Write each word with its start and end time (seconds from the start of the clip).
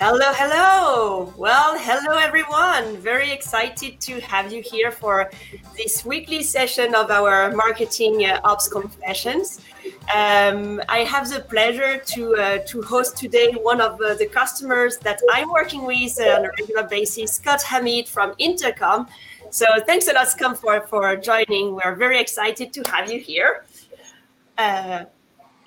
Hello, 0.00 0.32
hello. 0.32 1.34
Well, 1.36 1.76
hello, 1.76 2.18
everyone. 2.18 2.98
Very 2.98 3.32
excited 3.32 4.00
to 4.02 4.20
have 4.20 4.52
you 4.52 4.62
here 4.62 4.92
for 4.92 5.28
this 5.76 6.04
weekly 6.04 6.44
session 6.44 6.94
of 6.94 7.10
our 7.10 7.50
Marketing 7.50 8.24
uh, 8.24 8.40
Ops 8.44 8.68
Confessions. 8.68 9.60
Um, 10.14 10.80
I 10.88 10.98
have 10.98 11.28
the 11.28 11.40
pleasure 11.40 11.98
to, 11.98 12.36
uh, 12.36 12.58
to 12.68 12.80
host 12.80 13.16
today 13.16 13.50
one 13.54 13.80
of 13.80 14.00
uh, 14.00 14.14
the 14.14 14.26
customers 14.26 14.98
that 14.98 15.20
I'm 15.32 15.50
working 15.50 15.84
with 15.84 16.16
uh, 16.20 16.28
on 16.28 16.44
a 16.44 16.50
regular 16.60 16.84
basis, 16.84 17.32
Scott 17.32 17.58
Hameed 17.62 18.06
from 18.06 18.34
Intercom. 18.38 19.08
So 19.50 19.66
thanks 19.84 20.06
a 20.06 20.12
lot, 20.12 20.28
Scott, 20.28 20.58
for, 20.58 20.80
for 20.82 21.16
joining. 21.16 21.74
We're 21.74 21.96
very 21.96 22.20
excited 22.20 22.72
to 22.72 22.82
have 22.88 23.10
you 23.10 23.18
here. 23.18 23.64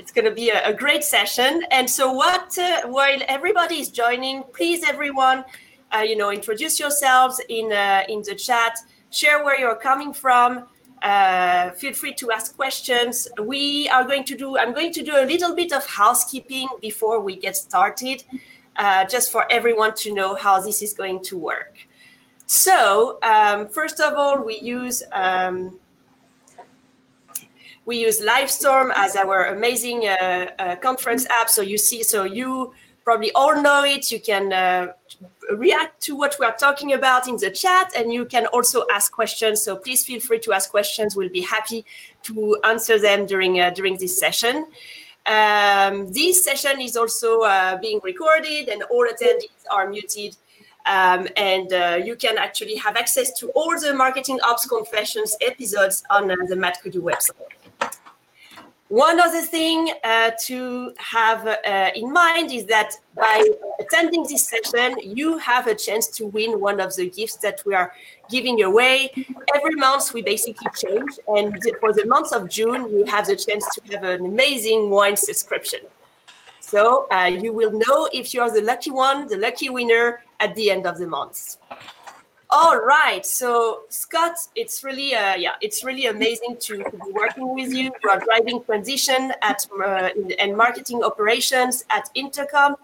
It's 0.02 0.12
going 0.12 0.26
to 0.26 0.32
be 0.32 0.50
a, 0.50 0.70
a, 0.70 0.74
great 0.74 1.04
session. 1.04 1.64
And 1.70 1.88
so, 1.88 2.12
what 2.12 2.58
uh, 2.58 2.88
while 2.88 3.20
everybody 3.28 3.76
is 3.76 3.90
joining, 3.90 4.42
please 4.52 4.84
everyone, 4.84 5.46
uh, 5.94 6.00
you 6.00 6.16
know, 6.16 6.32
introduce 6.32 6.80
yourselves 6.80 7.40
in 7.50 7.72
uh, 7.72 8.02
in 8.10 8.24
the 8.24 8.34
chat. 8.34 8.74
Share 9.12 9.44
where 9.46 9.60
you're 9.60 9.76
coming 9.76 10.12
from. 10.12 10.66
Uh, 11.04 11.70
feel 11.82 11.94
free 11.94 12.16
to 12.16 12.32
ask 12.32 12.56
questions. 12.56 13.28
We 13.40 13.90
are 13.90 14.04
going 14.04 14.24
to 14.24 14.36
do. 14.36 14.58
I'm 14.58 14.74
going 14.74 14.92
to 14.94 15.04
do 15.04 15.14
a 15.16 15.26
little 15.34 15.54
bit 15.56 15.72
of 15.72 15.86
housekeeping 15.86 16.68
before 16.82 17.20
we 17.20 17.36
get 17.36 17.56
started, 17.56 18.24
uh, 18.78 19.06
just 19.06 19.32
for 19.32 19.46
everyone 19.52 19.94
to 19.98 20.16
know 20.16 20.34
how 20.34 20.60
this 20.60 20.82
is 20.82 20.94
going 20.96 21.22
to 21.26 21.38
work. 21.38 21.78
So, 22.48 23.20
um, 23.22 23.68
first 23.68 24.00
of 24.00 24.16
all, 24.16 24.44
we 24.44 24.60
use. 24.62 25.04
Um, 25.12 25.80
we 27.86 27.98
use 27.98 28.22
Livestorm 28.22 28.92
as 28.96 29.16
our 29.16 29.46
amazing 29.46 30.08
uh, 30.08 30.52
uh, 30.60 30.76
conference 30.78 31.26
app. 31.30 31.50
So 31.50 31.62
you 31.62 31.78
see, 31.78 32.04
so 32.04 32.24
you 32.24 32.74
probably 33.04 33.32
all 33.34 33.60
know 33.62 33.84
it. 33.84 34.12
You 34.12 34.20
can 34.20 34.54
uh, 34.54 34.94
react 35.56 36.02
to 36.04 36.16
what 36.16 36.36
we 36.40 36.46
are 36.46 36.56
talking 36.56 36.94
about 36.94 37.28
in 37.28 37.38
the 37.38 37.50
chat, 37.50 37.92
and 37.98 38.14
you 38.14 38.26
can 38.26 38.46
also 38.48 38.86
ask 38.94 39.12
questions. 39.12 39.62
So 39.62 39.76
please 39.76 40.06
feel 40.06 40.20
free 40.20 40.40
to 40.40 40.54
ask 40.54 40.70
questions. 40.70 41.16
We'll 41.16 41.30
be 41.30 41.42
happy 41.42 41.86
to 42.24 42.58
answer 42.64 43.00
them 43.00 43.26
during 43.26 43.60
uh, 43.60 43.72
during 43.72 43.98
this 43.98 44.18
session. 44.20 44.68
Um, 45.26 46.12
this 46.12 46.44
session 46.44 46.82
is 46.82 46.96
also 46.98 47.42
uh, 47.42 47.78
being 47.78 48.00
recorded, 48.04 48.70
and 48.70 48.84
all 48.84 49.08
attendees 49.08 49.66
are 49.70 49.90
muted. 49.90 50.36
Um, 50.88 51.28
and 51.38 51.72
uh, 51.72 52.02
you 52.04 52.16
can 52.16 52.40
actually 52.40 52.76
have 52.76 52.96
access 52.96 53.32
to 53.40 53.50
all 53.50 53.80
the 53.80 53.94
Marketing 53.94 54.40
Ops 54.44 54.66
Confessions 54.66 55.38
episodes 55.40 56.04
on 56.10 56.28
the 56.28 56.56
MadKudu 56.56 57.02
website. 57.02 57.61
One 58.92 59.22
other 59.22 59.42
thing 59.42 59.90
uh, 60.04 60.32
to 60.48 60.94
have 60.98 61.48
uh, 61.48 61.92
in 61.96 62.12
mind 62.12 62.52
is 62.52 62.66
that 62.66 62.92
by 63.16 63.48
attending 63.80 64.24
this 64.24 64.50
session, 64.50 64.98
you 65.02 65.38
have 65.38 65.68
a 65.68 65.76
chance 65.76 66.08
to 66.08 66.26
win 66.26 66.60
one 66.60 66.82
of 66.82 66.94
the 66.98 67.10
gifts 67.10 67.38
that 67.38 67.64
we 67.66 67.74
are 67.74 67.94
giving 68.30 68.64
away. 68.64 69.10
Every 69.56 69.76
month, 69.76 70.14
we 70.14 70.22
basically 70.22 70.68
change. 70.76 71.12
And 71.30 71.58
for 71.80 71.94
the 71.94 72.06
month 72.06 72.34
of 72.34 72.50
June, 72.50 72.90
you 72.90 73.06
have 73.06 73.28
the 73.28 73.38
chance 73.38 73.66
to 73.76 73.96
have 73.96 74.04
an 74.04 74.26
amazing 74.26 74.90
wine 74.90 75.16
subscription. 75.16 75.80
So 76.60 77.08
uh, 77.14 77.28
you 77.28 77.54
will 77.54 77.72
know 77.72 78.10
if 78.12 78.34
you 78.34 78.42
are 78.42 78.52
the 78.52 78.62
lucky 78.62 78.92
one, 78.92 79.26
the 79.30 79.38
lucky 79.38 79.70
winner 79.70 80.22
at 80.42 80.54
the 80.56 80.70
end 80.70 80.86
of 80.86 80.98
the 80.98 81.08
month. 81.08 81.56
All 82.54 82.82
right. 82.82 83.26
So 83.26 83.84
Scott, 83.88 84.36
it's 84.56 84.84
really 84.84 85.16
uh, 85.16 85.36
yeah, 85.36 85.54
it's 85.62 85.86
really 85.86 86.08
amazing 86.08 86.58
to, 86.60 86.84
to, 86.84 86.92
be 86.92 87.12
working 87.14 87.56
with 87.56 87.72
you. 87.74 87.86
You 88.04 88.10
are 88.10 88.20
driving 88.20 88.62
transition 88.66 89.32
at 89.42 89.66
uh, 89.82 90.10
and 90.38 90.58
marketing 90.58 91.02
operations 91.02 91.86
at 91.90 92.10
Intercom. 92.14 92.76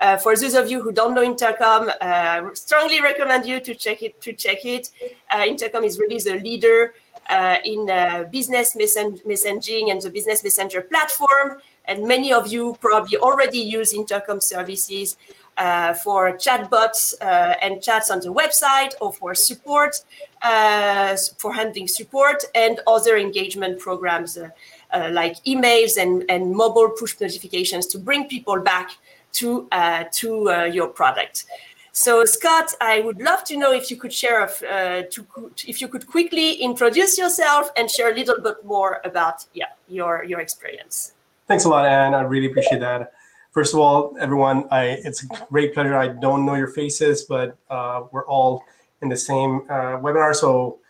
Uh, 0.00 0.16
for 0.16 0.34
those 0.34 0.54
of 0.54 0.68
you 0.68 0.82
who 0.82 0.90
don't 0.90 1.14
know 1.14 1.22
Intercom, 1.22 1.92
uh, 2.00 2.52
strongly 2.54 3.00
recommend 3.00 3.46
you 3.46 3.60
to 3.60 3.72
check 3.76 4.02
it. 4.02 4.20
To 4.22 4.32
check 4.32 4.64
it, 4.64 4.90
uh, 5.32 5.44
Intercom 5.46 5.84
is 5.84 6.00
really 6.00 6.18
the 6.18 6.40
leader 6.40 6.94
uh, 7.28 7.58
in 7.64 7.88
uh, 7.88 8.24
business 8.32 8.74
messen- 8.74 9.24
messaging 9.24 9.92
and 9.92 10.02
the 10.02 10.10
business 10.10 10.42
messenger 10.42 10.82
platform. 10.82 11.60
And 11.84 12.04
many 12.08 12.32
of 12.32 12.48
you 12.48 12.76
probably 12.80 13.18
already 13.18 13.58
use 13.58 13.92
Intercom 13.92 14.40
services 14.40 15.16
uh, 15.56 15.94
for 15.94 16.32
chatbots 16.32 17.14
uh, 17.20 17.54
and 17.62 17.82
chats 17.82 18.10
on 18.10 18.20
the 18.20 18.32
website 18.32 18.92
or 19.00 19.12
for 19.12 19.34
support, 19.34 19.96
uh, 20.42 21.16
for 21.38 21.52
handling 21.52 21.88
support 21.88 22.44
and 22.54 22.80
other 22.86 23.16
engagement 23.16 23.78
programs 23.78 24.36
uh, 24.36 24.48
uh, 24.92 25.08
like 25.12 25.42
emails 25.44 25.96
and, 25.96 26.24
and 26.28 26.52
mobile 26.52 26.90
push 26.90 27.18
notifications 27.20 27.86
to 27.86 27.98
bring 27.98 28.28
people 28.28 28.60
back 28.60 28.90
to, 29.32 29.68
uh, 29.72 30.04
to 30.12 30.70
your 30.72 30.88
product. 30.88 31.44
So, 31.92 32.24
Scott, 32.24 32.72
I 32.80 33.00
would 33.00 33.22
love 33.22 33.44
to 33.44 33.56
know 33.56 33.72
if 33.72 33.88
you 33.90 33.96
could 33.96 34.12
share, 34.12 34.48
to, 34.48 35.26
if 35.66 35.80
you 35.80 35.86
could 35.86 36.08
quickly 36.08 36.54
introduce 36.54 37.16
yourself 37.16 37.70
and 37.76 37.88
share 37.88 38.10
a 38.10 38.14
little 38.14 38.40
bit 38.40 38.64
more 38.64 39.00
about 39.04 39.46
yeah, 39.54 39.66
your, 39.88 40.24
your 40.24 40.40
experience. 40.40 41.12
Thanks 41.46 41.64
a 41.64 41.68
lot, 41.68 41.86
Anne. 41.86 42.14
I 42.14 42.22
really 42.22 42.46
appreciate 42.46 42.80
that. 42.80 43.13
First 43.54 43.72
of 43.72 43.78
all, 43.78 44.16
everyone, 44.18 44.66
I, 44.72 44.98
it's 45.04 45.22
a 45.22 45.28
great 45.48 45.74
pleasure. 45.74 45.96
I 45.96 46.08
don't 46.08 46.44
know 46.44 46.56
your 46.56 46.66
faces, 46.66 47.22
but 47.22 47.56
uh, 47.70 48.02
we're 48.10 48.26
all 48.26 48.64
in 49.00 49.08
the 49.08 49.16
same 49.16 49.60
uh, 49.70 49.96
webinar. 50.02 50.34
So 50.34 50.80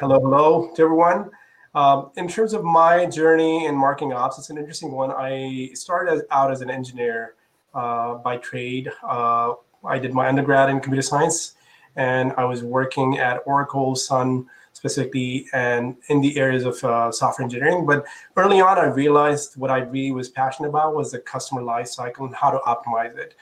hello, 0.00 0.18
hello 0.18 0.72
to 0.74 0.82
everyone. 0.82 1.30
Um, 1.76 2.10
in 2.16 2.26
terms 2.26 2.54
of 2.54 2.64
my 2.64 3.06
journey 3.06 3.66
in 3.66 3.76
marketing 3.76 4.14
ops, 4.14 4.36
it's 4.36 4.50
an 4.50 4.58
interesting 4.58 4.90
one. 4.90 5.12
I 5.12 5.70
started 5.74 6.12
as, 6.12 6.22
out 6.32 6.50
as 6.50 6.60
an 6.60 6.70
engineer 6.70 7.34
uh, 7.72 8.14
by 8.14 8.38
trade. 8.38 8.90
Uh, 9.04 9.52
I 9.84 10.00
did 10.00 10.12
my 10.12 10.26
undergrad 10.26 10.70
in 10.70 10.80
computer 10.80 11.02
science, 11.02 11.54
and 11.94 12.32
I 12.36 12.44
was 12.46 12.64
working 12.64 13.18
at 13.18 13.42
Oracle 13.46 13.94
Sun 13.94 14.48
specifically 14.78 15.46
and 15.52 15.96
in 16.08 16.20
the 16.20 16.38
areas 16.38 16.64
of 16.64 16.82
uh, 16.84 17.10
software 17.10 17.44
engineering. 17.44 17.84
But 17.84 18.06
early 18.36 18.60
on, 18.60 18.78
I 18.78 18.84
realized 18.84 19.56
what 19.56 19.70
I 19.72 19.78
really 19.78 20.12
was 20.12 20.28
passionate 20.28 20.68
about 20.68 20.94
was 20.94 21.10
the 21.10 21.18
customer 21.18 21.62
life 21.62 21.88
cycle 21.88 22.26
and 22.26 22.34
how 22.34 22.50
to 22.50 22.58
optimize 22.58 23.16
it. 23.18 23.34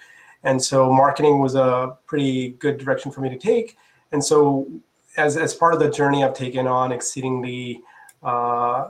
And 0.44 0.62
so 0.70 0.90
marketing 0.90 1.40
was 1.40 1.54
a 1.54 1.98
pretty 2.06 2.50
good 2.64 2.78
direction 2.78 3.12
for 3.12 3.20
me 3.20 3.28
to 3.28 3.36
take. 3.36 3.76
And 4.12 4.24
so 4.24 4.66
as, 5.18 5.36
as 5.36 5.52
part 5.52 5.74
of 5.74 5.80
the 5.80 5.90
journey, 5.90 6.24
I've 6.24 6.32
taken 6.34 6.66
on 6.66 6.90
exceedingly 6.90 7.82
uh, 8.22 8.88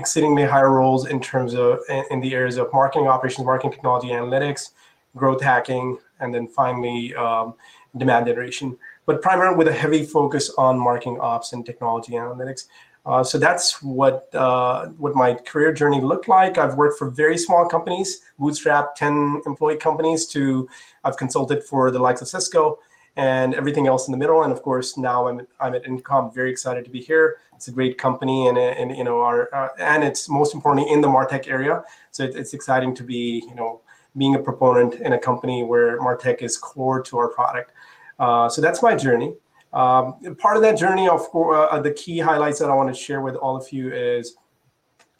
exceedingly 0.00 0.44
higher 0.44 0.70
roles 0.70 1.08
in 1.08 1.20
terms 1.20 1.54
of 1.54 1.80
in, 1.88 2.04
in, 2.12 2.20
the 2.20 2.32
areas 2.34 2.56
of 2.56 2.72
marketing 2.72 3.08
operations, 3.08 3.44
marketing 3.44 3.72
technology, 3.72 4.08
analytics, 4.08 4.70
growth 5.16 5.42
hacking, 5.42 5.98
and 6.20 6.32
then 6.32 6.46
finally 6.46 7.14
um, 7.16 7.54
demand 7.96 8.26
generation 8.26 8.78
but 9.06 9.22
primarily 9.22 9.56
with 9.56 9.68
a 9.68 9.72
heavy 9.72 10.04
focus 10.04 10.50
on 10.56 10.78
marketing 10.78 11.18
ops 11.20 11.52
and 11.52 11.64
technology 11.64 12.12
analytics. 12.12 12.66
Uh, 13.06 13.22
so 13.22 13.36
that's 13.36 13.82
what 13.82 14.34
uh, 14.34 14.86
what 14.96 15.14
my 15.14 15.34
career 15.34 15.72
journey 15.72 16.00
looked 16.00 16.26
like. 16.26 16.56
I've 16.56 16.76
worked 16.76 16.98
for 16.98 17.10
very 17.10 17.36
small 17.36 17.68
companies, 17.68 18.22
bootstrap, 18.38 18.96
10 18.96 19.42
employee 19.44 19.76
companies, 19.76 20.26
to 20.28 20.68
I've 21.04 21.18
consulted 21.18 21.62
for 21.64 21.90
the 21.90 21.98
likes 21.98 22.22
of 22.22 22.28
Cisco 22.28 22.78
and 23.16 23.54
everything 23.54 23.86
else 23.86 24.08
in 24.08 24.12
the 24.12 24.18
middle. 24.18 24.42
And 24.42 24.52
of 24.52 24.62
course, 24.62 24.96
now 24.96 25.28
I'm 25.28 25.46
I'm 25.60 25.74
at 25.74 25.86
Intercom. 25.86 26.32
Very 26.32 26.50
excited 26.50 26.84
to 26.84 26.90
be 26.90 27.00
here. 27.00 27.38
It's 27.54 27.68
a 27.68 27.72
great 27.72 27.98
company, 27.98 28.48
and 28.48 28.56
and 28.56 28.96
you 28.96 29.04
know 29.04 29.20
our 29.20 29.54
uh, 29.54 29.68
and 29.78 30.02
it's 30.02 30.28
most 30.28 30.54
importantly 30.54 30.90
in 30.92 31.00
the 31.00 31.08
Martech 31.08 31.46
area. 31.46 31.84
So 32.10 32.24
it, 32.24 32.34
it's 32.34 32.54
exciting 32.54 32.94
to 32.96 33.02
be 33.02 33.44
you 33.48 33.54
know 33.54 33.82
being 34.16 34.34
a 34.34 34.38
proponent 34.38 34.94
in 34.94 35.12
a 35.12 35.18
company 35.18 35.62
where 35.62 35.98
Martech 36.00 36.42
is 36.42 36.56
core 36.56 37.02
to 37.02 37.18
our 37.18 37.28
product. 37.28 37.72
Uh, 38.18 38.48
so 38.48 38.60
that's 38.60 38.82
my 38.82 38.94
journey. 38.94 39.34
Um, 39.72 40.36
part 40.38 40.56
of 40.56 40.62
that 40.62 40.78
journey, 40.78 41.08
of 41.08 41.20
course, 41.30 41.68
uh, 41.70 41.80
the 41.80 41.92
key 41.92 42.18
highlights 42.18 42.60
that 42.60 42.70
I 42.70 42.74
want 42.74 42.94
to 42.94 43.00
share 43.00 43.20
with 43.20 43.34
all 43.34 43.56
of 43.56 43.70
you 43.72 43.92
is 43.92 44.36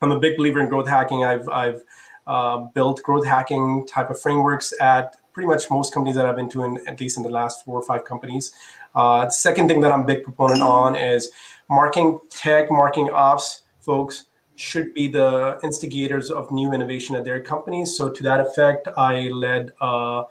I'm 0.00 0.12
a 0.12 0.18
big 0.18 0.36
believer 0.36 0.60
in 0.60 0.68
growth 0.68 0.88
hacking. 0.88 1.24
I've, 1.24 1.48
I've 1.48 1.82
uh, 2.26 2.58
built 2.74 3.02
growth 3.02 3.26
hacking 3.26 3.86
type 3.86 4.10
of 4.10 4.20
frameworks 4.20 4.72
at 4.80 5.16
pretty 5.32 5.48
much 5.48 5.68
most 5.70 5.92
companies 5.92 6.14
that 6.16 6.26
I've 6.26 6.36
been 6.36 6.48
to, 6.50 6.62
in, 6.64 6.80
at 6.86 7.00
least 7.00 7.16
in 7.16 7.24
the 7.24 7.30
last 7.30 7.64
four 7.64 7.78
or 7.78 7.82
five 7.82 8.04
companies. 8.04 8.52
Uh, 8.94 9.28
second 9.28 9.66
thing 9.66 9.80
that 9.80 9.90
I'm 9.90 10.02
a 10.02 10.06
big 10.06 10.22
proponent 10.22 10.62
on 10.62 10.94
is 10.94 11.30
marketing 11.68 12.20
tech, 12.30 12.70
marketing 12.70 13.10
ops 13.10 13.62
folks 13.80 14.26
should 14.56 14.94
be 14.94 15.08
the 15.08 15.58
instigators 15.64 16.30
of 16.30 16.50
new 16.52 16.72
innovation 16.72 17.16
at 17.16 17.24
their 17.24 17.40
companies. 17.40 17.96
So 17.96 18.08
to 18.08 18.22
that 18.22 18.40
effect, 18.40 18.88
I 18.96 19.28
led 19.28 19.72
uh, 19.80 20.24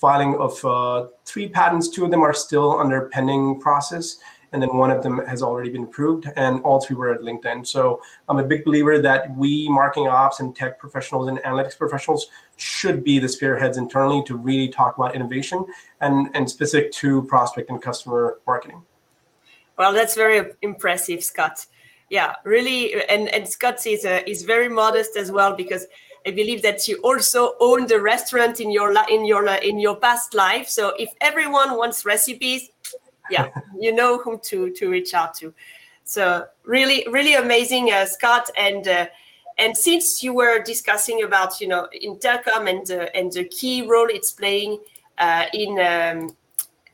filing 0.00 0.34
of 0.36 0.64
uh, 0.64 1.08
three 1.26 1.48
patents. 1.48 1.88
Two 1.88 2.04
of 2.04 2.10
them 2.10 2.22
are 2.22 2.32
still 2.32 2.78
under 2.78 3.08
pending 3.08 3.60
process, 3.60 4.18
and 4.52 4.62
then 4.62 4.74
one 4.76 4.90
of 4.90 5.02
them 5.02 5.18
has 5.26 5.42
already 5.42 5.70
been 5.70 5.84
approved, 5.84 6.26
and 6.36 6.62
all 6.62 6.80
three 6.80 6.96
were 6.96 7.12
at 7.12 7.20
LinkedIn. 7.20 7.66
So 7.66 8.00
I'm 8.28 8.38
a 8.38 8.44
big 8.44 8.64
believer 8.64 8.98
that 8.98 9.36
we 9.36 9.68
marketing 9.68 10.08
ops 10.08 10.40
and 10.40 10.56
tech 10.56 10.78
professionals 10.78 11.28
and 11.28 11.38
analytics 11.40 11.76
professionals 11.76 12.28
should 12.56 13.04
be 13.04 13.18
the 13.18 13.28
spearheads 13.28 13.76
internally 13.76 14.22
to 14.24 14.36
really 14.36 14.68
talk 14.68 14.96
about 14.96 15.14
innovation 15.14 15.64
and, 16.00 16.30
and 16.34 16.48
specific 16.48 16.92
to 16.92 17.22
prospect 17.24 17.68
and 17.68 17.82
customer 17.82 18.38
marketing. 18.46 18.82
Well, 19.76 19.92
that's 19.92 20.14
very 20.14 20.52
impressive, 20.62 21.22
Scott. 21.22 21.66
Yeah, 22.10 22.34
really, 22.44 23.02
and 23.04 23.28
and 23.28 23.46
Scott 23.48 23.86
is 23.86 24.04
uh, 24.04 24.20
is 24.26 24.42
very 24.42 24.68
modest 24.68 25.16
as 25.16 25.30
well 25.30 25.54
because 25.54 25.86
I 26.26 26.30
believe 26.30 26.62
that 26.62 26.86
you 26.86 27.00
also 27.02 27.54
own 27.60 27.86
the 27.86 28.00
restaurant 28.00 28.60
in 28.60 28.70
your 28.70 28.94
in 29.08 29.24
your 29.24 29.46
in 29.46 29.78
your 29.78 29.96
past 29.96 30.34
life. 30.34 30.68
So 30.68 30.94
if 30.98 31.10
everyone 31.20 31.76
wants 31.76 32.04
recipes, 32.04 32.68
yeah, 33.30 33.48
you 33.78 33.94
know 33.94 34.18
whom 34.18 34.38
to 34.44 34.70
to 34.72 34.90
reach 34.90 35.14
out 35.14 35.34
to. 35.36 35.54
So 36.04 36.46
really, 36.64 37.06
really 37.10 37.34
amazing, 37.34 37.92
uh, 37.92 38.04
Scott. 38.04 38.50
And 38.58 38.86
uh, 38.86 39.06
and 39.60 39.76
since 39.76 40.22
you 40.22 40.32
were 40.32 40.62
discussing 40.62 41.22
about 41.22 41.60
you 41.60 41.68
know 41.68 41.88
intercom 41.92 42.66
and 42.66 42.90
uh, 42.90 43.06
and 43.14 43.32
the 43.32 43.44
key 43.44 43.86
role 43.86 44.08
it's 44.10 44.32
playing 44.32 44.78
uh, 45.18 45.44
in 45.54 45.78
um, 45.78 46.36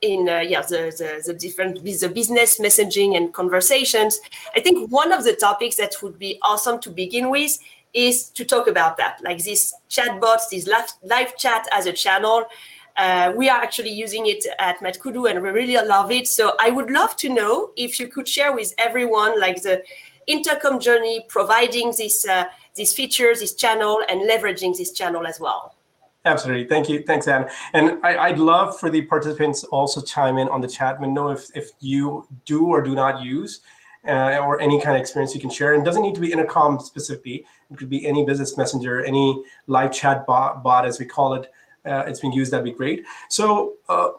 in 0.03 0.29
uh, 0.29 0.41
yeah 0.41 0.63
the, 0.63 0.93
the, 0.99 1.23
the 1.27 1.35
different 1.35 1.83
the 1.83 2.09
business 2.09 2.59
messaging 2.59 3.17
and 3.17 3.33
conversations 3.33 4.21
i 4.55 4.61
think 4.61 4.91
one 4.91 5.13
of 5.13 5.25
the 5.25 5.33
topics 5.33 5.77
that 5.77 5.95
would 6.03 6.19
be 6.19 6.39
awesome 6.43 6.79
to 6.81 6.91
begin 6.91 7.31
with 7.31 7.57
is 7.97 8.29
to 8.31 8.45
talk 8.45 8.69
about 8.69 8.97
that 8.99 9.19
like 9.25 9.43
this 9.43 9.75
chatbots 9.89 10.51
this 10.51 10.69
live, 10.69 10.93
live 11.03 11.37
chat 11.37 11.67
as 11.73 11.87
a 11.87 11.93
channel 11.93 12.45
uh, 12.99 13.33
we 13.37 13.49
are 13.49 13.61
actually 13.61 13.91
using 13.91 14.27
it 14.27 14.47
at 14.59 14.79
MadKudu 14.81 15.29
and 15.31 15.43
we 15.43 15.49
really 15.49 15.77
love 15.87 16.13
it 16.13 16.27
so 16.27 16.55
i 16.61 16.71
would 16.71 16.91
love 16.91 17.17
to 17.17 17.29
know 17.29 17.71
if 17.77 17.99
you 17.99 18.07
could 18.07 18.29
share 18.29 18.55
with 18.55 18.75
everyone 18.79 19.41
like 19.41 19.63
the 19.63 19.83
intercom 20.27 20.79
journey 20.79 21.25
providing 21.29 21.93
this 21.97 22.27
uh, 22.29 22.45
these 22.75 22.93
features 22.93 23.41
this 23.41 23.55
channel 23.55 24.03
and 24.11 24.29
leveraging 24.29 24.77
this 24.77 24.93
channel 24.93 25.27
as 25.27 25.41
well 25.41 25.73
Absolutely. 26.27 26.67
Thank 26.67 26.89
you. 26.89 27.05
Thanks, 27.05 27.29
Anne. 27.29 27.49
And 27.73 28.05
I, 28.05 28.31
would 28.31 28.41
love 28.41 28.79
for 28.81 28.91
the 28.91 29.03
participants 29.03 29.63
also 29.63 30.01
chime 30.01 30.39
in 30.39 30.49
on 30.49 30.61
the 30.61 30.67
chat 30.67 31.01
and 31.01 31.15
know 31.15 31.29
if, 31.29 31.47
if 31.55 31.71
you 31.79 32.27
do 32.45 32.67
or 32.67 32.83
do 32.83 32.97
not 32.97 33.23
use 33.23 33.61
uh, 34.09 34.39
or 34.39 34.61
any 34.61 34.81
kind 34.81 34.97
of 34.97 35.01
experience 35.01 35.37
you 35.37 35.41
can 35.41 35.51
share. 35.51 35.75
And 35.75 35.85
doesn't 35.85 36.03
need 36.03 36.17
to 36.17 36.21
be 36.21 36.33
intercom 36.33 36.81
specifically. 36.81 37.47
It 37.71 37.79
could 37.79 37.91
be 37.91 38.07
any 38.07 38.25
business 38.25 38.57
messenger, 38.57 39.05
any 39.05 39.43
live 39.67 39.93
chat 39.93 40.27
bot, 40.27 40.63
bot 40.63 40.87
as 40.87 40.99
we 40.99 41.07
call 41.07 41.35
it. 41.35 41.51
Uh, 41.85 42.05
it's 42.07 42.21
being 42.21 42.33
used, 42.33 42.53
that'd 42.53 42.65
be 42.65 42.73
great. 42.73 43.05
So 43.29 43.75
uh, 43.89 44.11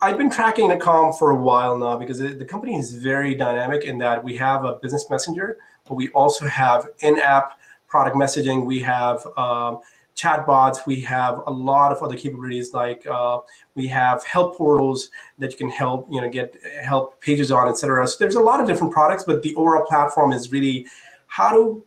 I've 0.00 0.16
been 0.16 0.30
tracking 0.30 0.66
intercom 0.66 1.12
for 1.12 1.30
a 1.30 1.36
while 1.36 1.76
now 1.76 1.96
because 1.96 2.18
the 2.18 2.44
company 2.44 2.76
is 2.76 2.94
very 2.94 3.34
dynamic 3.34 3.84
in 3.84 3.98
that 3.98 4.22
we 4.22 4.36
have 4.38 4.64
a 4.64 4.76
business 4.76 5.08
messenger, 5.10 5.58
but 5.86 5.94
we 5.94 6.08
also 6.10 6.46
have 6.46 6.88
in-app 7.00 7.58
product 7.88 8.16
messaging. 8.16 8.64
We 8.64 8.80
have 8.80 9.26
um, 9.36 9.80
chatbots. 10.16 10.86
We 10.86 11.00
have 11.02 11.42
a 11.46 11.50
lot 11.50 11.92
of 11.92 12.02
other 12.02 12.16
capabilities 12.16 12.72
like 12.72 13.06
uh, 13.06 13.40
we 13.74 13.86
have 13.88 14.24
help 14.24 14.56
portals 14.56 15.10
that 15.38 15.50
you 15.52 15.58
can 15.58 15.70
help 15.70 16.06
you 16.10 16.20
know 16.20 16.28
get 16.28 16.56
help 16.82 17.20
pages 17.20 17.50
on, 17.50 17.68
etc. 17.68 18.06
So 18.06 18.16
there's 18.18 18.36
a 18.36 18.40
lot 18.40 18.60
of 18.60 18.66
different 18.66 18.92
products, 18.92 19.24
but 19.24 19.42
the 19.42 19.54
overall 19.56 19.84
platform 19.84 20.32
is 20.32 20.52
really 20.52 20.86
how 21.26 21.50
to 21.50 21.84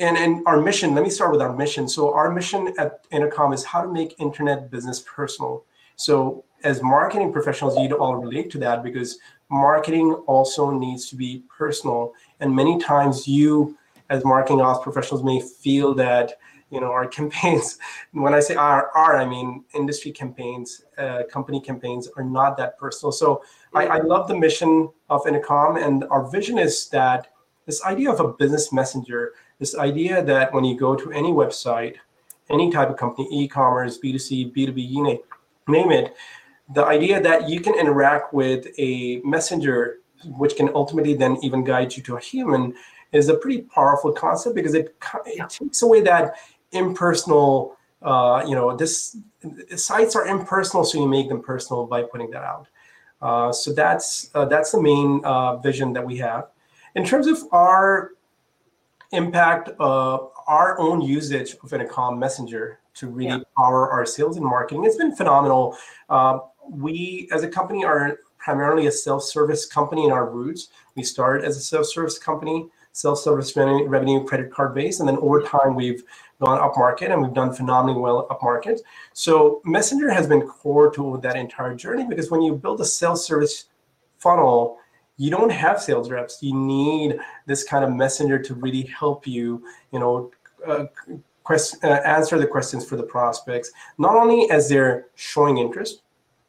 and, 0.00 0.16
and 0.16 0.42
our 0.46 0.60
mission. 0.60 0.94
Let 0.94 1.04
me 1.04 1.10
start 1.10 1.30
with 1.30 1.42
our 1.42 1.54
mission. 1.54 1.88
So 1.88 2.12
our 2.12 2.32
mission 2.32 2.74
at 2.78 3.04
Intercom 3.12 3.52
is 3.52 3.64
how 3.64 3.82
to 3.82 3.92
make 3.92 4.18
internet 4.18 4.70
business 4.70 5.00
personal. 5.00 5.64
So 5.96 6.44
as 6.64 6.82
marketing 6.82 7.32
professionals, 7.32 7.78
you 7.78 7.94
all 7.96 8.16
relate 8.16 8.50
to 8.52 8.58
that 8.58 8.82
because 8.82 9.18
marketing 9.50 10.12
also 10.26 10.70
needs 10.70 11.08
to 11.10 11.16
be 11.16 11.44
personal. 11.56 12.14
And 12.40 12.54
many 12.54 12.78
times 12.78 13.28
you 13.28 13.76
as 14.08 14.24
marketing 14.24 14.60
ops 14.60 14.82
professionals 14.82 15.22
may 15.22 15.40
feel 15.40 15.94
that 15.94 16.32
you 16.70 16.80
know 16.80 16.90
our 16.90 17.06
campaigns 17.18 17.78
when 18.12 18.34
i 18.34 18.40
say 18.40 18.54
our, 18.54 18.90
our 18.96 19.16
i 19.16 19.24
mean 19.24 19.64
industry 19.74 20.10
campaigns 20.10 20.82
uh, 20.98 21.22
company 21.30 21.60
campaigns 21.60 22.08
are 22.16 22.24
not 22.24 22.56
that 22.56 22.76
personal 22.76 23.12
so 23.12 23.42
I, 23.72 23.86
I 23.86 23.98
love 23.98 24.28
the 24.28 24.36
mission 24.36 24.88
of 25.08 25.26
intercom 25.26 25.76
and 25.76 26.04
our 26.10 26.28
vision 26.28 26.58
is 26.58 26.88
that 26.88 27.28
this 27.66 27.84
idea 27.84 28.10
of 28.10 28.20
a 28.20 28.32
business 28.32 28.72
messenger 28.72 29.32
this 29.60 29.76
idea 29.76 30.22
that 30.24 30.52
when 30.52 30.64
you 30.64 30.76
go 30.76 30.96
to 30.96 31.12
any 31.12 31.30
website 31.30 31.96
any 32.50 32.72
type 32.72 32.90
of 32.90 32.96
company 32.96 33.28
e-commerce 33.30 33.98
b2c 33.98 34.52
b2b 34.52 34.90
you 34.90 35.04
name, 35.04 35.18
name 35.68 35.92
it 35.92 36.16
the 36.74 36.84
idea 36.84 37.20
that 37.20 37.48
you 37.48 37.60
can 37.60 37.74
interact 37.74 38.34
with 38.34 38.66
a 38.78 39.20
messenger 39.24 39.98
which 40.24 40.56
can 40.56 40.68
ultimately 40.74 41.14
then 41.14 41.38
even 41.42 41.62
guide 41.62 41.96
you 41.96 42.02
to 42.02 42.16
a 42.16 42.20
human 42.20 42.74
is 43.12 43.28
a 43.28 43.34
pretty 43.34 43.62
powerful 43.62 44.12
concept 44.12 44.54
because 44.54 44.74
it, 44.74 44.96
it 45.26 45.48
takes 45.48 45.82
away 45.82 46.00
that 46.00 46.34
impersonal 46.72 47.76
uh, 48.02 48.42
you 48.46 48.54
know 48.54 48.74
this 48.76 49.16
sites 49.76 50.16
are 50.16 50.26
impersonal 50.26 50.84
so 50.84 50.98
you 50.98 51.06
make 51.06 51.28
them 51.28 51.42
personal 51.42 51.86
by 51.86 52.02
putting 52.02 52.30
that 52.30 52.42
out. 52.42 52.66
Uh, 53.20 53.52
so 53.52 53.72
that's 53.72 54.30
uh, 54.34 54.46
that's 54.46 54.72
the 54.72 54.80
main 54.80 55.20
uh, 55.24 55.56
vision 55.56 55.92
that 55.92 56.04
we 56.04 56.16
have. 56.16 56.48
In 56.94 57.04
terms 57.04 57.26
of 57.26 57.38
our 57.52 58.12
impact 59.12 59.70
of 59.78 60.30
our 60.46 60.78
own 60.78 61.00
usage 61.00 61.56
of 61.62 61.72
intercom 61.72 62.18
messenger 62.18 62.80
to 62.94 63.08
really 63.08 63.30
yeah. 63.30 63.38
power 63.56 63.90
our 63.90 64.06
sales 64.06 64.36
and 64.36 64.44
marketing 64.44 64.84
it's 64.84 64.96
been 64.96 65.14
phenomenal 65.14 65.76
uh, 66.08 66.38
we 66.68 67.28
as 67.32 67.42
a 67.42 67.48
company 67.48 67.84
are 67.84 68.18
primarily 68.38 68.86
a 68.86 68.92
self-service 68.92 69.66
company 69.66 70.04
in 70.04 70.12
our 70.12 70.30
roots 70.30 70.68
we 70.96 71.02
started 71.02 71.44
as 71.44 71.56
a 71.56 71.60
self-service 71.60 72.18
company 72.18 72.66
self-service 72.92 73.56
revenue 73.56 74.24
credit 74.24 74.50
card 74.50 74.74
base 74.74 75.00
and 75.00 75.08
then 75.08 75.16
over 75.18 75.42
time 75.42 75.74
we've 75.74 76.02
gone 76.40 76.58
up 76.58 76.76
market 76.76 77.10
and 77.10 77.22
we've 77.22 77.34
done 77.34 77.52
phenomenally 77.52 78.00
well 78.00 78.26
up 78.30 78.42
market. 78.42 78.80
So 79.12 79.60
Messenger 79.64 80.10
has 80.10 80.26
been 80.26 80.42
core 80.42 80.90
to 80.92 81.20
that 81.22 81.36
entire 81.36 81.74
journey 81.74 82.06
because 82.08 82.30
when 82.30 82.42
you 82.42 82.54
build 82.54 82.80
a 82.80 82.84
self-service 82.84 83.66
funnel, 84.18 84.78
you 85.20 85.30
don't 85.30 85.52
have 85.52 85.78
sales 85.82 86.10
reps. 86.10 86.38
You 86.40 86.54
need 86.54 87.18
this 87.44 87.62
kind 87.62 87.84
of 87.84 87.92
messenger 87.92 88.38
to 88.38 88.54
really 88.54 88.84
help 88.84 89.26
you, 89.26 89.62
you 89.92 89.98
know, 89.98 90.30
uh, 90.66 90.86
quest, 91.44 91.84
uh, 91.84 92.00
answer 92.06 92.38
the 92.38 92.46
questions 92.46 92.86
for 92.88 92.96
the 92.96 93.02
prospects, 93.02 93.70
not 93.98 94.16
only 94.16 94.50
as 94.50 94.70
they're 94.70 95.08
showing 95.16 95.58
interest, 95.58 96.00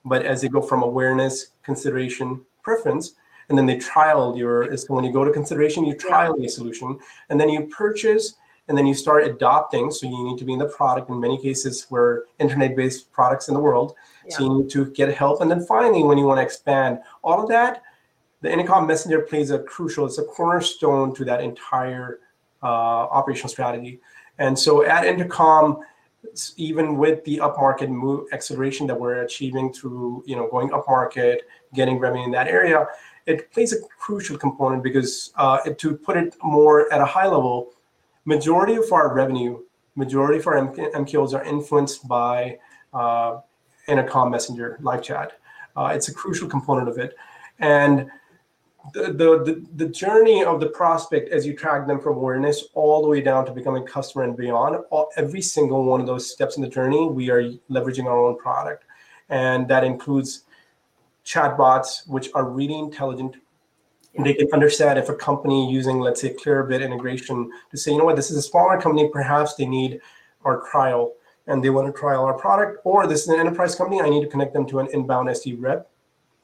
but 0.06 0.26
as 0.26 0.40
they 0.42 0.48
go 0.48 0.62
from 0.62 0.84
awareness, 0.84 1.48
consideration, 1.64 2.46
preference, 2.64 3.16
and 3.50 3.58
then 3.58 3.66
they 3.66 3.78
trial 3.78 4.38
your, 4.38 4.78
so 4.78 4.94
when 4.94 5.04
you 5.04 5.12
go 5.12 5.26
to 5.26 5.34
consideration, 5.34 5.84
you 5.84 5.94
trial 5.94 6.34
a 6.42 6.48
solution, 6.48 6.98
and 7.30 7.38
then 7.38 7.50
you 7.50 7.68
purchase, 7.68 8.36
and 8.70 8.78
then 8.78 8.88
you 8.88 8.94
start 8.94 9.28
adopting. 9.28 9.92
So 9.92 10.08
you 10.08 10.24
need 10.24 10.38
to 10.38 10.46
be 10.46 10.54
in 10.54 10.60
the 10.60 10.70
product. 10.70 11.10
In 11.10 11.20
many 11.20 11.38
cases, 11.38 11.88
we're 11.90 12.24
internet-based 12.40 13.12
products 13.12 13.50
in 13.50 13.54
the 13.54 13.60
world. 13.60 13.96
Yeah. 14.26 14.38
So 14.38 14.44
you 14.46 14.58
need 14.60 14.70
to 14.70 14.86
get 14.92 15.14
help. 15.14 15.42
And 15.42 15.52
then 15.52 15.66
finally, 15.66 16.04
when 16.04 16.18
you 16.18 16.26
want 16.26 16.38
to 16.38 16.44
expand, 16.44 17.00
all 17.22 17.44
of 17.44 17.50
that, 17.50 17.84
the 18.42 18.52
Intercom 18.52 18.88
Messenger 18.88 19.22
plays 19.22 19.52
a 19.52 19.60
crucial, 19.60 20.06
it's 20.06 20.18
a 20.18 20.24
cornerstone 20.24 21.14
to 21.16 21.26
that 21.26 21.42
entire 21.42 22.20
uh, 22.64 22.66
operational 22.66 23.50
strategy. 23.50 24.00
And 24.40 24.58
so 24.58 24.84
at 24.86 25.06
Intercom, 25.06 25.80
even 26.58 26.98
with 26.98 27.24
the 27.24 27.38
upmarket 27.38 27.90
move 27.90 28.28
acceleration 28.32 28.88
that 28.88 29.00
we're 29.00 29.24
achieving 29.24 29.74
through, 29.74 30.24
you 30.26 30.36
know, 30.36 30.48
going 30.50 30.70
upmarket, 30.70 31.40
getting 31.74 32.00
revenue 32.00 32.26
in 32.26 32.32
that 32.32 32.48
area, 32.48 32.88
it 33.26 33.52
plays 33.52 33.74
a 33.74 33.78
crucial 34.00 34.38
component 34.38 34.84
because 34.84 35.32
uh, 35.36 35.60
it, 35.66 35.78
to 35.80 35.96
put 35.96 36.18
it 36.18 36.36
more 36.44 36.92
at 36.92 37.02
a 37.02 37.06
high 37.06 37.28
level, 37.28 37.74
majority 38.26 38.76
of 38.76 38.92
our 38.92 39.14
revenue, 39.14 39.60
majority 39.96 40.40
of 40.40 40.48
our 40.48 40.56
MQLs 40.56 41.34
are 41.34 41.44
influenced 41.44 42.08
by 42.08 42.58
uh, 42.94 43.40
intercom 43.88 44.32
messenger 44.32 44.78
live 44.82 45.04
chat. 45.04 45.34
Uh, 45.76 45.92
it's 45.94 46.08
a 46.08 46.14
crucial 46.14 46.48
component 46.48 46.88
of 46.88 46.98
it. 46.98 47.16
And 47.60 48.10
the, 48.94 49.14
the, 49.14 49.66
the, 49.76 49.88
journey 49.88 50.44
of 50.44 50.60
the 50.60 50.68
prospect 50.68 51.30
as 51.30 51.46
you 51.46 51.56
track 51.56 51.86
them 51.88 52.00
from 52.00 52.18
awareness 52.18 52.66
all 52.74 53.02
the 53.02 53.08
way 53.08 53.22
down 53.22 53.46
to 53.46 53.52
becoming 53.52 53.86
customer 53.86 54.24
and 54.24 54.36
beyond, 54.36 54.78
all, 54.90 55.10
every 55.18 55.42
single 55.42 55.86
one 55.86 56.02
of 56.02 56.08
those 56.08 56.32
steps 56.32 56.56
in 56.58 56.64
the 56.64 56.70
journey, 56.70 57.08
we 57.08 57.30
are 57.30 57.44
leveraging 57.70 58.06
our 58.06 58.18
own 58.18 58.38
product. 58.38 58.86
And 59.30 59.68
that 59.68 59.84
includes 59.84 60.44
chatbots, 61.26 62.08
which 62.08 62.30
are 62.34 62.50
really 62.50 62.78
intelligent, 62.78 63.36
they 64.20 64.34
can 64.34 64.48
understand 64.52 65.00
if 65.00 65.10
a 65.10 65.16
company 65.16 65.72
using, 65.72 66.00
let's 66.00 66.22
say, 66.22 66.34
Clearbit 66.34 66.84
integration 66.84 67.50
to 67.70 67.78
say, 67.78 67.92
you 67.92 67.98
know 67.98 68.06
what, 68.06 68.16
this 68.16 68.30
is 68.30 68.38
a 68.38 68.42
smaller 68.42 68.80
company, 68.80 69.10
perhaps 69.12 69.56
they 69.56 69.66
need 69.66 70.02
our 70.44 70.62
trial 70.70 71.14
and 71.48 71.64
they 71.64 71.70
want 71.70 71.88
to 71.88 71.98
trial 71.98 72.24
our 72.26 72.38
product, 72.38 72.80
or 72.84 73.08
this 73.08 73.22
is 73.22 73.28
an 73.30 73.40
enterprise 73.40 73.76
company, 73.76 74.02
I 74.02 74.10
need 74.10 74.22
to 74.22 74.28
connect 74.28 74.54
them 74.54 74.68
to 74.68 74.80
an 74.80 74.88
inbound 74.94 75.30
SD 75.30 75.56
rep. 75.60 75.90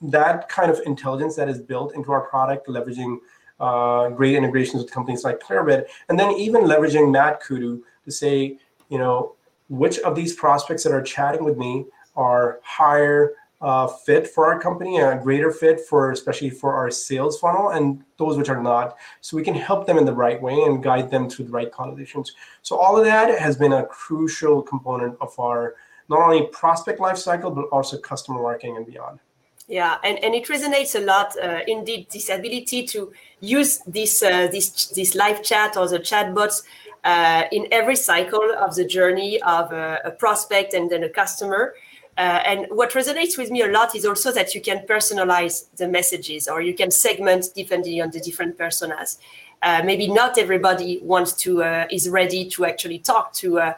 That 0.01 0.47
kind 0.49 0.69
of 0.69 0.79
intelligence 0.85 1.35
that 1.35 1.49
is 1.49 1.59
built 1.59 1.95
into 1.95 2.11
our 2.11 2.21
product, 2.21 2.67
leveraging 2.67 3.17
uh, 3.59 4.09
great 4.09 4.35
integrations 4.35 4.83
with 4.83 4.91
companies 4.91 5.23
like 5.23 5.39
Clearbit, 5.39 5.85
and 6.09 6.19
then 6.19 6.31
even 6.33 6.63
leveraging 6.63 7.09
MadKudu 7.09 7.81
to 8.05 8.11
say, 8.11 8.57
you 8.89 8.97
know, 8.97 9.35
which 9.69 9.99
of 9.99 10.15
these 10.15 10.33
prospects 10.35 10.83
that 10.83 10.93
are 10.93 11.01
chatting 11.01 11.43
with 11.43 11.57
me 11.57 11.85
are 12.15 12.59
higher 12.63 13.33
uh, 13.59 13.87
fit 13.87 14.27
for 14.27 14.45
our 14.45 14.59
company, 14.59 14.97
and 14.97 15.19
a 15.19 15.21
greater 15.21 15.51
fit 15.51 15.79
for 15.79 16.11
especially 16.11 16.49
for 16.49 16.73
our 16.75 16.91
sales 16.91 17.39
funnel, 17.39 17.69
and 17.69 18.03
those 18.17 18.37
which 18.37 18.49
are 18.49 18.61
not. 18.61 18.97
So 19.21 19.35
we 19.35 19.43
can 19.43 19.55
help 19.55 19.87
them 19.87 19.97
in 19.97 20.05
the 20.05 20.13
right 20.13 20.39
way 20.39 20.53
and 20.53 20.83
guide 20.83 21.09
them 21.09 21.27
to 21.29 21.43
the 21.43 21.49
right 21.49 21.71
conversations. 21.71 22.33
So 22.61 22.77
all 22.77 22.97
of 22.97 23.05
that 23.05 23.39
has 23.39 23.57
been 23.57 23.73
a 23.73 23.85
crucial 23.87 24.61
component 24.61 25.17
of 25.19 25.37
our 25.39 25.75
not 26.07 26.21
only 26.21 26.47
prospect 26.47 26.99
lifecycle 26.99 27.53
but 27.53 27.65
also 27.69 27.97
customer 27.97 28.41
marketing 28.41 28.77
and 28.77 28.85
beyond. 28.85 29.19
Yeah, 29.67 29.97
and, 30.01 30.17
and 30.23 30.33
it 30.33 30.47
resonates 30.47 30.95
a 30.95 31.03
lot. 31.03 31.35
Uh, 31.37 31.59
indeed, 31.67 32.07
this 32.11 32.29
ability 32.29 32.83
to 32.87 33.11
use 33.41 33.79
this 33.79 34.23
uh, 34.23 34.47
this 34.47 34.87
this 34.87 35.13
live 35.13 35.43
chat 35.43 35.75
or 35.75 35.89
the 35.89 35.99
chatbots 35.99 36.63
uh, 37.03 37.43
in 37.51 37.67
every 37.71 37.97
cycle 37.97 38.49
of 38.57 38.75
the 38.75 38.85
journey 38.85 39.41
of 39.41 39.73
a, 39.73 39.99
a 40.05 40.11
prospect 40.11 40.73
and 40.73 40.89
then 40.89 41.03
a 41.03 41.09
customer. 41.09 41.73
Uh, 42.17 42.41
and 42.45 42.65
what 42.69 42.91
resonates 42.91 43.37
with 43.37 43.51
me 43.51 43.61
a 43.61 43.67
lot 43.67 43.93
is 43.93 44.05
also 44.05 44.31
that 44.31 44.55
you 44.55 44.61
can 44.61 44.87
personalize 44.87 45.65
the 45.75 45.87
messages 45.87 46.47
or 46.47 46.61
you 46.61 46.73
can 46.73 46.89
segment 46.89 47.47
depending 47.53 48.01
on 48.01 48.09
the 48.11 48.21
different 48.21 48.57
personas. 48.57 49.17
Uh, 49.61 49.81
maybe 49.83 50.07
not 50.07 50.37
everybody 50.37 50.99
wants 51.03 51.33
to 51.33 51.61
uh, 51.61 51.85
is 51.91 52.07
ready 52.09 52.49
to 52.49 52.65
actually 52.65 52.99
talk 52.99 53.33
to 53.33 53.73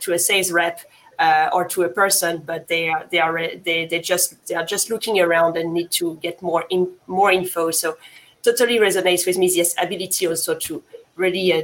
to 0.00 0.12
a 0.12 0.18
sales 0.18 0.52
rep 0.52 0.80
uh, 1.20 1.50
or 1.52 1.66
to 1.66 1.82
a 1.82 1.88
person, 1.88 2.42
but 2.46 2.66
they 2.68 2.88
are 2.88 3.04
they 3.10 3.20
are 3.20 3.36
they 3.62 3.86
they 3.86 4.00
just 4.00 4.46
they 4.46 4.54
are 4.54 4.64
just 4.64 4.90
looking 4.90 5.20
around 5.20 5.56
and 5.56 5.72
need 5.72 5.90
to 5.90 6.16
get 6.16 6.40
more 6.40 6.64
in 6.70 6.88
more 7.06 7.30
info. 7.30 7.70
So 7.70 7.96
totally 8.42 8.78
resonates 8.78 9.26
with 9.26 9.36
me 9.36 9.48
this 9.48 9.74
ability 9.80 10.26
also 10.26 10.54
to 10.54 10.82
really 11.16 11.52
uh, 11.52 11.62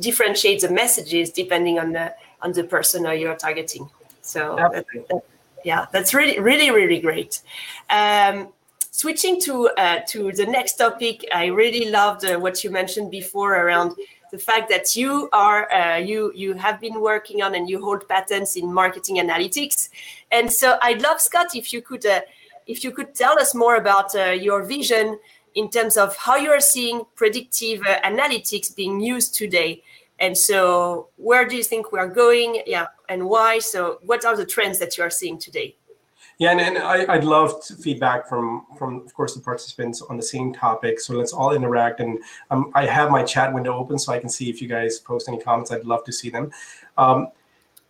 differentiate 0.00 0.60
the 0.62 0.70
messages 0.70 1.30
depending 1.30 1.78
on 1.78 1.92
the 1.92 2.14
on 2.42 2.52
the 2.52 2.64
persona 2.64 3.14
you're 3.14 3.36
targeting. 3.36 3.88
So 4.20 4.56
that, 4.56 4.84
that, 5.08 5.22
yeah, 5.64 5.86
that's 5.92 6.12
really 6.12 6.40
really 6.40 6.72
really 6.72 7.00
great. 7.00 7.42
Um, 7.88 8.48
switching 8.90 9.40
to 9.42 9.68
uh, 9.78 10.00
to 10.08 10.32
the 10.32 10.46
next 10.46 10.74
topic, 10.74 11.24
I 11.32 11.46
really 11.46 11.90
loved 11.90 12.24
uh, 12.24 12.36
what 12.40 12.64
you 12.64 12.70
mentioned 12.70 13.12
before 13.12 13.54
around 13.54 13.96
the 14.30 14.38
fact 14.38 14.68
that 14.70 14.96
you 14.96 15.28
are 15.32 15.70
uh, 15.72 15.96
you 15.96 16.32
you 16.34 16.54
have 16.54 16.80
been 16.80 17.00
working 17.00 17.42
on 17.42 17.54
and 17.54 17.68
you 17.68 17.82
hold 17.82 18.08
patents 18.08 18.56
in 18.56 18.72
marketing 18.72 19.16
analytics. 19.16 19.88
And 20.30 20.52
so 20.52 20.78
I'd 20.82 21.02
love 21.02 21.20
Scott 21.20 21.54
if 21.54 21.72
you 21.72 21.82
could 21.82 22.04
uh, 22.04 22.20
if 22.66 22.84
you 22.84 22.90
could 22.90 23.14
tell 23.14 23.38
us 23.38 23.54
more 23.54 23.76
about 23.76 24.14
uh, 24.14 24.30
your 24.30 24.64
vision 24.64 25.18
in 25.54 25.70
terms 25.70 25.96
of 25.96 26.16
how 26.16 26.36
you 26.36 26.50
are 26.50 26.60
seeing 26.60 27.02
predictive 27.14 27.80
uh, 27.86 28.00
analytics 28.02 28.74
being 28.74 29.00
used 29.00 29.34
today. 29.34 29.82
And 30.18 30.36
so, 30.36 31.08
where 31.16 31.46
do 31.46 31.56
you 31.56 31.62
think 31.62 31.92
we 31.92 31.98
are 31.98 32.08
going? 32.08 32.62
Yeah, 32.66 32.86
and 33.08 33.28
why? 33.28 33.58
So, 33.58 33.98
what 34.02 34.24
are 34.24 34.36
the 34.36 34.46
trends 34.46 34.78
that 34.78 34.96
you 34.96 35.04
are 35.04 35.10
seeing 35.10 35.38
today? 35.38 35.76
Yeah, 36.38 36.50
and, 36.50 36.60
and 36.60 36.78
I, 36.78 37.16
would 37.16 37.24
love 37.24 37.64
feedback 37.64 38.28
from 38.28 38.66
from 38.78 39.00
of 39.06 39.14
course 39.14 39.34
the 39.34 39.40
participants 39.40 40.02
on 40.02 40.18
the 40.18 40.22
same 40.22 40.52
topic. 40.52 41.00
So 41.00 41.14
let's 41.14 41.32
all 41.32 41.52
interact. 41.52 42.00
And 42.00 42.18
um, 42.50 42.70
I 42.74 42.84
have 42.84 43.10
my 43.10 43.22
chat 43.22 43.54
window 43.54 43.74
open 43.74 43.98
so 43.98 44.12
I 44.12 44.18
can 44.18 44.28
see 44.28 44.50
if 44.50 44.60
you 44.60 44.68
guys 44.68 44.98
post 44.98 45.28
any 45.28 45.40
comments. 45.40 45.72
I'd 45.72 45.86
love 45.86 46.04
to 46.04 46.12
see 46.12 46.28
them. 46.28 46.50
Um, 46.98 47.28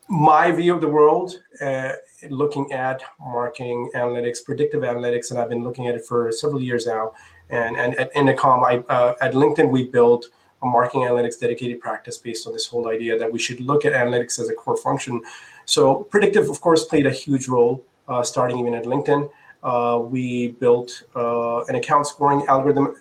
my 0.08 0.52
view 0.52 0.72
of 0.72 0.80
the 0.80 0.88
world, 0.88 1.42
uh, 1.60 1.92
looking 2.30 2.70
at 2.70 3.02
marketing 3.18 3.90
analytics, 3.96 4.44
predictive 4.44 4.82
analytics, 4.82 5.32
and 5.32 5.40
I've 5.40 5.48
been 5.48 5.64
looking 5.64 5.88
at 5.88 5.96
it 5.96 6.04
for 6.04 6.30
several 6.30 6.62
years 6.62 6.86
now. 6.86 7.14
And 7.50 7.76
and 7.76 7.96
at 7.96 8.14
Intercom, 8.14 8.62
I 8.62 8.76
uh, 8.88 9.14
at 9.20 9.32
LinkedIn 9.32 9.70
we 9.70 9.88
built 9.88 10.26
a 10.62 10.66
marketing 10.66 11.02
analytics 11.02 11.40
dedicated 11.40 11.80
practice 11.80 12.16
based 12.16 12.46
on 12.46 12.52
this 12.52 12.66
whole 12.66 12.88
idea 12.88 13.18
that 13.18 13.30
we 13.30 13.40
should 13.40 13.58
look 13.60 13.84
at 13.84 13.92
analytics 13.92 14.38
as 14.38 14.48
a 14.48 14.54
core 14.54 14.76
function. 14.76 15.20
So 15.64 16.04
predictive, 16.04 16.48
of 16.48 16.60
course, 16.60 16.84
played 16.84 17.06
a 17.06 17.10
huge 17.10 17.48
role 17.48 17.84
starting 18.22 18.58
even 18.58 18.74
at 18.74 18.84
LinkedIn. 18.84 19.30
Uh, 19.62 19.98
we 19.98 20.48
built 20.48 21.02
uh, 21.16 21.64
an 21.64 21.74
account 21.74 22.06
scoring 22.06 22.44
algorithm, 22.46 22.96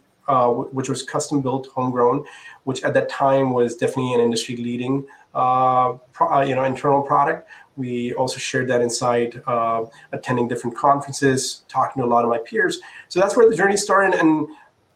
which 0.71 0.89
was 0.89 1.03
custom 1.03 1.41
built, 1.41 1.67
homegrown, 1.67 2.25
which 2.63 2.83
at 2.83 2.93
that 2.93 3.07
time 3.09 3.53
was 3.53 3.75
definitely 3.75 4.13
an 4.13 4.19
industry 4.19 4.55
leading 4.55 5.05
pro, 5.33 6.41
you 6.41 6.55
know, 6.55 6.63
internal 6.63 7.01
product. 7.01 7.47
We 7.77 8.13
also 8.13 8.37
shared 8.37 8.69
that 8.69 8.81
inside 8.81 9.41
uh, 9.47 9.85
attending 10.13 10.47
different 10.47 10.77
conferences, 10.77 11.63
talking 11.67 12.01
to 12.01 12.07
a 12.07 12.09
lot 12.09 12.23
of 12.23 12.29
my 12.29 12.37
peers. 12.37 12.79
So 13.09 13.19
that's 13.19 13.35
where 13.35 13.49
the 13.49 13.55
journey 13.55 13.75
started. 13.75 14.17
And 14.17 14.47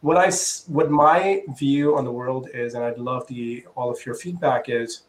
what 0.02 0.16
I, 0.16 0.32
what 0.68 0.90
my 0.90 1.44
view 1.58 1.98
on 1.98 2.06
the 2.06 2.12
world 2.12 2.48
is, 2.54 2.76
and 2.76 2.84
I'd 2.84 2.98
love 2.98 3.28
the 3.28 3.66
all 3.76 3.92
of 3.92 4.04
your 4.06 4.16
feedback 4.16 4.70
is, 4.70 5.02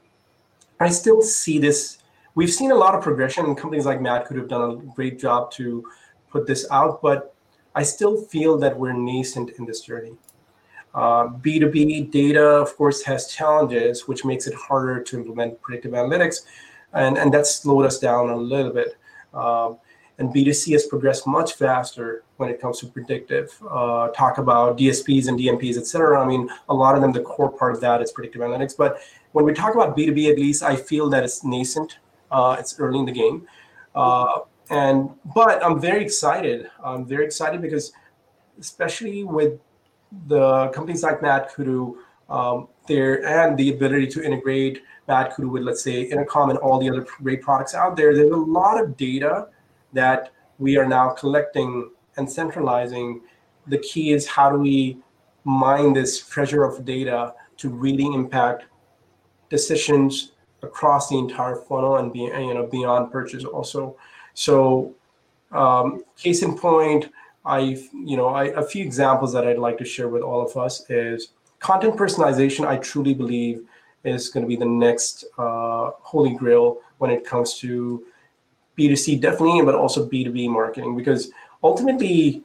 I 0.81 0.89
still 0.89 1.23
see 1.23 1.59
this 1.59 1.99
we've 2.41 2.51
seen 2.51 2.71
a 2.71 2.75
lot 2.75 2.95
of 2.95 3.03
progression 3.03 3.45
and 3.45 3.55
companies 3.55 3.85
like 3.85 4.01
MadKudu 4.01 4.37
have 4.37 4.49
done 4.49 4.71
a 4.71 4.77
great 4.95 5.21
job 5.21 5.51
to 5.51 5.87
put 6.31 6.47
this 6.47 6.67
out, 6.71 7.03
but 7.03 7.35
I 7.75 7.83
still 7.83 8.17
feel 8.17 8.57
that 8.61 8.79
we're 8.79 8.95
nascent 8.95 9.51
in 9.59 9.67
this 9.67 9.83
journey. 9.83 10.15
Uh, 10.95 11.25
B2B 11.45 12.11
data, 12.11 12.43
of 12.43 12.75
course, 12.79 13.03
has 13.03 13.29
challenges, 13.29 14.09
which 14.09 14.25
makes 14.25 14.47
it 14.47 14.55
harder 14.55 15.03
to 15.03 15.19
implement 15.19 15.61
predictive 15.61 15.93
analytics, 15.93 16.47
and, 16.95 17.19
and 17.19 17.33
that's 17.33 17.57
slowed 17.57 17.85
us 17.85 17.99
down 17.99 18.31
a 18.31 18.37
little 18.37 18.73
bit. 18.73 18.97
Um, 19.35 19.77
and 20.17 20.31
B2C 20.35 20.73
has 20.73 20.87
progressed 20.87 21.27
much 21.27 21.57
faster 21.57 22.25
when 22.39 22.49
it 22.49 22.59
comes 22.59 22.81
to 22.81 22.87
predictive. 22.87 23.51
Uh, 23.71 24.09
talk 24.09 24.39
about 24.39 24.79
DSPs 24.79 25.29
and 25.29 25.39
DMPs, 25.39 25.77
et 25.77 25.87
cetera. 25.87 26.19
I 26.19 26.27
mean, 26.27 26.49
a 26.71 26.75
lot 26.75 26.95
of 26.95 27.03
them, 27.03 27.13
the 27.13 27.21
core 27.21 27.53
part 27.53 27.75
of 27.75 27.83
that 27.83 28.01
is 28.01 28.13
predictive 28.13 28.41
analytics. 28.41 28.75
But 28.75 29.03
when 29.33 29.45
we 29.45 29.53
talk 29.53 29.75
about 29.75 29.95
B2B, 29.95 30.33
at 30.33 30.39
least, 30.39 30.63
I 30.63 30.75
feel 30.75 31.11
that 31.11 31.23
it's 31.23 31.45
nascent 31.45 31.99
uh, 32.31 32.57
it's 32.59 32.79
early 32.79 32.99
in 32.99 33.05
the 33.05 33.13
game, 33.13 33.47
uh, 33.95 34.41
and 34.71 35.11
but 35.35 35.65
I'm 35.65 35.81
very 35.81 36.03
excited. 36.05 36.71
I'm 36.83 37.05
very 37.07 37.25
excited 37.25 37.61
because, 37.61 37.93
especially 38.59 39.25
with 39.25 39.59
the 40.27 40.69
companies 40.69 41.03
like 41.03 41.21
Kudu, 41.55 41.99
um, 42.29 42.69
there 42.87 43.27
and 43.27 43.57
the 43.57 43.71
ability 43.71 44.07
to 44.09 44.23
integrate 44.23 44.83
Kudu 45.09 45.49
with, 45.49 45.65
let's 45.65 45.83
say, 45.83 46.03
Intercom 46.03 46.51
and 46.51 46.59
all 46.59 46.79
the 46.79 46.89
other 46.89 47.07
great 47.23 47.43
products 47.43 47.75
out 47.75 47.97
there. 47.97 48.15
There's 48.15 48.31
a 48.31 48.37
lot 48.37 48.81
of 48.81 48.97
data 48.97 49.49
that 49.93 50.33
we 50.59 50.77
are 50.77 50.87
now 50.87 51.11
collecting 51.11 51.91
and 52.17 52.31
centralizing. 52.31 53.21
The 53.67 53.79
key 53.79 54.13
is 54.13 54.27
how 54.27 54.51
do 54.51 54.59
we 54.59 54.99
mine 55.45 55.93
this 55.93 56.27
treasure 56.27 56.65
of 56.65 56.85
data 56.85 57.35
to 57.57 57.69
really 57.69 58.07
impact 58.07 58.65
decisions 59.49 60.33
across 60.63 61.09
the 61.09 61.19
entire 61.19 61.57
funnel 61.57 61.97
and 61.97 62.13
be, 62.13 62.21
you 62.21 62.55
know 62.55 62.67
beyond 62.67 63.11
purchase 63.11 63.45
also. 63.45 63.97
So 64.35 64.95
um, 65.53 66.05
case 66.17 66.43
in 66.43 66.57
point, 66.57 67.11
I 67.45 67.61
you 67.93 68.17
know 68.17 68.29
I, 68.29 68.45
a 68.47 68.63
few 68.63 68.85
examples 68.85 69.33
that 69.33 69.47
I'd 69.47 69.59
like 69.59 69.79
to 69.79 69.85
share 69.85 70.09
with 70.09 70.23
all 70.23 70.45
of 70.45 70.57
us 70.57 70.89
is 70.91 71.29
content 71.59 71.97
personalization. 71.97 72.67
I 72.67 72.77
truly 72.79 73.15
believe 73.15 73.63
is 74.05 74.31
going 74.31 74.45
to 74.45 74.49
be 74.49 74.57
the 74.57 74.65
next 74.65 75.25
uh, 75.39 75.91
holy 76.01 76.35
grail 76.35 76.79
when 76.99 77.11
it 77.11 77.25
comes 77.25 77.59
to 77.59 78.05
B2C 78.79 79.21
definitely, 79.21 79.63
but 79.63 79.75
also 79.75 80.09
B2B 80.09 80.49
marketing 80.49 80.97
because 80.97 81.31
ultimately, 81.63 82.43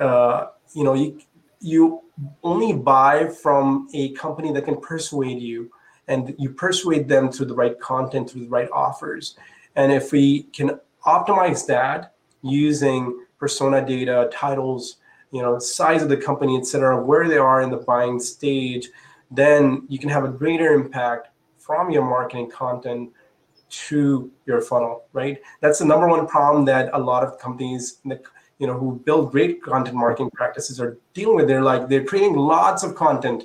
uh, 0.00 0.48
you 0.74 0.82
know, 0.82 0.94
you, 0.94 1.20
you 1.60 2.02
only 2.42 2.72
buy 2.72 3.28
from 3.28 3.88
a 3.94 4.12
company 4.12 4.52
that 4.52 4.64
can 4.64 4.80
persuade 4.80 5.40
you 5.40 5.70
and 6.08 6.34
you 6.38 6.50
persuade 6.50 7.08
them 7.08 7.30
through 7.30 7.46
the 7.46 7.54
right 7.54 7.78
content, 7.80 8.30
through 8.30 8.42
the 8.42 8.48
right 8.48 8.70
offers. 8.72 9.36
And 9.74 9.92
if 9.92 10.12
we 10.12 10.44
can 10.44 10.80
optimize 11.04 11.66
that 11.66 12.14
using 12.42 13.24
persona 13.38 13.84
data, 13.84 14.30
titles, 14.32 14.96
you 15.32 15.42
know, 15.42 15.58
size 15.58 16.02
of 16.02 16.08
the 16.08 16.16
company, 16.16 16.56
et 16.56 16.66
cetera, 16.66 17.02
where 17.02 17.28
they 17.28 17.38
are 17.38 17.60
in 17.62 17.70
the 17.70 17.76
buying 17.76 18.18
stage, 18.20 18.88
then 19.30 19.84
you 19.88 19.98
can 19.98 20.08
have 20.08 20.24
a 20.24 20.28
greater 20.28 20.72
impact 20.72 21.28
from 21.58 21.90
your 21.90 22.04
marketing 22.04 22.48
content 22.48 23.10
to 23.68 24.30
your 24.46 24.60
funnel, 24.60 25.04
right? 25.12 25.38
That's 25.60 25.80
the 25.80 25.84
number 25.84 26.06
one 26.06 26.28
problem 26.28 26.64
that 26.66 26.90
a 26.92 26.98
lot 26.98 27.24
of 27.24 27.38
companies, 27.40 27.98
you 28.04 28.66
know, 28.66 28.78
who 28.78 29.02
build 29.04 29.32
great 29.32 29.60
content 29.60 29.96
marketing 29.96 30.30
practices 30.30 30.80
are 30.80 30.96
dealing 31.12 31.34
with. 31.34 31.48
They're 31.48 31.62
like 31.62 31.88
they're 31.88 32.04
creating 32.04 32.36
lots 32.36 32.84
of 32.84 32.94
content, 32.94 33.44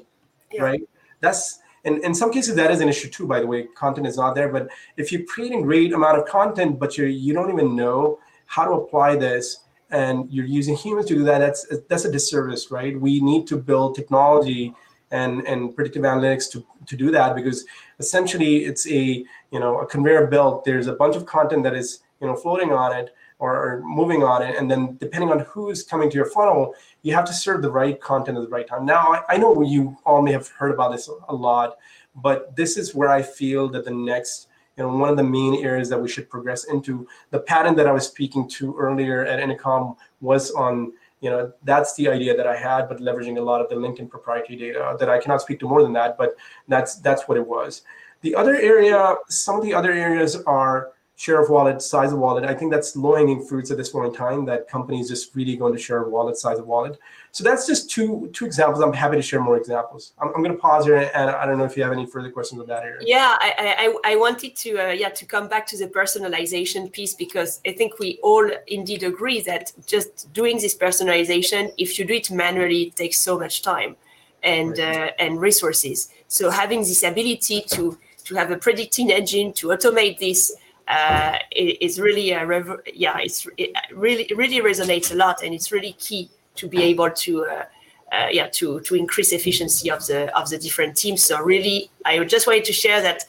yeah. 0.51 0.61
right? 0.61 0.81
That's 1.19 1.59
and 1.85 2.03
in 2.03 2.13
some 2.13 2.31
cases 2.31 2.55
that 2.55 2.71
is 2.71 2.79
an 2.81 2.89
issue 2.89 3.09
too 3.09 3.25
by 3.25 3.39
the 3.39 3.47
way 3.47 3.63
content 3.75 4.05
is 4.07 4.17
not 4.17 4.35
there 4.35 4.49
but 4.49 4.69
if 4.97 5.11
you're 5.11 5.23
creating 5.23 5.61
great 5.61 5.93
amount 5.93 6.17
of 6.17 6.25
content 6.25 6.79
but 6.79 6.97
you 6.97 7.05
you 7.05 7.33
don't 7.33 7.51
even 7.51 7.75
know 7.75 8.19
how 8.45 8.65
to 8.65 8.71
apply 8.71 9.15
this 9.15 9.65
and 9.91 10.31
you're 10.31 10.45
using 10.45 10.75
humans 10.75 11.07
to 11.07 11.15
do 11.15 11.23
that 11.23 11.39
that's 11.39 11.65
that's 11.87 12.05
a 12.05 12.11
disservice 12.11 12.71
right? 12.71 12.99
We 12.99 13.19
need 13.19 13.47
to 13.47 13.57
build 13.57 13.95
technology 13.95 14.73
and 15.11 15.45
and 15.45 15.75
predictive 15.75 16.03
analytics 16.03 16.49
to 16.51 16.65
to 16.87 16.95
do 16.95 17.11
that 17.11 17.35
because 17.35 17.65
essentially 17.99 18.65
it's 18.65 18.87
a 18.87 19.25
you 19.51 19.59
know 19.59 19.79
a 19.79 19.85
conveyor 19.85 20.27
belt. 20.27 20.63
There's 20.63 20.87
a 20.87 20.93
bunch 20.93 21.15
of 21.15 21.25
content 21.25 21.63
that 21.63 21.75
is 21.75 21.99
you 22.21 22.27
know 22.27 22.35
floating 22.35 22.71
on 22.71 22.95
it 22.95 23.13
or 23.41 23.81
moving 23.83 24.23
on 24.23 24.43
it. 24.43 24.55
And 24.55 24.69
then 24.69 24.97
depending 24.97 25.31
on 25.31 25.39
who's 25.39 25.81
coming 25.81 26.11
to 26.11 26.15
your 26.15 26.27
funnel, 26.27 26.75
you 27.01 27.13
have 27.15 27.25
to 27.25 27.33
serve 27.33 27.63
the 27.63 27.71
right 27.71 27.99
content 27.99 28.37
at 28.37 28.43
the 28.43 28.49
right 28.49 28.67
time. 28.67 28.85
Now, 28.85 29.13
I, 29.13 29.33
I 29.33 29.37
know 29.37 29.61
you 29.63 29.97
all 30.05 30.21
may 30.21 30.31
have 30.31 30.47
heard 30.49 30.71
about 30.71 30.91
this 30.91 31.09
a 31.27 31.33
lot, 31.33 31.77
but 32.15 32.55
this 32.55 32.77
is 32.77 32.93
where 32.93 33.09
I 33.09 33.23
feel 33.23 33.67
that 33.69 33.83
the 33.83 33.91
next 33.91 34.47
you 34.77 34.83
know, 34.83 34.95
one 34.95 35.09
of 35.09 35.17
the 35.17 35.23
main 35.23 35.65
areas 35.65 35.89
that 35.89 35.99
we 35.99 36.07
should 36.07 36.29
progress 36.29 36.65
into. 36.65 37.07
The 37.31 37.39
pattern 37.39 37.75
that 37.77 37.87
I 37.87 37.91
was 37.91 38.07
speaking 38.07 38.47
to 38.49 38.77
earlier 38.77 39.25
at 39.25 39.39
Intercom 39.39 39.95
was 40.21 40.51
on, 40.51 40.93
you 41.19 41.31
know, 41.31 41.51
that's 41.63 41.95
the 41.95 42.07
idea 42.07 42.37
that 42.37 42.45
I 42.45 42.55
had, 42.55 42.87
but 42.87 42.99
leveraging 42.99 43.37
a 43.37 43.41
lot 43.41 43.59
of 43.59 43.69
the 43.69 43.75
LinkedIn 43.75 44.09
proprietary 44.09 44.57
data 44.57 44.95
that 44.99 45.09
I 45.09 45.19
cannot 45.19 45.41
speak 45.41 45.59
to 45.61 45.67
more 45.67 45.81
than 45.81 45.93
that, 45.93 46.15
but 46.15 46.35
that's 46.67 46.95
that's 46.97 47.27
what 47.27 47.37
it 47.37 47.45
was. 47.45 47.81
The 48.21 48.35
other 48.35 48.55
area, 48.55 49.15
some 49.29 49.57
of 49.57 49.63
the 49.63 49.73
other 49.73 49.91
areas 49.91 50.35
are 50.43 50.91
share 51.21 51.39
of 51.39 51.51
wallet, 51.51 51.79
size 51.83 52.11
of 52.11 52.17
wallet. 52.17 52.43
I 52.43 52.55
think 52.55 52.71
that's 52.71 52.95
low 52.95 53.13
hanging 53.13 53.45
fruits 53.45 53.69
at 53.69 53.77
this 53.77 53.89
point 53.89 54.07
in 54.07 54.13
time 54.13 54.43
that 54.45 54.67
companies 54.67 55.07
just 55.07 55.35
really 55.35 55.55
going 55.55 55.71
to 55.71 55.79
share 55.79 56.01
of 56.01 56.11
wallet, 56.11 56.35
size 56.35 56.57
of 56.57 56.65
wallet. 56.65 56.97
So 57.31 57.43
that's 57.43 57.67
just 57.67 57.91
two 57.91 58.29
two 58.33 58.45
examples. 58.47 58.81
I'm 58.83 58.91
happy 58.91 59.17
to 59.17 59.21
share 59.21 59.39
more 59.39 59.55
examples. 59.55 60.13
I'm, 60.19 60.29
I'm 60.33 60.41
going 60.45 60.55
to 60.57 60.61
pause 60.67 60.83
here, 60.85 61.11
and 61.13 61.29
I 61.29 61.45
don't 61.45 61.59
know 61.59 61.63
if 61.71 61.77
you 61.77 61.83
have 61.83 61.91
any 61.91 62.07
further 62.07 62.31
questions 62.31 62.59
on 62.59 62.67
that 62.73 62.83
area. 62.83 63.01
Yeah, 63.15 63.37
I 63.39 63.49
I, 63.83 64.13
I 64.13 64.15
wanted 64.15 64.55
to 64.63 64.69
uh, 64.83 64.93
yeah 65.01 65.09
to 65.09 65.25
come 65.33 65.47
back 65.47 65.67
to 65.67 65.77
the 65.77 65.87
personalization 65.99 66.91
piece 66.91 67.13
because 67.13 67.61
I 67.67 67.73
think 67.73 67.99
we 67.99 68.09
all 68.23 68.49
indeed 68.67 69.03
agree 69.03 69.41
that 69.41 69.73
just 69.85 70.33
doing 70.33 70.57
this 70.57 70.75
personalization, 70.75 71.71
if 71.77 71.99
you 71.99 72.03
do 72.05 72.15
it 72.15 72.31
manually, 72.31 72.81
it 72.87 72.95
takes 72.95 73.19
so 73.19 73.37
much 73.37 73.61
time 73.61 73.95
and 74.41 74.79
uh, 74.79 75.11
and 75.19 75.39
resources. 75.39 76.09
So 76.27 76.49
having 76.49 76.79
this 76.79 77.03
ability 77.03 77.61
to 77.75 77.97
to 78.25 78.35
have 78.35 78.49
a 78.49 78.57
predicting 78.57 79.11
engine 79.11 79.53
to 79.53 79.67
automate 79.67 80.17
this 80.17 80.51
uh, 80.91 81.37
is 81.55 81.99
really 81.99 82.31
a 82.31 82.45
rev- 82.45 82.81
yeah 82.93 83.17
it's 83.19 83.47
it 83.57 83.71
really 83.93 84.27
really 84.35 84.59
resonates 84.59 85.11
a 85.11 85.15
lot 85.15 85.41
and 85.41 85.53
it's 85.53 85.71
really 85.71 85.93
key 85.93 86.29
to 86.55 86.67
be 86.67 86.83
able 86.83 87.09
to 87.09 87.45
uh, 87.45 87.65
uh, 88.11 88.27
yeah 88.29 88.47
to 88.47 88.81
to 88.81 88.95
increase 88.95 89.31
efficiency 89.31 89.89
of 89.89 90.05
the 90.07 90.35
of 90.37 90.49
the 90.49 90.57
different 90.57 90.97
teams. 90.97 91.23
So 91.23 91.41
really 91.41 91.89
i 92.05 92.21
just 92.25 92.45
wanted 92.45 92.65
to 92.65 92.73
share 92.73 93.01
that 93.01 93.23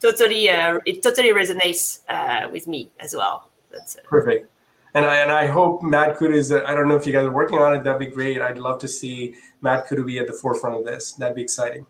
totally 0.00 0.50
uh, 0.50 0.78
it 0.84 1.02
totally 1.02 1.30
resonates 1.30 2.00
uh, 2.08 2.48
with 2.50 2.66
me 2.66 2.90
as 3.00 3.14
well. 3.14 3.48
That's 3.72 3.96
uh, 3.96 4.00
perfect. 4.04 4.50
And 4.94 5.04
I, 5.04 5.16
and 5.16 5.30
I 5.30 5.46
hope 5.46 5.82
MadKudu 5.82 6.32
is, 6.32 6.50
I 6.50 6.74
don't 6.74 6.88
know 6.88 6.96
if 6.96 7.06
you 7.06 7.12
guys 7.12 7.26
are 7.26 7.30
working 7.30 7.58
on 7.58 7.74
it, 7.74 7.84
that'd 7.84 7.98
be 7.98 8.06
great. 8.06 8.40
I'd 8.40 8.56
love 8.56 8.80
to 8.80 8.88
see 8.88 9.34
MadKudu 9.62 10.06
be 10.06 10.18
at 10.18 10.26
the 10.26 10.32
forefront 10.32 10.74
of 10.74 10.86
this. 10.86 11.12
That'd 11.12 11.36
be 11.36 11.42
exciting 11.42 11.84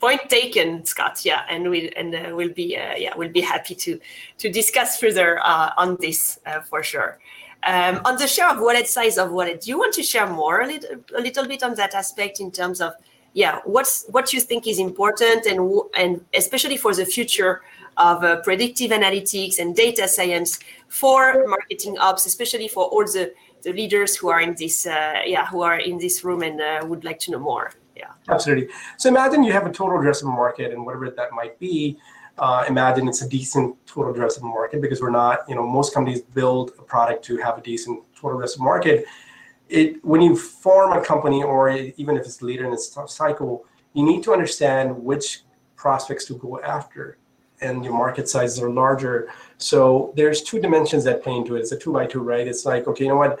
point 0.00 0.28
taken, 0.28 0.84
Scott. 0.84 1.24
Yeah, 1.24 1.42
and 1.48 1.70
we'll 1.70 1.90
and 1.96 2.14
uh, 2.14 2.32
we'll 2.34 2.52
be 2.52 2.76
uh, 2.76 2.94
yeah 2.96 3.14
we'll 3.16 3.32
be 3.32 3.40
happy 3.40 3.74
to 3.74 3.98
to 4.38 4.50
discuss 4.50 4.98
further 4.98 5.40
uh, 5.42 5.70
on 5.76 5.96
this 6.00 6.38
uh, 6.46 6.60
for 6.60 6.82
sure. 6.82 7.18
Um, 7.66 8.00
on 8.04 8.16
the 8.16 8.28
share 8.28 8.48
of 8.50 8.60
wallet 8.60 8.86
size 8.86 9.18
of 9.18 9.32
wallet, 9.32 9.62
do 9.62 9.70
you 9.70 9.78
want 9.78 9.92
to 9.94 10.02
share 10.02 10.26
more 10.28 10.60
a 10.60 10.66
little, 10.66 10.90
a 11.16 11.20
little 11.20 11.46
bit 11.48 11.62
on 11.62 11.74
that 11.74 11.94
aspect 11.94 12.38
in 12.38 12.50
terms 12.50 12.80
of 12.80 12.92
yeah 13.32 13.60
what's 13.64 14.04
what 14.10 14.32
you 14.32 14.40
think 14.40 14.66
is 14.66 14.78
important 14.78 15.46
and 15.46 15.60
and 15.96 16.24
especially 16.34 16.76
for 16.76 16.94
the 16.94 17.04
future 17.04 17.62
of 17.96 18.22
uh, 18.22 18.40
predictive 18.42 18.90
analytics 18.90 19.58
and 19.58 19.74
data 19.74 20.06
science 20.06 20.58
for 20.88 21.46
marketing 21.48 21.96
ops, 21.98 22.26
especially 22.26 22.68
for 22.68 22.84
all 22.84 23.04
the 23.04 23.32
the 23.62 23.72
leaders 23.72 24.14
who 24.14 24.28
are 24.28 24.40
in 24.40 24.54
this 24.58 24.86
uh, 24.86 25.22
yeah 25.26 25.46
who 25.46 25.62
are 25.62 25.78
in 25.78 25.98
this 25.98 26.22
room 26.22 26.42
and 26.42 26.60
would 26.88 27.04
like 27.04 27.18
to 27.18 27.30
know 27.30 27.38
more 27.38 27.72
absolutely 28.28 28.68
so 28.96 29.08
imagine 29.08 29.42
you 29.42 29.52
have 29.52 29.66
a 29.66 29.72
total 29.72 29.98
addressable 29.98 30.34
market 30.34 30.72
and 30.72 30.84
whatever 30.84 31.10
that 31.10 31.32
might 31.32 31.58
be 31.58 31.98
uh, 32.38 32.64
imagine 32.68 33.08
it's 33.08 33.22
a 33.22 33.28
decent 33.28 33.74
total 33.86 34.12
addressable 34.12 34.42
market 34.42 34.80
because 34.80 35.00
we're 35.00 35.10
not 35.10 35.40
you 35.48 35.54
know 35.54 35.66
most 35.66 35.94
companies 35.94 36.20
build 36.20 36.72
a 36.78 36.82
product 36.82 37.24
to 37.24 37.38
have 37.38 37.56
a 37.58 37.62
decent 37.62 38.02
total 38.14 38.38
addressable 38.38 38.60
market. 38.60 39.06
It 39.68 40.04
when 40.04 40.20
you 40.20 40.36
form 40.36 40.92
a 40.92 41.04
company 41.04 41.42
or 41.42 41.70
even 41.70 42.16
if 42.16 42.26
it's 42.26 42.42
later 42.42 42.66
in 42.66 42.72
its 42.72 42.96
cycle 43.08 43.64
you 43.94 44.04
need 44.04 44.22
to 44.24 44.32
understand 44.32 44.94
which 45.02 45.44
prospects 45.76 46.26
to 46.26 46.36
go 46.36 46.60
after 46.60 47.18
and 47.62 47.82
your 47.82 47.94
market 47.94 48.28
sizes 48.28 48.60
are 48.60 48.68
larger. 48.68 49.32
So 49.56 50.12
there's 50.14 50.42
two 50.42 50.60
dimensions 50.60 51.04
that 51.04 51.22
play 51.22 51.32
into 51.32 51.56
it. 51.56 51.60
It's 51.60 51.72
a 51.72 51.78
two 51.78 51.92
by 51.92 52.04
two 52.04 52.20
right? 52.20 52.46
It's 52.46 52.66
like 52.66 52.86
okay 52.86 53.04
you 53.04 53.10
know 53.10 53.16
what 53.16 53.40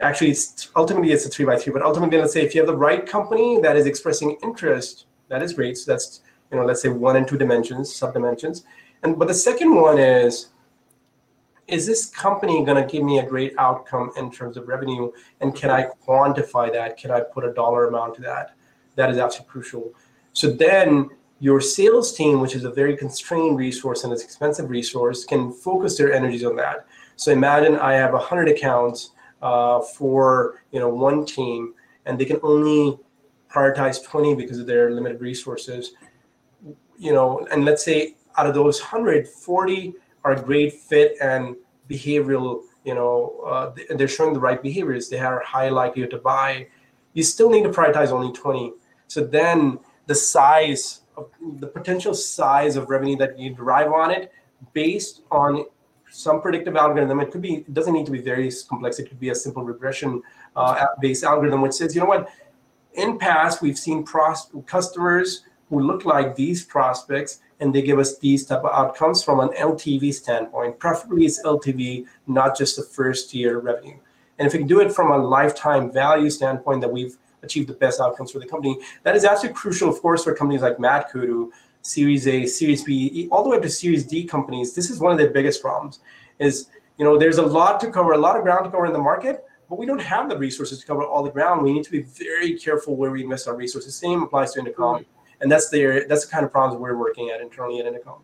actually 0.00 0.30
it's, 0.30 0.70
ultimately 0.76 1.12
it's 1.12 1.26
a 1.26 1.28
three 1.28 1.44
by 1.44 1.56
three 1.56 1.72
but 1.72 1.82
ultimately 1.82 2.18
let's 2.18 2.32
say 2.32 2.42
if 2.42 2.54
you 2.54 2.60
have 2.60 2.68
the 2.68 2.76
right 2.76 3.06
company 3.06 3.60
that 3.60 3.76
is 3.76 3.86
expressing 3.86 4.36
interest 4.42 5.06
that 5.28 5.42
is 5.42 5.52
great. 5.52 5.76
So 5.78 5.92
that's 5.92 6.22
you 6.50 6.58
know 6.58 6.64
let's 6.64 6.82
say 6.82 6.88
one 6.88 7.16
and 7.16 7.26
two 7.28 7.38
dimensions 7.38 7.94
sub 7.94 8.14
dimensions 8.14 8.64
and 9.02 9.18
but 9.18 9.28
the 9.28 9.34
second 9.34 9.74
one 9.74 9.98
is 9.98 10.48
is 11.66 11.86
this 11.86 12.06
company 12.06 12.64
going 12.64 12.82
to 12.82 12.90
give 12.90 13.04
me 13.04 13.18
a 13.18 13.26
great 13.26 13.52
outcome 13.58 14.10
in 14.16 14.30
terms 14.30 14.56
of 14.56 14.66
revenue? 14.68 15.12
And 15.42 15.54
can 15.54 15.70
i 15.70 15.86
quantify 16.06 16.72
that? 16.72 16.96
Can 16.96 17.10
i 17.10 17.20
put 17.20 17.44
a 17.44 17.52
dollar 17.52 17.88
amount 17.88 18.14
to 18.16 18.22
that? 18.22 18.54
That 18.96 19.10
is 19.10 19.18
absolutely 19.18 19.52
crucial. 19.52 19.92
So 20.32 20.50
then 20.50 21.10
your 21.40 21.60
sales 21.60 22.16
team 22.16 22.40
which 22.40 22.54
is 22.54 22.64
a 22.64 22.70
very 22.70 22.96
constrained 22.96 23.56
resource 23.56 24.04
and 24.04 24.12
it's 24.12 24.24
expensive 24.24 24.70
resource 24.70 25.24
can 25.24 25.52
focus 25.52 25.96
their 25.98 26.12
energies 26.12 26.44
on 26.44 26.56
that. 26.56 26.86
So 27.16 27.32
imagine 27.32 27.76
i 27.76 27.92
have 27.92 28.12
100 28.12 28.48
accounts 28.48 29.10
uh, 29.42 29.80
for 29.80 30.62
you 30.72 30.80
know 30.80 30.88
one 30.88 31.24
team, 31.24 31.74
and 32.06 32.18
they 32.18 32.24
can 32.24 32.40
only 32.42 32.98
prioritize 33.50 34.04
20 34.04 34.34
because 34.34 34.58
of 34.58 34.66
their 34.66 34.90
limited 34.90 35.20
resources. 35.20 35.92
You 36.98 37.12
know, 37.12 37.46
and 37.50 37.64
let's 37.64 37.84
say 37.84 38.16
out 38.36 38.46
of 38.46 38.54
those 38.54 38.80
140 38.80 39.94
are 40.24 40.34
great 40.34 40.74
fit 40.74 41.16
and 41.20 41.56
behavioral. 41.88 42.62
You 42.84 42.94
know, 42.94 43.42
uh, 43.46 43.74
they're 43.96 44.08
showing 44.08 44.34
the 44.34 44.40
right 44.40 44.62
behaviors. 44.62 45.08
They 45.08 45.18
are 45.18 45.40
high 45.40 45.68
likelihood 45.68 46.10
to 46.10 46.18
buy. 46.18 46.68
You 47.12 47.22
still 47.22 47.50
need 47.50 47.64
to 47.64 47.70
prioritize 47.70 48.10
only 48.10 48.32
20. 48.32 48.72
So 49.08 49.24
then 49.24 49.78
the 50.06 50.14
size 50.14 51.02
of 51.16 51.30
the 51.58 51.66
potential 51.66 52.14
size 52.14 52.76
of 52.76 52.88
revenue 52.88 53.16
that 53.16 53.38
you 53.38 53.54
derive 53.54 53.92
on 53.92 54.10
it 54.10 54.32
based 54.72 55.22
on 55.30 55.64
some 56.10 56.40
predictive 56.40 56.76
algorithm. 56.76 57.20
It 57.20 57.30
could 57.30 57.42
be, 57.42 57.56
it 57.56 57.74
doesn't 57.74 57.92
need 57.92 58.06
to 58.06 58.12
be 58.12 58.20
very 58.20 58.50
complex. 58.68 58.98
It 58.98 59.08
could 59.08 59.20
be 59.20 59.30
a 59.30 59.34
simple 59.34 59.62
regression 59.62 60.22
uh, 60.56 60.86
based 61.00 61.24
algorithm, 61.24 61.60
which 61.60 61.74
says, 61.74 61.94
you 61.94 62.00
know 62.00 62.06
what, 62.06 62.28
in 62.94 63.18
past, 63.18 63.62
we've 63.62 63.78
seen 63.78 64.02
pros- 64.04 64.50
customers 64.66 65.42
who 65.68 65.80
look 65.80 66.04
like 66.04 66.34
these 66.34 66.64
prospects 66.64 67.40
and 67.60 67.74
they 67.74 67.82
give 67.82 67.98
us 67.98 68.18
these 68.18 68.46
type 68.46 68.60
of 68.60 68.72
outcomes 68.72 69.22
from 69.22 69.40
an 69.40 69.48
LTV 69.50 70.14
standpoint. 70.14 70.78
Preferably 70.78 71.26
it's 71.26 71.42
LTV, 71.42 72.06
not 72.26 72.56
just 72.56 72.76
the 72.76 72.82
first 72.82 73.34
year 73.34 73.58
revenue. 73.58 73.98
And 74.38 74.46
if 74.46 74.52
we 74.52 74.60
can 74.60 74.68
do 74.68 74.80
it 74.80 74.92
from 74.92 75.10
a 75.10 75.18
lifetime 75.18 75.92
value 75.92 76.30
standpoint 76.30 76.80
that 76.82 76.92
we've 76.92 77.16
achieved 77.42 77.68
the 77.68 77.74
best 77.74 78.00
outcomes 78.00 78.30
for 78.30 78.38
the 78.38 78.46
company, 78.46 78.78
that 79.02 79.16
is 79.16 79.24
absolutely 79.24 79.58
crucial, 79.58 79.88
of 79.88 80.00
course, 80.00 80.24
for 80.24 80.34
companies 80.34 80.62
like 80.62 80.78
MadKudu 80.78 81.50
Series 81.82 82.26
A, 82.26 82.46
Series 82.46 82.84
B, 82.84 83.28
all 83.30 83.42
the 83.42 83.50
way 83.50 83.56
up 83.56 83.62
to 83.62 83.70
Series 83.70 84.04
D 84.04 84.24
companies, 84.24 84.74
this 84.74 84.90
is 84.90 85.00
one 85.00 85.12
of 85.12 85.18
their 85.18 85.30
biggest 85.30 85.62
problems. 85.62 86.00
Is 86.38 86.68
you 86.98 87.04
know 87.04 87.18
there's 87.18 87.38
a 87.38 87.42
lot 87.42 87.80
to 87.80 87.90
cover, 87.90 88.12
a 88.12 88.18
lot 88.18 88.36
of 88.36 88.42
ground 88.42 88.64
to 88.64 88.70
cover 88.70 88.86
in 88.86 88.92
the 88.92 88.98
market, 88.98 89.44
but 89.68 89.78
we 89.78 89.86
don't 89.86 90.00
have 90.00 90.28
the 90.28 90.36
resources 90.36 90.80
to 90.80 90.86
cover 90.86 91.04
all 91.04 91.22
the 91.22 91.30
ground. 91.30 91.62
We 91.62 91.72
need 91.72 91.84
to 91.84 91.90
be 91.90 92.02
very 92.02 92.58
careful 92.58 92.96
where 92.96 93.10
we 93.10 93.22
invest 93.22 93.48
our 93.48 93.56
resources. 93.56 93.94
Same 93.96 94.22
applies 94.22 94.52
to 94.52 94.60
Intercom, 94.60 94.96
mm-hmm. 94.96 95.42
and 95.42 95.50
that's 95.50 95.70
the 95.70 96.04
that's 96.08 96.26
the 96.26 96.30
kind 96.30 96.44
of 96.44 96.52
problems 96.52 96.80
we're 96.80 96.96
working 96.96 97.30
at 97.30 97.40
internally 97.40 97.80
at 97.80 97.86
Intercom. 97.86 98.22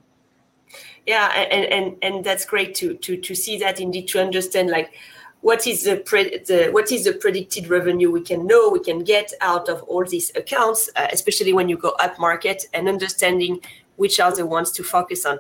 Yeah, 1.07 1.29
and 1.29 1.65
and 1.67 1.97
and 2.03 2.25
that's 2.25 2.45
great 2.45 2.75
to 2.77 2.95
to 2.95 3.17
to 3.17 3.35
see 3.35 3.59
that 3.59 3.81
indeed 3.81 4.09
to 4.09 4.21
understand 4.21 4.71
like 4.71 4.95
what 5.45 5.67
is 5.67 5.83
the, 5.83 5.99
pre- 5.99 6.39
the, 6.39 6.71
what 6.71 6.91
is 6.91 7.05
the 7.05 7.13
predicted 7.13 7.69
revenue 7.69 8.11
we 8.11 8.23
can 8.23 8.47
know 8.47 8.71
we 8.71 8.81
can 8.81 9.05
get 9.05 9.31
out 9.43 9.69
of 9.69 9.83
all 9.83 10.03
these 10.03 10.35
accounts, 10.37 10.89
uh, 10.97 11.07
especially 11.13 11.53
when 11.53 11.69
you 11.69 11.77
go 11.77 11.91
up 12.01 12.19
market 12.19 12.65
and 12.73 12.89
understanding 12.89 13.61
which 13.97 14.19
are 14.19 14.35
the 14.35 14.47
ones 14.47 14.73
to 14.73 14.83
focus 14.83 15.27
on. 15.27 15.39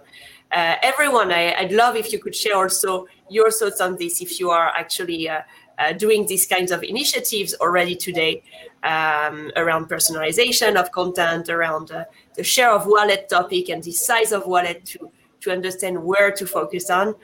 Uh, 0.52 0.76
everyone, 0.82 1.32
I, 1.32 1.56
would 1.62 1.72
love 1.72 1.96
if 1.96 2.12
you 2.12 2.18
could 2.18 2.36
share 2.36 2.54
also 2.54 3.06
your 3.30 3.50
thoughts 3.50 3.80
on 3.80 3.96
this. 3.96 4.20
If 4.20 4.38
you 4.38 4.50
are 4.50 4.68
actually 4.76 5.26
uh, 5.26 5.40
uh 5.78 5.94
doing 5.94 6.26
these 6.26 6.46
kinds 6.46 6.70
of 6.70 6.82
initiatives 6.84 7.54
already 7.62 7.96
today 7.96 8.42
um, 8.82 9.50
around 9.56 9.88
personalization 9.88 10.76
of 10.76 10.92
content, 10.92 11.48
around 11.48 11.92
uh, 11.92 12.04
the 12.34 12.44
share 12.44 12.72
of 12.72 12.86
wallet 12.86 13.30
topic 13.30 13.70
and 13.70 13.82
the 13.82 13.92
size 13.92 14.32
of 14.32 14.44
wallet 14.44 14.84
to 14.84 15.10
to 15.44 15.52
understand 15.52 16.02
where 16.02 16.32
to 16.32 16.46
focus 16.46 16.90
on. 16.90 17.14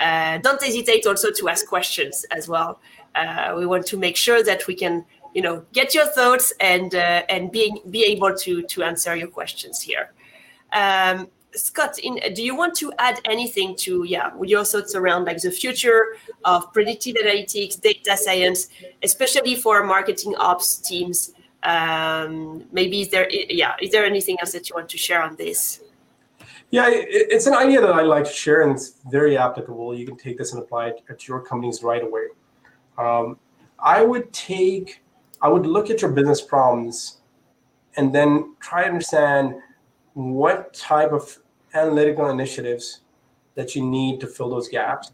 Uh, 0.00 0.38
don't 0.38 0.62
hesitate 0.62 1.06
also 1.06 1.30
to 1.30 1.48
ask 1.48 1.66
questions 1.68 2.24
as 2.30 2.48
well. 2.48 2.80
Uh, 3.14 3.54
we 3.56 3.66
want 3.66 3.86
to 3.86 3.96
make 3.98 4.16
sure 4.16 4.42
that 4.42 4.66
we 4.66 4.74
can, 4.74 5.04
you 5.34 5.42
know, 5.42 5.64
get 5.72 5.94
your 5.94 6.06
thoughts 6.06 6.52
and 6.58 6.94
uh, 6.94 7.22
and 7.28 7.52
being 7.52 7.78
be 7.90 8.04
able 8.04 8.34
to 8.34 8.62
to 8.62 8.82
answer 8.82 9.14
your 9.14 9.28
questions 9.28 9.82
here. 9.82 10.12
Um, 10.72 11.28
Scott, 11.52 11.98
in, 11.98 12.18
do 12.34 12.42
you 12.42 12.54
want 12.54 12.76
to 12.76 12.92
add 12.98 13.20
anything 13.24 13.76
to 13.78 14.04
yeah 14.04 14.30
your 14.42 14.64
thoughts 14.64 14.94
around 14.94 15.24
like 15.24 15.42
the 15.42 15.50
future 15.50 16.16
of 16.44 16.72
predictive 16.72 17.16
analytics, 17.16 17.78
data 17.80 18.16
science, 18.16 18.68
especially 19.02 19.54
for 19.54 19.84
marketing 19.84 20.34
ops 20.36 20.76
teams? 20.78 21.34
Um, 21.62 22.64
maybe 22.72 23.02
is 23.02 23.10
there 23.10 23.28
yeah 23.30 23.74
is 23.82 23.90
there 23.90 24.06
anything 24.06 24.38
else 24.40 24.52
that 24.52 24.70
you 24.70 24.76
want 24.76 24.88
to 24.90 24.98
share 24.98 25.22
on 25.22 25.36
this? 25.36 25.80
Yeah, 26.72 26.88
it's 26.88 27.46
an 27.46 27.54
idea 27.54 27.80
that 27.80 27.90
I 27.90 28.02
like 28.02 28.24
to 28.24 28.32
share, 28.32 28.62
and 28.62 28.70
it's 28.70 29.00
very 29.10 29.36
applicable. 29.36 29.92
You 29.92 30.06
can 30.06 30.16
take 30.16 30.38
this 30.38 30.52
and 30.52 30.62
apply 30.62 30.88
it 30.88 31.02
at 31.10 31.26
your 31.26 31.40
companies 31.40 31.82
right 31.82 32.02
away. 32.02 32.26
Um, 32.96 33.38
I 33.80 34.02
would 34.02 34.32
take, 34.32 35.02
I 35.42 35.48
would 35.48 35.66
look 35.66 35.90
at 35.90 36.00
your 36.00 36.12
business 36.12 36.40
problems, 36.40 37.22
and 37.96 38.14
then 38.14 38.54
try 38.60 38.82
to 38.82 38.88
understand 38.88 39.56
what 40.14 40.72
type 40.72 41.10
of 41.12 41.38
analytical 41.74 42.30
initiatives 42.30 43.00
that 43.56 43.74
you 43.74 43.84
need 43.84 44.20
to 44.20 44.28
fill 44.28 44.50
those 44.50 44.68
gaps. 44.68 45.12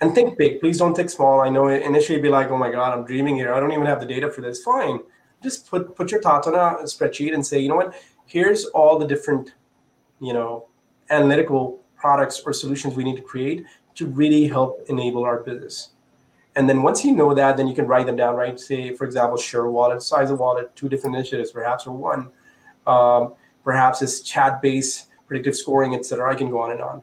And 0.00 0.14
think 0.14 0.38
big. 0.38 0.60
Please 0.60 0.78
don't 0.78 0.94
think 0.94 1.10
small. 1.10 1.40
I 1.40 1.48
know 1.48 1.68
initially 1.68 2.20
be 2.20 2.28
like, 2.28 2.50
"Oh 2.50 2.58
my 2.58 2.70
God, 2.70 2.96
I'm 2.96 3.04
dreaming 3.04 3.34
here. 3.34 3.52
I 3.52 3.58
don't 3.58 3.72
even 3.72 3.86
have 3.86 3.98
the 3.98 4.06
data 4.06 4.30
for 4.30 4.40
this." 4.40 4.62
Fine, 4.62 5.00
just 5.42 5.68
put 5.68 5.96
put 5.96 6.12
your 6.12 6.20
thoughts 6.20 6.46
on 6.46 6.54
a 6.54 6.84
spreadsheet 6.84 7.34
and 7.34 7.44
say, 7.44 7.58
"You 7.58 7.70
know 7.70 7.76
what? 7.76 7.94
Here's 8.26 8.66
all 8.66 8.98
the 8.98 9.06
different, 9.06 9.54
you 10.20 10.32
know, 10.32 10.68
analytical 11.10 11.82
products 11.96 12.40
or 12.44 12.52
solutions 12.52 12.94
we 12.94 13.04
need 13.04 13.16
to 13.16 13.22
create 13.22 13.64
to 13.94 14.06
really 14.06 14.46
help 14.46 14.84
enable 14.88 15.24
our 15.24 15.38
business. 15.42 15.90
And 16.54 16.68
then 16.68 16.82
once 16.82 17.04
you 17.04 17.12
know 17.12 17.34
that, 17.34 17.56
then 17.56 17.66
you 17.66 17.74
can 17.74 17.86
write 17.86 18.06
them 18.06 18.16
down, 18.16 18.34
right? 18.34 18.58
Say, 18.58 18.94
for 18.94 19.04
example, 19.04 19.36
share 19.36 19.66
wallet, 19.66 20.02
size 20.02 20.30
of 20.30 20.38
wallet, 20.38 20.74
two 20.74 20.88
different 20.88 21.16
initiatives, 21.16 21.50
perhaps, 21.50 21.86
or 21.86 21.96
one. 21.96 22.30
Um, 22.86 23.34
perhaps 23.64 24.00
it's 24.00 24.20
chat-based 24.20 25.08
predictive 25.26 25.56
scoring, 25.56 25.94
et 25.94 26.06
cetera. 26.06 26.32
I 26.32 26.34
can 26.34 26.50
go 26.50 26.60
on 26.60 26.70
and 26.70 26.80
on. 26.80 27.02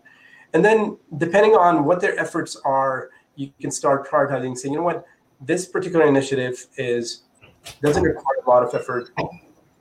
And 0.53 0.63
then 0.63 0.97
depending 1.17 1.55
on 1.55 1.85
what 1.85 1.99
their 1.99 2.17
efforts 2.19 2.55
are, 2.63 3.09
you 3.35 3.51
can 3.59 3.71
start 3.71 4.07
prioritizing, 4.07 4.57
saying, 4.57 4.73
you 4.73 4.79
know 4.79 4.85
what, 4.85 5.05
this 5.41 5.65
particular 5.65 6.05
initiative 6.07 6.67
is 6.77 7.23
doesn't 7.81 8.03
require 8.03 8.37
a 8.45 8.49
lot 8.49 8.63
of 8.63 8.73
effort, 8.73 9.11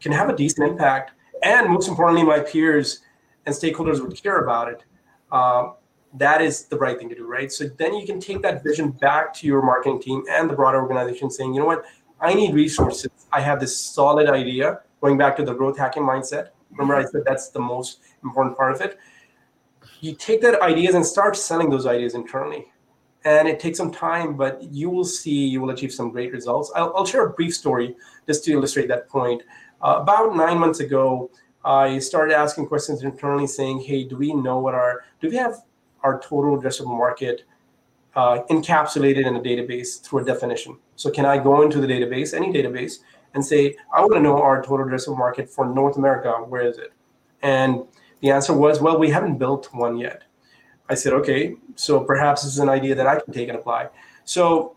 can 0.00 0.12
have 0.12 0.28
a 0.28 0.36
decent 0.36 0.68
impact, 0.68 1.12
and 1.42 1.68
most 1.68 1.88
importantly, 1.88 2.24
my 2.24 2.40
peers 2.40 3.00
and 3.46 3.54
stakeholders 3.54 4.00
would 4.00 4.20
care 4.22 4.42
about 4.42 4.68
it. 4.68 4.84
Um, 5.30 5.74
that 6.14 6.42
is 6.42 6.64
the 6.64 6.76
right 6.76 6.98
thing 6.98 7.08
to 7.08 7.14
do, 7.14 7.26
right? 7.26 7.50
So 7.50 7.64
then 7.78 7.94
you 7.94 8.06
can 8.06 8.20
take 8.20 8.42
that 8.42 8.62
vision 8.62 8.90
back 8.90 9.32
to 9.34 9.46
your 9.46 9.62
marketing 9.62 10.00
team 10.02 10.24
and 10.30 10.48
the 10.48 10.54
broader 10.54 10.80
organization, 10.80 11.30
saying, 11.30 11.54
you 11.54 11.60
know 11.60 11.66
what, 11.66 11.84
I 12.20 12.34
need 12.34 12.54
resources. 12.54 13.10
I 13.32 13.40
have 13.40 13.60
this 13.60 13.76
solid 13.76 14.28
idea. 14.28 14.80
Going 15.00 15.18
back 15.18 15.36
to 15.38 15.44
the 15.44 15.54
growth 15.54 15.78
hacking 15.78 16.02
mindset. 16.02 16.50
Remember, 16.70 16.94
I 16.94 17.04
said 17.04 17.22
that's 17.24 17.48
the 17.48 17.60
most 17.60 18.00
important 18.22 18.56
part 18.56 18.72
of 18.72 18.80
it. 18.80 18.98
You 20.00 20.14
take 20.14 20.40
that 20.42 20.60
ideas 20.62 20.94
and 20.94 21.04
start 21.04 21.36
selling 21.36 21.70
those 21.70 21.86
ideas 21.86 22.14
internally 22.14 22.66
and 23.24 23.46
it 23.46 23.60
takes 23.60 23.78
some 23.78 23.90
time, 23.90 24.36
but 24.36 24.62
you 24.62 24.90
will 24.90 25.04
see 25.04 25.46
you 25.46 25.60
will 25.60 25.70
achieve 25.70 25.92
some 25.92 26.10
great 26.10 26.32
results. 26.32 26.72
I'll, 26.74 26.92
I'll 26.96 27.06
share 27.06 27.26
a 27.26 27.30
brief 27.30 27.54
story 27.54 27.96
just 28.26 28.44
to 28.44 28.52
illustrate 28.52 28.88
that 28.88 29.08
point. 29.08 29.42
Uh, 29.80 29.98
about 30.00 30.36
nine 30.36 30.58
months 30.58 30.80
ago, 30.80 31.30
I 31.64 31.98
started 31.98 32.34
asking 32.34 32.66
questions 32.66 33.02
internally, 33.02 33.46
saying, 33.46 33.80
"Hey, 33.80 34.04
do 34.04 34.16
we 34.16 34.32
know 34.32 34.58
what 34.58 34.74
our 34.74 35.04
do 35.20 35.28
we 35.28 35.36
have 35.36 35.62
our 36.02 36.20
total 36.20 36.58
addressable 36.58 36.96
market 36.98 37.44
uh, 38.16 38.42
encapsulated 38.50 39.26
in 39.26 39.36
a 39.36 39.40
database 39.40 40.02
through 40.02 40.20
a 40.20 40.24
definition? 40.24 40.76
So 40.96 41.10
can 41.10 41.24
I 41.24 41.38
go 41.38 41.62
into 41.62 41.80
the 41.80 41.86
database, 41.86 42.34
any 42.34 42.52
database, 42.52 42.98
and 43.34 43.44
say, 43.44 43.76
I 43.92 44.00
want 44.00 44.14
to 44.14 44.20
know 44.20 44.40
our 44.40 44.62
total 44.62 44.86
addressable 44.86 45.18
market 45.18 45.48
for 45.48 45.66
North 45.66 45.96
America. 45.96 46.30
Where 46.30 46.62
is 46.62 46.78
it? 46.78 46.92
And 47.42 47.84
the 48.20 48.30
answer 48.30 48.52
was, 48.52 48.80
well, 48.80 48.98
we 48.98 49.10
haven't 49.10 49.38
built 49.38 49.68
one 49.72 49.96
yet. 49.96 50.24
I 50.88 50.94
said, 50.94 51.12
okay, 51.14 51.56
so 51.74 52.00
perhaps 52.00 52.42
this 52.42 52.52
is 52.52 52.58
an 52.58 52.68
idea 52.68 52.94
that 52.94 53.06
I 53.06 53.18
can 53.18 53.32
take 53.32 53.48
and 53.48 53.56
apply. 53.56 53.88
So 54.24 54.76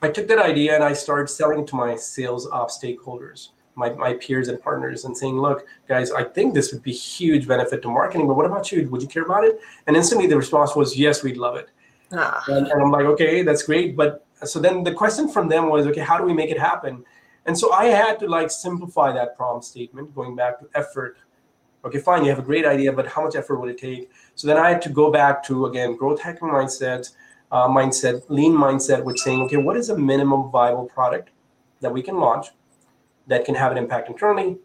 I 0.00 0.08
took 0.08 0.28
that 0.28 0.38
idea 0.38 0.74
and 0.74 0.82
I 0.82 0.92
started 0.92 1.28
selling 1.28 1.66
to 1.66 1.76
my 1.76 1.96
sales 1.96 2.48
ops 2.48 2.78
stakeholders, 2.82 3.48
my, 3.78 3.90
my 3.90 4.12
peers 4.14 4.48
and 4.48 4.60
partners, 4.60 5.04
and 5.04 5.16
saying, 5.16 5.36
look, 5.40 5.66
guys, 5.86 6.10
I 6.10 6.24
think 6.24 6.52
this 6.52 6.72
would 6.72 6.82
be 6.82 6.92
huge 6.92 7.46
benefit 7.46 7.80
to 7.82 7.88
marketing, 7.88 8.26
but 8.26 8.34
what 8.34 8.46
about 8.46 8.72
you? 8.72 8.88
Would 8.90 9.02
you 9.02 9.08
care 9.08 9.22
about 9.22 9.44
it? 9.44 9.60
And 9.86 9.96
instantly 9.96 10.26
the 10.26 10.36
response 10.36 10.74
was, 10.74 10.96
yes, 10.96 11.22
we'd 11.22 11.36
love 11.36 11.56
it. 11.56 11.68
Ah. 12.12 12.42
And, 12.48 12.66
and 12.66 12.82
I'm 12.82 12.90
like, 12.90 13.06
okay, 13.14 13.42
that's 13.42 13.62
great. 13.62 13.96
But 13.96 14.26
so 14.44 14.58
then 14.58 14.82
the 14.82 14.92
question 14.92 15.28
from 15.28 15.48
them 15.48 15.68
was, 15.68 15.86
okay, 15.86 16.00
how 16.00 16.18
do 16.18 16.24
we 16.24 16.34
make 16.34 16.50
it 16.50 16.58
happen? 16.58 17.04
And 17.46 17.56
so 17.56 17.72
I 17.72 17.86
had 17.86 18.18
to 18.20 18.26
like 18.26 18.50
simplify 18.50 19.12
that 19.12 19.36
problem 19.36 19.62
statement, 19.62 20.14
going 20.14 20.34
back 20.36 20.58
to 20.60 20.66
effort. 20.74 21.16
Okay, 21.84 22.00
fine, 22.00 22.24
you 22.24 22.30
have 22.30 22.40
a 22.40 22.48
great 22.50 22.66
idea, 22.66 22.92
but 22.92 23.06
how 23.06 23.22
much 23.24 23.36
effort 23.36 23.58
would 23.60 23.70
it 23.70 23.78
take? 23.78 24.10
So 24.34 24.48
then 24.48 24.56
I 24.56 24.68
had 24.70 24.82
to 24.82 24.90
go 24.90 25.10
back 25.10 25.42
to 25.44 25.66
again 25.66 25.96
growth 25.96 26.20
hacking 26.20 26.48
mindset, 26.48 27.10
uh, 27.52 27.68
mindset, 27.68 28.22
lean 28.28 28.52
mindset, 28.52 29.02
which 29.04 29.20
saying, 29.20 29.40
okay, 29.42 29.56
what 29.56 29.76
is 29.76 29.88
a 29.88 29.96
minimum 29.96 30.50
viable 30.50 30.86
product 30.86 31.30
that 31.80 31.92
we 31.92 32.02
can 32.02 32.16
launch 32.16 32.48
that 33.28 33.44
can 33.44 33.54
have 33.54 33.72
an 33.72 33.78
impact 33.78 34.08
internally, 34.08 34.58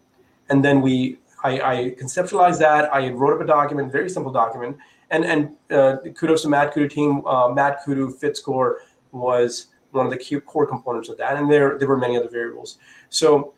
and 0.49 0.63
then 0.63 0.81
we 0.81 1.19
I, 1.43 1.51
I 1.61 1.75
conceptualized 1.91 2.59
that. 2.59 2.93
I 2.93 3.09
wrote 3.09 3.35
up 3.35 3.41
a 3.41 3.45
document, 3.45 3.91
very 3.91 4.09
simple 4.09 4.31
document, 4.31 4.77
and 5.11 5.25
and 5.25 5.49
uh, 5.71 5.97
kudos 6.15 6.41
to 6.43 6.47
MadKudu 6.47 6.89
team. 6.89 7.21
Uh, 7.25 7.49
MadKudu 7.49 8.19
FitScore 8.19 8.75
was 9.11 9.67
one 9.91 10.05
of 10.05 10.11
the 10.11 10.41
core 10.41 10.65
components 10.65 11.09
of 11.09 11.17
that, 11.17 11.37
and 11.37 11.51
there 11.51 11.77
there 11.77 11.87
were 11.87 11.97
many 11.97 12.17
other 12.17 12.29
variables. 12.29 12.77
So 13.09 13.53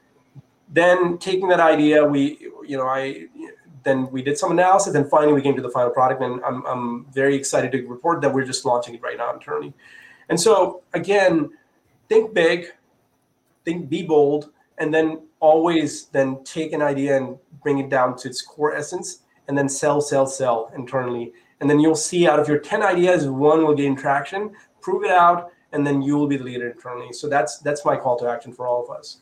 then 0.70 1.18
taking 1.20 1.48
that 1.50 1.60
idea, 1.60 2.04
we 2.04 2.50
you 2.66 2.78
know 2.78 2.88
I 2.88 3.28
then 3.84 4.10
we 4.12 4.22
did 4.22 4.38
some 4.38 4.52
analysis, 4.52 4.96
and 4.96 5.10
finally 5.10 5.34
we 5.34 5.42
came 5.42 5.56
to 5.56 5.62
the 5.62 5.70
final 5.70 5.92
product. 5.92 6.22
And 6.22 6.44
I'm, 6.44 6.66
I'm 6.66 7.06
very 7.14 7.36
excited 7.36 7.72
to 7.72 7.88
report 7.88 8.20
that 8.22 8.34
we're 8.34 8.44
just 8.44 8.66
launching 8.66 8.96
it 8.96 9.02
right 9.02 9.18
now 9.18 9.32
internally. 9.32 9.74
And 10.28 10.40
so 10.40 10.82
again, 10.94 11.52
think 12.10 12.34
big, 12.34 12.66
think 13.64 13.88
be 13.88 14.04
bold, 14.04 14.52
and 14.78 14.94
then 14.94 15.22
always 15.40 16.06
then 16.08 16.44
take 16.44 16.74
an 16.74 16.82
idea 16.82 17.18
and 17.18 17.38
bring 17.62 17.80
it 17.80 17.90
down 17.90 18.18
to 18.18 18.28
its 18.28 18.42
core 18.42 18.76
essence, 18.76 19.20
and 19.48 19.58
then 19.58 19.70
sell, 19.70 20.02
sell, 20.02 20.26
sell 20.26 20.72
internally. 20.76 21.34
And 21.62 21.70
then 21.70 21.80
you'll 21.80 21.96
see 21.96 22.28
out 22.28 22.40
of 22.40 22.48
your 22.48 22.60
10 22.60 22.84
ideas, 22.84 23.28
one 23.28 23.64
will 23.66 23.76
gain 23.76 23.96
traction, 23.96 24.52
prove 24.82 25.04
it 25.04 25.12
out, 25.12 25.52
and 25.72 25.86
then 25.86 26.02
you 26.02 26.18
will 26.18 26.28
be 26.28 26.38
the 26.38 26.44
leader 26.44 26.70
internally. 26.70 27.14
So 27.14 27.30
that's 27.30 27.60
that's 27.60 27.86
my 27.86 27.96
call 27.96 28.18
to 28.20 28.28
action 28.28 28.54
for 28.54 28.68
all 28.68 28.84
of 28.84 28.90
us 28.90 29.20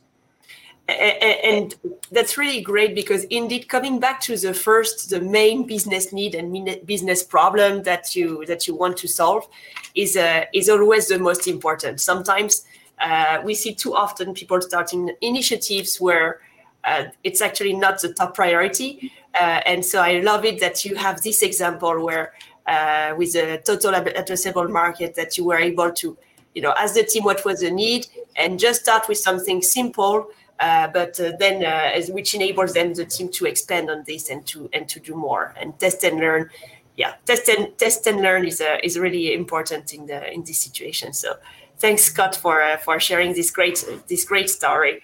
and 0.89 1.75
that's 2.11 2.37
really 2.37 2.61
great 2.61 2.93
because 2.93 3.23
indeed 3.25 3.69
coming 3.69 3.99
back 3.99 4.19
to 4.19 4.35
the 4.35 4.53
first 4.53 5.09
the 5.09 5.21
main 5.21 5.65
business 5.65 6.11
need 6.11 6.35
and 6.35 6.85
business 6.85 7.23
problem 7.23 7.83
that 7.83 8.15
you 8.15 8.45
that 8.45 8.67
you 8.67 8.75
want 8.75 8.97
to 8.97 9.07
solve 9.07 9.47
is 9.95 10.17
uh, 10.17 10.43
is 10.53 10.67
always 10.67 11.07
the 11.07 11.17
most 11.17 11.47
important 11.47 12.01
sometimes 12.01 12.65
uh, 13.03 13.41
we 13.43 13.53
see 13.53 13.73
too 13.75 13.93
often 13.95 14.33
people 14.33 14.61
starting 14.61 15.11
initiatives 15.21 15.99
where 15.99 16.39
uh, 16.85 17.05
it's 17.23 17.41
actually 17.41 17.73
not 17.73 18.01
the 18.01 18.13
top 18.13 18.33
priority 18.33 19.11
uh, 19.39 19.61
and 19.65 19.85
so 19.85 20.01
i 20.01 20.19
love 20.21 20.45
it 20.45 20.59
that 20.59 20.83
you 20.85 20.95
have 20.95 21.21
this 21.21 21.41
example 21.43 22.03
where 22.03 22.33
uh, 22.65 23.13
with 23.17 23.35
a 23.35 23.57
total 23.65 23.91
addressable 23.91 24.69
market 24.69 25.15
that 25.15 25.37
you 25.37 25.43
were 25.43 25.59
able 25.59 25.91
to 25.91 26.17
you 26.55 26.61
know 26.61 26.73
ask 26.77 26.95
the 26.95 27.03
team 27.03 27.23
what 27.23 27.43
was 27.45 27.59
the 27.59 27.69
need 27.69 28.07
and 28.37 28.59
just 28.59 28.81
start 28.81 29.07
with 29.07 29.17
something 29.17 29.61
simple 29.61 30.27
uh, 30.59 30.87
but 30.87 31.19
then, 31.39 31.63
as, 31.63 32.09
which 32.09 32.33
enables 32.35 32.73
then 32.73 32.93
the 32.93 33.05
team 33.05 33.27
to 33.27 33.45
expand 33.45 33.89
on 33.89 34.03
this 34.07 34.29
and 34.29 34.45
to 34.45 34.69
and 34.71 34.87
to 34.87 34.99
do 34.99 35.13
more 35.13 35.53
and 35.59 35.77
test 35.77 36.03
and 36.05 36.19
learn. 36.19 36.49
Yeah, 36.95 37.15
test 37.25 37.49
and 37.49 37.77
test 37.77 38.07
and 38.07 38.21
learn 38.21 38.45
is 38.45 38.61
is 38.83 38.97
really 38.97 39.33
important 39.33 39.93
in 39.93 40.05
the 40.05 40.31
in 40.31 40.43
this 40.43 40.61
situation. 40.61 41.11
So, 41.11 41.35
thanks 41.83 42.03
Scott 42.03 42.33
for 42.35 42.61
uh, 42.61 42.77
for 42.77 42.99
sharing 42.99 43.33
this 43.33 43.51
great 43.51 43.77
this 44.07 44.23
great 44.25 44.49
story. 44.49 45.01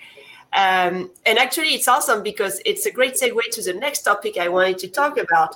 Um, 0.54 1.12
and 1.28 1.38
actually, 1.38 1.72
it's 1.78 1.88
awesome 1.88 2.24
because 2.24 2.56
it's 2.66 2.86
a 2.88 2.92
great 2.92 3.14
segue 3.14 3.44
to 3.52 3.62
the 3.62 3.74
next 3.74 4.02
topic 4.02 4.38
I 4.38 4.48
wanted 4.48 4.80
to 4.80 4.88
talk 4.88 5.18
about, 5.18 5.52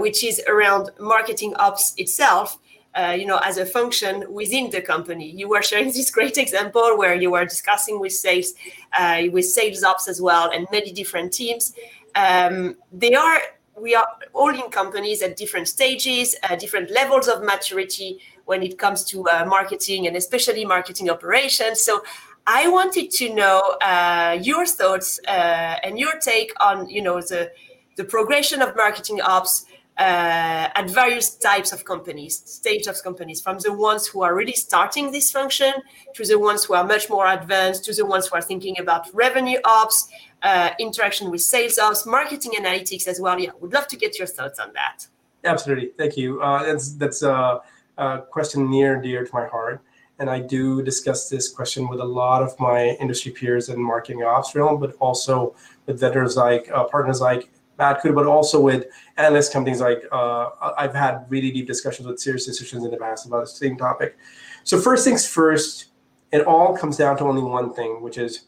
which 0.00 0.24
is 0.24 0.42
around 0.48 0.90
marketing 0.98 1.54
ops 1.66 1.94
itself 1.96 2.58
uh, 2.96 3.14
you 3.18 3.26
know, 3.26 3.38
as 3.44 3.58
a 3.58 3.66
function 3.66 4.24
within 4.32 4.70
the 4.70 4.80
company. 4.80 5.30
You 5.30 5.48
were 5.48 5.62
sharing 5.62 5.92
this 5.92 6.10
great 6.10 6.38
example 6.38 6.96
where 6.96 7.14
you 7.14 7.30
were 7.30 7.44
discussing 7.44 8.00
with 8.00 8.12
sales, 8.12 8.54
uh, 8.98 9.24
with 9.30 9.44
sales 9.44 9.82
ops 9.84 10.08
as 10.08 10.20
well, 10.20 10.50
and 10.50 10.66
many 10.72 10.92
different 10.92 11.32
teams. 11.32 11.74
Um, 12.14 12.76
they 12.92 13.14
are 13.14 13.40
we 13.78 13.94
are 13.94 14.08
all 14.32 14.48
in 14.48 14.70
companies 14.70 15.20
at 15.20 15.36
different 15.36 15.68
stages, 15.68 16.34
uh, 16.42 16.56
different 16.56 16.90
levels 16.90 17.28
of 17.28 17.44
maturity 17.44 18.18
when 18.46 18.62
it 18.62 18.78
comes 18.78 19.04
to 19.04 19.28
uh, 19.28 19.44
marketing 19.44 20.06
and 20.06 20.16
especially 20.16 20.64
marketing 20.64 21.10
operations. 21.10 21.82
So 21.82 22.02
I 22.46 22.68
wanted 22.68 23.10
to 23.12 23.34
know 23.34 23.60
uh, 23.82 24.38
your 24.40 24.66
thoughts 24.66 25.20
uh, 25.28 25.76
and 25.84 25.98
your 25.98 26.18
take 26.20 26.52
on 26.60 26.88
you 26.88 27.02
know 27.02 27.20
the 27.20 27.52
the 27.96 28.04
progression 28.04 28.62
of 28.62 28.76
marketing 28.76 29.20
ops 29.20 29.66
uh, 29.98 30.68
at 30.74 30.90
various 30.90 31.30
types 31.36 31.72
of 31.72 31.84
companies, 31.84 32.42
stage 32.44 32.86
of 32.86 33.02
companies, 33.02 33.40
from 33.40 33.58
the 33.60 33.72
ones 33.72 34.06
who 34.06 34.22
are 34.22 34.34
really 34.34 34.52
starting 34.52 35.10
this 35.10 35.30
function 35.30 35.72
to 36.14 36.24
the 36.24 36.38
ones 36.38 36.64
who 36.64 36.74
are 36.74 36.84
much 36.84 37.08
more 37.08 37.26
advanced, 37.26 37.84
to 37.86 37.94
the 37.94 38.04
ones 38.04 38.26
who 38.26 38.36
are 38.36 38.42
thinking 38.42 38.78
about 38.78 39.08
revenue 39.14 39.58
ops, 39.64 40.08
uh, 40.42 40.70
interaction 40.78 41.30
with 41.30 41.40
sales 41.40 41.78
ops, 41.78 42.04
marketing 42.04 42.52
analytics 42.58 43.08
as 43.08 43.20
well. 43.20 43.40
Yeah, 43.40 43.50
would 43.60 43.72
love 43.72 43.88
to 43.88 43.96
get 43.96 44.18
your 44.18 44.28
thoughts 44.28 44.58
on 44.58 44.72
that. 44.74 45.06
Absolutely, 45.44 45.92
thank 45.96 46.16
you. 46.16 46.42
Uh, 46.42 46.62
that's 46.64 46.92
that's 46.94 47.22
a, 47.22 47.60
a 47.98 48.22
question 48.30 48.70
near 48.70 48.94
and 48.94 49.02
dear 49.02 49.24
to 49.24 49.30
my 49.34 49.46
heart, 49.46 49.82
and 50.18 50.30
I 50.30 50.40
do 50.40 50.82
discuss 50.82 51.28
this 51.28 51.48
question 51.48 51.88
with 51.88 52.00
a 52.00 52.04
lot 52.04 52.42
of 52.42 52.58
my 52.58 52.96
industry 53.00 53.32
peers 53.32 53.68
in 53.68 53.80
marketing 53.80 54.22
ops 54.22 54.54
realm, 54.54 54.80
but 54.80 54.94
also 54.98 55.54
with 55.86 56.00
vendors 56.00 56.36
like 56.36 56.70
uh, 56.70 56.84
partners 56.84 57.20
like 57.20 57.50
Kudu, 57.78 58.14
but 58.14 58.26
also 58.26 58.60
with 58.60 58.86
analyst 59.16 59.52
companies 59.52 59.80
like 59.80 60.02
uh, 60.10 60.48
I've 60.78 60.94
had 60.94 61.26
really 61.28 61.50
deep 61.50 61.66
discussions 61.66 62.06
with 62.06 62.16
SiriusDecisions 62.16 62.84
in 62.84 62.90
the 62.90 62.96
past 62.96 63.26
about 63.26 63.40
the 63.40 63.46
same 63.46 63.76
topic. 63.76 64.16
So 64.64 64.80
first 64.80 65.04
things 65.04 65.26
first, 65.26 65.86
it 66.32 66.46
all 66.46 66.76
comes 66.76 66.96
down 66.96 67.18
to 67.18 67.24
only 67.24 67.42
one 67.42 67.72
thing, 67.74 68.02
which 68.02 68.18
is 68.18 68.46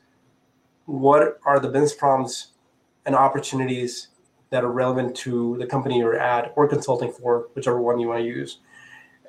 what 0.86 1.38
are 1.44 1.60
the 1.60 1.68
business 1.68 1.94
problems 1.94 2.52
and 3.04 3.14
opportunities 3.14 4.08
that 4.50 4.64
are 4.64 4.72
relevant 4.72 5.14
to 5.14 5.56
the 5.58 5.66
company 5.66 5.98
you're 5.98 6.18
at 6.18 6.52
or 6.56 6.66
consulting 6.66 7.12
for, 7.12 7.48
whichever 7.54 7.80
one 7.80 7.98
you 7.98 8.08
want 8.08 8.20
to 8.20 8.26
use. 8.26 8.58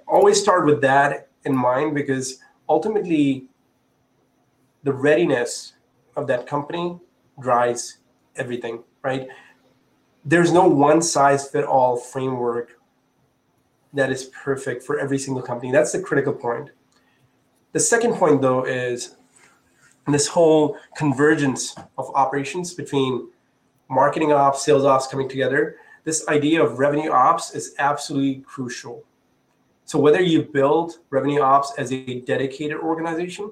Always 0.10 0.42
start 0.42 0.66
with 0.66 0.82
that 0.82 1.30
in 1.46 1.56
mind 1.56 1.96
because 1.96 2.40
ultimately 2.68 3.46
the 4.84 4.94
readiness 4.94 5.74
of 6.16 6.28
that 6.28 6.48
company 6.48 7.00
drives 7.40 8.00
everything, 8.36 8.84
right? 9.04 9.28
there's 10.26 10.52
no 10.52 10.68
one 10.68 11.02
size 11.02 11.50
fit 11.50 11.66
all 11.66 11.98
framework 11.98 12.80
that 13.94 14.12
is 14.12 14.26
perfect 14.26 14.84
for 14.84 15.00
every 15.00 15.18
single 15.18 15.42
company. 15.42 15.72
That's 15.72 15.92
the 15.92 16.02
critical 16.02 16.34
point. 16.34 16.70
The 17.72 17.80
second 17.80 18.14
point, 18.14 18.42
though, 18.42 18.64
is 18.64 19.16
this 20.08 20.28
whole 20.28 20.78
convergence 20.96 21.76
of 21.98 22.12
operations 22.16 22.74
between 22.74 23.30
marketing 23.90 24.32
ops, 24.32 24.64
sales 24.64 24.86
ops 24.86 25.08
coming 25.08 25.30
together. 25.30 25.78
This 26.04 26.28
idea 26.28 26.64
of 26.64 26.80
revenue 26.80 27.12
ops 27.12 27.56
is 27.56 27.74
absolutely 27.80 28.42
crucial. 28.42 29.04
So 29.90 29.98
whether 29.98 30.22
you 30.22 30.44
build 30.44 31.00
revenue 31.10 31.42
ops 31.42 31.74
as 31.80 31.92
a 31.92 32.20
dedicated 32.20 32.78
organization, 32.78 33.50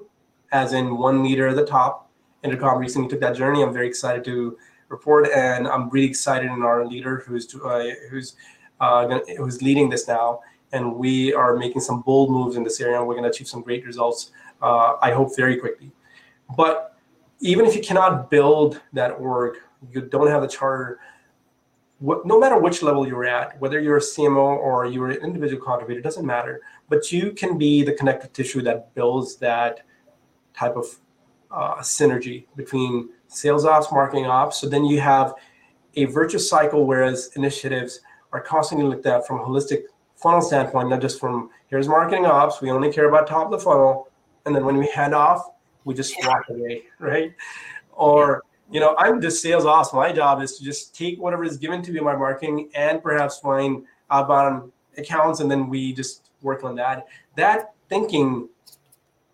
as 0.52 0.72
in 0.72 0.96
one 0.96 1.24
leader 1.24 1.48
at 1.48 1.56
the 1.56 1.66
top, 1.66 2.12
Intercom 2.44 2.78
recently 2.78 3.08
took 3.08 3.18
that 3.22 3.34
journey. 3.34 3.60
I'm 3.60 3.72
very 3.72 3.88
excited 3.88 4.22
to 4.26 4.56
report, 4.88 5.28
and 5.34 5.66
I'm 5.66 5.90
really 5.90 6.06
excited 6.06 6.48
in 6.48 6.62
our 6.62 6.86
leader 6.86 7.24
who's 7.26 7.52
uh, 7.56 7.90
who's 8.08 8.36
uh, 8.78 9.18
who's 9.36 9.62
leading 9.62 9.90
this 9.90 10.06
now, 10.06 10.38
and 10.70 10.94
we 10.94 11.34
are 11.34 11.56
making 11.56 11.80
some 11.80 12.02
bold 12.02 12.30
moves 12.30 12.54
in 12.54 12.62
this 12.62 12.80
area, 12.80 12.98
and 12.98 13.08
we're 13.08 13.14
going 13.14 13.24
to 13.24 13.30
achieve 13.30 13.48
some 13.48 13.62
great 13.62 13.84
results. 13.84 14.30
Uh, 14.62 14.94
I 15.02 15.10
hope 15.10 15.34
very 15.34 15.56
quickly. 15.56 15.90
But 16.56 16.94
even 17.40 17.66
if 17.66 17.74
you 17.74 17.82
cannot 17.82 18.30
build 18.30 18.80
that 18.92 19.10
org, 19.18 19.56
you 19.90 20.02
don't 20.02 20.28
have 20.28 20.42
the 20.42 20.48
charter. 20.48 21.00
What, 22.00 22.24
no 22.26 22.38
matter 22.38 22.58
which 22.58 22.82
level 22.82 23.06
you're 23.06 23.24
at, 23.24 23.60
whether 23.60 23.80
you're 23.80 23.96
a 23.96 24.00
CMO 24.00 24.56
or 24.56 24.86
you're 24.86 25.10
an 25.10 25.22
individual 25.22 25.62
contributor, 25.62 26.00
doesn't 26.00 26.24
matter. 26.24 26.60
But 26.88 27.10
you 27.10 27.32
can 27.32 27.58
be 27.58 27.82
the 27.82 27.92
connective 27.92 28.32
tissue 28.32 28.62
that 28.62 28.94
builds 28.94 29.36
that 29.36 29.80
type 30.54 30.76
of 30.76 30.86
uh, 31.50 31.76
synergy 31.78 32.46
between 32.56 33.10
sales 33.26 33.64
ops, 33.64 33.90
marketing 33.90 34.26
ops. 34.26 34.60
So 34.60 34.68
then 34.68 34.84
you 34.84 35.00
have 35.00 35.34
a 35.96 36.04
virtuous 36.06 36.48
cycle, 36.48 36.86
whereas 36.86 37.30
initiatives 37.34 38.00
are 38.32 38.40
constantly 38.40 38.86
looked 38.86 39.06
at 39.06 39.26
from 39.26 39.40
a 39.40 39.44
holistic 39.44 39.82
funnel 40.16 40.40
standpoint, 40.40 40.90
not 40.90 41.00
just 41.00 41.18
from 41.18 41.50
here's 41.68 41.88
marketing 41.88 42.26
ops, 42.26 42.60
we 42.60 42.70
only 42.70 42.92
care 42.92 43.08
about 43.08 43.26
top 43.26 43.46
of 43.46 43.50
the 43.50 43.58
funnel. 43.58 44.08
And 44.46 44.54
then 44.54 44.64
when 44.64 44.76
we 44.76 44.86
hand 44.88 45.14
off, 45.14 45.50
we 45.84 45.94
just 45.94 46.14
walk 46.24 46.42
away, 46.50 46.84
right? 46.98 47.34
Or, 47.92 48.42
you 48.70 48.80
know, 48.80 48.94
I'm 48.98 49.20
just 49.20 49.42
sales 49.42 49.64
ops. 49.64 49.92
My 49.92 50.12
job 50.12 50.42
is 50.42 50.58
to 50.58 50.64
just 50.64 50.94
take 50.94 51.18
whatever 51.18 51.44
is 51.44 51.56
given 51.56 51.82
to 51.82 51.92
me 51.92 51.98
in 51.98 52.04
my 52.04 52.16
marketing 52.16 52.70
and 52.74 53.02
perhaps 53.02 53.38
find 53.38 53.84
uh, 54.10 54.14
outbound 54.14 54.72
accounts 54.96 55.40
and 55.40 55.50
then 55.50 55.68
we 55.68 55.92
just 55.92 56.30
work 56.42 56.64
on 56.64 56.74
that. 56.76 57.06
That 57.36 57.72
thinking 57.88 58.48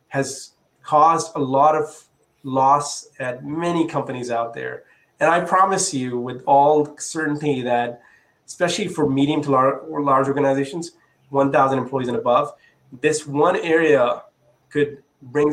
has 0.09 0.53
caused 0.83 1.33
a 1.35 1.41
lot 1.41 1.75
of 1.75 2.05
loss 2.43 3.09
at 3.19 3.45
many 3.45 3.87
companies 3.87 4.31
out 4.31 4.55
there. 4.55 4.85
And 5.21 5.31
I 5.31 5.41
promise 5.41 5.95
you 5.95 6.19
with 6.19 6.43
all 6.47 6.97
certainty 6.99 7.63
that, 7.63 8.03
especially 8.47 8.89
for 8.89 9.09
medium 9.09 9.43
to 9.43 9.51
large, 9.51 9.83
large 9.89 10.29
organizations, 10.29 10.93
1,000 11.31 11.79
employees 11.79 12.09
and 12.09 12.17
above, 12.17 12.53
this 13.01 13.27
one 13.27 13.57
area 13.57 14.23
could 14.71 15.03
bring, 15.23 15.53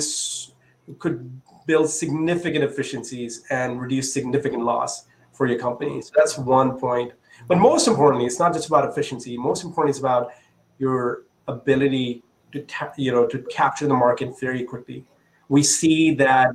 could 1.00 1.42
build 1.66 1.90
significant 1.90 2.64
efficiencies 2.64 3.44
and 3.50 3.82
reduce 3.82 4.14
significant 4.14 4.64
loss 4.64 5.06
for 5.32 5.48
your 5.48 5.60
company. 5.60 6.02
So 6.02 6.12
that's 6.16 6.38
one 6.38 6.80
point. 6.80 7.14
But 7.48 7.58
most 7.58 7.88
importantly, 7.88 8.26
it's 8.26 8.40
not 8.40 8.54
just 8.54 8.68
about 8.68 8.88
efficiency. 8.90 9.38
Most 9.38 9.64
importantly, 9.64 9.92
it's 9.92 10.00
about 10.00 10.32
your 10.78 11.24
ability 11.48 12.24
to, 12.52 12.62
ta- 12.64 12.94
you 12.98 13.12
know, 13.12 13.26
to 13.28 13.40
capture 13.44 13.88
the 13.88 13.94
market 13.94 14.40
very 14.40 14.64
quickly. 14.64 15.06
We 15.50 15.64
see 15.64 16.14
that 16.16 16.52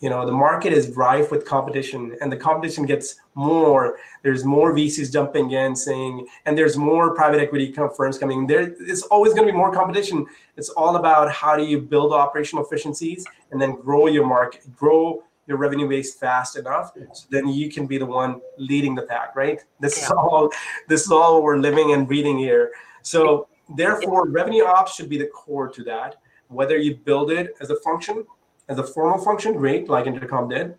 you 0.00 0.08
know 0.08 0.24
the 0.24 0.32
market 0.32 0.72
is 0.72 0.96
rife 0.96 1.30
with 1.30 1.44
competition 1.44 2.16
and 2.20 2.30
the 2.30 2.36
competition 2.36 2.86
gets 2.86 3.16
more. 3.34 3.98
There's 4.22 4.44
more 4.44 4.72
vcs 4.72 5.12
jumping 5.12 5.50
in 5.50 5.74
saying 5.74 6.26
and 6.46 6.56
there's 6.56 6.76
more 6.76 7.14
private 7.14 7.40
equity 7.40 7.74
firms 7.96 8.18
coming 8.18 8.46
there 8.46 8.74
it's 8.80 9.02
always 9.02 9.34
going 9.34 9.46
to 9.46 9.52
be 9.52 9.56
more 9.56 9.72
competition. 9.72 10.26
It's 10.56 10.68
all 10.70 10.96
about 10.96 11.32
how 11.32 11.56
do 11.56 11.64
you 11.64 11.80
build 11.80 12.12
operational 12.12 12.64
efficiencies 12.64 13.26
and 13.50 13.60
then 13.60 13.72
grow 13.76 14.06
your 14.06 14.26
market 14.26 14.74
grow 14.76 15.22
your 15.46 15.56
revenue 15.56 15.88
base 15.88 16.14
fast 16.14 16.56
enough 16.56 16.92
so 17.12 17.26
then 17.30 17.48
you 17.48 17.70
can 17.70 17.86
be 17.86 17.96
the 17.96 18.06
one 18.06 18.40
leading 18.58 18.94
the 18.94 19.02
pack 19.02 19.34
right? 19.34 19.60
This 19.80 19.98
yeah. 19.98 20.04
is 20.04 20.10
all 20.12 20.50
this 20.88 21.04
is 21.06 21.10
all 21.10 21.42
we're 21.42 21.58
living 21.58 21.92
and 21.92 22.06
breathing 22.06 22.38
here. 22.38 22.72
So 23.02 23.48
therefore 23.76 24.28
revenue 24.28 24.64
ops 24.64 24.94
should 24.94 25.08
be 25.08 25.18
the 25.18 25.26
core 25.26 25.68
to 25.68 25.82
that. 25.84 26.16
Whether 26.48 26.78
you 26.78 26.96
build 26.96 27.30
it 27.30 27.54
as 27.60 27.70
a 27.70 27.76
function 27.76 28.24
as 28.68 28.78
a 28.78 28.84
formal 28.84 29.18
function, 29.18 29.54
great, 29.54 29.88
like 29.88 30.06
Intercom 30.06 30.48
did, 30.48 30.76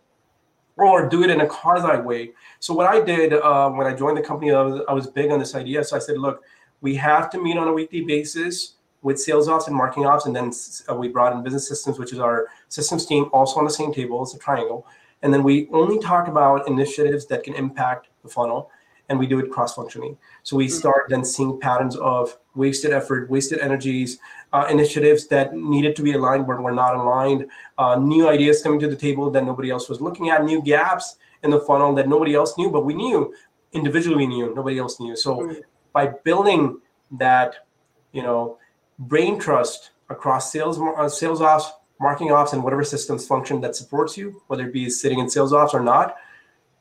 or 0.77 1.09
do 1.09 1.23
it 1.23 1.29
in 1.29 1.41
a 1.41 1.47
quasi 1.47 2.01
way. 2.01 2.31
So 2.59 2.73
what 2.73 2.87
I 2.87 3.01
did 3.01 3.33
uh, 3.33 3.69
when 3.69 3.87
I 3.87 3.93
joined 3.93 4.17
the 4.17 4.21
company, 4.21 4.51
I 4.51 4.61
was, 4.61 4.81
I 4.87 4.93
was 4.93 5.07
big 5.07 5.31
on 5.31 5.39
this 5.39 5.55
idea. 5.55 5.83
So 5.83 5.95
I 5.95 5.99
said, 5.99 6.17
look, 6.17 6.43
we 6.81 6.95
have 6.95 7.29
to 7.31 7.41
meet 7.41 7.57
on 7.57 7.67
a 7.67 7.73
weekly 7.73 8.01
basis 8.01 8.75
with 9.01 9.19
sales 9.19 9.47
ops 9.47 9.67
and 9.67 9.75
marketing 9.75 10.05
ops, 10.05 10.25
and 10.25 10.35
then 10.35 10.51
uh, 10.89 10.95
we 10.95 11.07
brought 11.07 11.33
in 11.33 11.43
business 11.43 11.67
systems, 11.67 11.97
which 11.97 12.13
is 12.13 12.19
our 12.19 12.47
systems 12.67 13.05
team, 13.05 13.29
also 13.31 13.59
on 13.59 13.65
the 13.65 13.71
same 13.71 13.93
table. 13.93 14.21
It's 14.21 14.33
a 14.33 14.39
triangle, 14.39 14.85
and 15.21 15.33
then 15.33 15.41
we 15.43 15.69
only 15.71 15.99
talk 15.99 16.27
about 16.27 16.67
initiatives 16.67 17.25
that 17.27 17.43
can 17.43 17.53
impact 17.55 18.07
the 18.23 18.29
funnel 18.29 18.71
and 19.09 19.19
we 19.19 19.27
do 19.27 19.39
it 19.39 19.51
cross-functionally. 19.51 20.15
So 20.43 20.55
we 20.55 20.67
mm-hmm. 20.67 20.77
start 20.77 21.09
then 21.09 21.25
seeing 21.25 21.59
patterns 21.59 21.95
of 21.97 22.37
wasted 22.55 22.93
effort, 22.93 23.29
wasted 23.29 23.59
energies, 23.59 24.19
uh, 24.53 24.67
initiatives 24.69 25.27
that 25.27 25.55
needed 25.55 25.95
to 25.95 26.01
be 26.03 26.13
aligned 26.13 26.47
but 26.47 26.61
were 26.61 26.71
not 26.71 26.95
aligned, 26.95 27.47
uh, 27.77 27.95
new 27.95 28.29
ideas 28.29 28.61
coming 28.61 28.79
to 28.79 28.87
the 28.87 28.95
table 28.95 29.29
that 29.31 29.43
nobody 29.43 29.69
else 29.69 29.89
was 29.89 29.99
looking 29.99 30.29
at, 30.29 30.43
new 30.43 30.61
gaps 30.61 31.17
in 31.43 31.49
the 31.49 31.59
funnel 31.61 31.93
that 31.95 32.07
nobody 32.07 32.35
else 32.35 32.57
knew, 32.57 32.69
but 32.69 32.85
we 32.85 32.93
knew 32.93 33.33
individually 33.73 34.17
we 34.17 34.27
knew, 34.27 34.53
nobody 34.55 34.79
else 34.79 34.99
knew. 34.99 35.15
So 35.15 35.37
mm-hmm. 35.37 35.59
by 35.93 36.07
building 36.23 36.79
that, 37.11 37.67
you 38.11 38.21
know, 38.21 38.57
brain 38.97 39.39
trust 39.39 39.91
across 40.09 40.51
sales, 40.51 40.79
uh, 40.79 41.09
sales 41.09 41.41
ops, 41.41 41.71
marketing 41.99 42.31
ops, 42.31 42.53
and 42.53 42.63
whatever 42.63 42.83
systems 42.83 43.27
function 43.27 43.61
that 43.61 43.75
supports 43.75 44.17
you, 44.17 44.41
whether 44.47 44.67
it 44.67 44.73
be 44.73 44.89
sitting 44.89 45.19
in 45.19 45.29
sales 45.29 45.53
ops 45.53 45.73
or 45.73 45.81
not, 45.81 46.15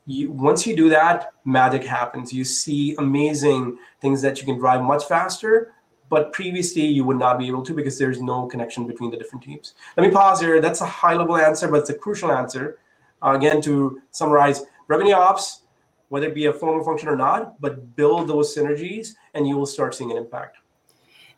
you, 0.09 0.31
once 0.31 0.65
you 0.65 0.75
do 0.75 0.89
that, 0.89 1.33
magic 1.45 1.83
happens. 1.83 2.33
You 2.33 2.43
see 2.43 2.95
amazing 2.97 3.77
things 4.01 4.21
that 4.23 4.39
you 4.39 4.45
can 4.45 4.57
drive 4.57 4.81
much 4.81 5.05
faster, 5.05 5.73
but 6.09 6.33
previously 6.33 6.85
you 6.85 7.03
would 7.03 7.19
not 7.19 7.37
be 7.37 7.47
able 7.47 7.63
to 7.63 7.73
because 7.75 7.99
there's 7.99 8.19
no 8.19 8.47
connection 8.47 8.87
between 8.87 9.11
the 9.11 9.17
different 9.17 9.43
teams. 9.43 9.75
Let 9.95 10.07
me 10.07 10.11
pause 10.11 10.41
here. 10.41 10.59
That's 10.59 10.81
a 10.81 10.85
high 10.85 11.13
level 11.13 11.37
answer, 11.37 11.67
but 11.67 11.81
it's 11.81 11.91
a 11.91 11.93
crucial 11.93 12.31
answer. 12.31 12.79
Uh, 13.21 13.35
again, 13.35 13.61
to 13.61 14.01
summarize, 14.09 14.63
revenue 14.87 15.13
ops, 15.13 15.61
whether 16.07 16.25
it 16.25 16.33
be 16.33 16.47
a 16.47 16.53
formal 16.53 16.83
function 16.83 17.07
or 17.07 17.15
not, 17.15 17.61
but 17.61 17.95
build 17.95 18.27
those 18.27 18.55
synergies 18.55 19.13
and 19.35 19.47
you 19.47 19.57
will 19.57 19.67
start 19.67 19.93
seeing 19.93 20.09
an 20.11 20.17
impact. 20.17 20.57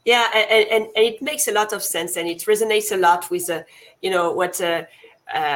Yeah, 0.05 0.27
and, 0.34 0.67
and, 0.69 0.84
and 0.95 1.05
it 1.05 1.21
makes 1.21 1.49
a 1.49 1.51
lot 1.51 1.73
of 1.73 1.84
sense 1.84 2.15
and 2.15 2.27
it 2.29 2.39
resonates 2.39 2.93
a 2.93 2.97
lot 2.97 3.29
with, 3.29 3.49
uh, 3.49 3.63
you 4.01 4.10
know, 4.10 4.31
what 4.31 4.62
uh, 4.62 4.84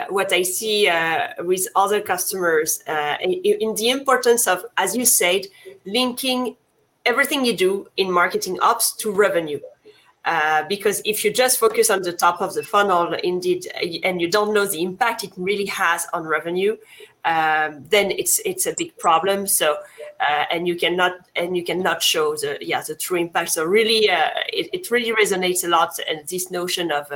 what 0.09 0.31
I 0.31 0.43
see 0.43 0.87
uh, 0.87 1.29
with 1.39 1.67
other 1.75 2.01
customers 2.01 2.81
uh, 2.87 3.17
in, 3.21 3.33
in, 3.33 3.75
the 3.75 3.89
importance 3.89 4.47
of, 4.47 4.65
as 4.77 4.95
you 4.95 5.05
said, 5.05 5.47
linking 5.85 6.55
everything 7.05 7.45
you 7.45 7.55
do 7.55 7.87
in 7.97 8.11
marketing 8.11 8.59
ops 8.61 8.93
to 8.97 9.11
revenue. 9.11 9.59
Uh, 10.25 10.63
because 10.67 11.03
if 11.05 11.23
you 11.23 11.31
just 11.31 11.59
focus 11.59 11.91
on 11.91 12.01
the 12.01 12.11
top 12.11 12.41
of 12.41 12.55
the 12.55 12.63
funnel, 12.63 13.13
indeed, 13.23 13.67
and 14.03 14.19
you 14.19 14.27
don't 14.29 14.55
know 14.55 14.65
the 14.65 14.81
impact 14.81 15.23
it 15.23 15.31
really 15.37 15.67
has 15.67 16.07
on 16.13 16.23
revenue, 16.23 16.75
um, 17.25 17.83
then 17.89 18.09
it's 18.09 18.39
it's 18.43 18.65
a 18.65 18.73
big 18.75 18.97
problem. 18.97 19.45
So, 19.45 19.77
uh, 20.19 20.45
and 20.49 20.67
you 20.67 20.75
cannot 20.75 21.13
and 21.35 21.55
you 21.55 21.63
cannot 21.63 22.01
show 22.01 22.35
the 22.35 22.57
yeah 22.59 22.81
the 22.81 22.95
true 22.95 23.17
impact. 23.17 23.51
So 23.51 23.65
really, 23.65 24.09
uh, 24.09 24.31
it, 24.51 24.69
it 24.73 24.89
really 24.89 25.11
resonates 25.11 25.63
a 25.63 25.67
lot, 25.67 25.99
and 26.09 26.27
this 26.27 26.49
notion 26.49 26.91
of 26.91 27.11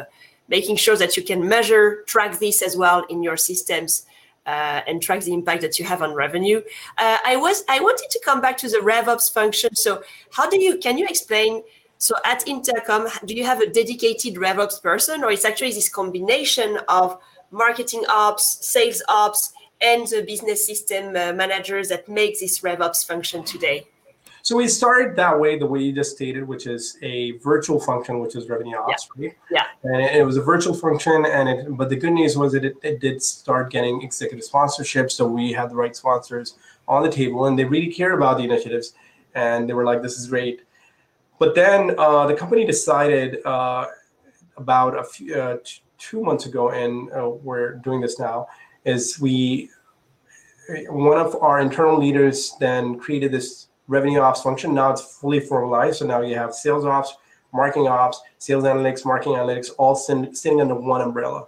making 0.49 0.75
sure 0.75 0.97
that 0.97 1.15
you 1.15 1.23
can 1.23 1.47
measure, 1.47 2.03
track 2.07 2.39
this 2.39 2.62
as 2.62 2.75
well 2.75 3.05
in 3.09 3.23
your 3.23 3.38
systems. 3.38 4.05
Uh, 4.45 4.81
and 4.88 5.03
track 5.03 5.21
the 5.21 5.33
impact 5.33 5.62
that 5.62 5.77
you 5.77 5.85
have 5.85 6.01
on 6.01 6.12
revenue. 6.15 6.59
Uh, 6.97 7.17
I 7.23 7.35
was 7.35 7.63
I 7.69 7.79
wanted 7.81 8.09
to 8.09 8.19
come 8.25 8.41
back 8.41 8.57
to 8.59 8.67
the 8.67 8.77
RevOps 8.77 9.31
function. 9.31 9.75
So 9.75 10.01
how 10.31 10.49
do 10.49 10.59
you 10.59 10.79
can 10.79 10.97
you 10.97 11.05
explain? 11.05 11.62
So 11.99 12.15
at 12.25 12.47
Intercom, 12.47 13.09
do 13.25 13.35
you 13.35 13.43
have 13.43 13.59
a 13.59 13.69
dedicated 13.69 14.35
RevOps 14.35 14.81
person, 14.81 15.23
or 15.23 15.31
it's 15.31 15.45
actually 15.45 15.73
this 15.73 15.89
combination 15.89 16.79
of 16.88 17.19
marketing 17.51 18.05
ops, 18.09 18.65
sales 18.65 19.03
ops, 19.07 19.53
and 19.81 20.07
the 20.07 20.23
business 20.23 20.65
system 20.65 21.09
uh, 21.09 21.33
managers 21.33 21.89
that 21.89 22.09
make 22.09 22.39
this 22.39 22.62
RevOps 22.62 23.05
function 23.05 23.43
today? 23.43 23.85
So 24.49 24.55
we 24.55 24.67
started 24.67 25.15
that 25.17 25.39
way, 25.39 25.59
the 25.59 25.67
way 25.67 25.79
you 25.81 25.93
just 25.93 26.15
stated, 26.15 26.47
which 26.47 26.65
is 26.65 26.97
a 27.03 27.33
virtual 27.33 27.79
function, 27.79 28.19
which 28.19 28.35
is 28.35 28.49
revenue 28.49 28.77
ops, 28.77 29.07
yeah. 29.15 29.27
right? 29.27 29.38
Yeah. 29.51 29.65
And 29.83 30.01
it, 30.01 30.25
was 30.25 30.38
a 30.38 30.41
virtual 30.41 30.73
function, 30.73 31.23
and 31.27 31.47
it, 31.47 31.77
but 31.77 31.89
the 31.89 31.95
good 31.95 32.13
news 32.13 32.35
was 32.35 32.53
that 32.53 32.65
it, 32.65 32.75
it 32.81 32.99
did 32.99 33.21
start 33.21 33.69
getting 33.69 34.01
executive 34.01 34.43
sponsorship. 34.43 35.12
So 35.12 35.27
we 35.27 35.53
had 35.53 35.69
the 35.69 35.75
right 35.75 35.95
sponsors 35.95 36.55
on 36.88 37.03
the 37.03 37.12
table, 37.12 37.45
and 37.45 37.59
they 37.59 37.63
really 37.63 37.93
care 37.93 38.13
about 38.13 38.39
the 38.39 38.43
initiatives, 38.43 38.93
and 39.35 39.69
they 39.69 39.73
were 39.73 39.85
like, 39.85 40.01
"This 40.01 40.17
is 40.17 40.25
great." 40.25 40.63
But 41.38 41.53
then 41.53 41.93
uh, 41.99 42.25
the 42.25 42.33
company 42.33 42.65
decided 42.65 43.45
uh, 43.45 43.85
about 44.57 44.97
a 44.97 45.03
few 45.03 45.35
uh, 45.35 45.57
t- 45.63 45.83
two 45.99 46.23
months 46.23 46.47
ago, 46.47 46.71
and 46.71 47.12
uh, 47.12 47.29
we're 47.29 47.73
doing 47.73 48.01
this 48.01 48.17
now. 48.17 48.47
Is 48.83 49.19
we 49.19 49.69
one 50.88 51.19
of 51.19 51.35
our 51.35 51.59
internal 51.59 51.99
leaders 51.99 52.55
then 52.59 52.97
created 52.97 53.31
this 53.31 53.68
revenue 53.89 54.21
ops 54.21 54.41
function. 54.41 54.73
Now 54.73 54.91
it's 54.91 55.19
fully 55.19 55.41
formalized. 55.41 55.97
So 55.99 56.06
now 56.06 56.21
you 56.21 56.36
have 56.36 56.54
sales 56.54 56.86
ops, 56.86 57.13
marketing 57.52 57.88
ops, 57.88 58.21
sales 58.38 58.63
analytics, 58.63 59.04
marketing 59.06 59.34
analytics, 59.34 59.71
all 59.78 59.95
sitting 59.95 60.62
under 60.62 60.75
one 60.75 61.02
umbrella. 61.02 61.47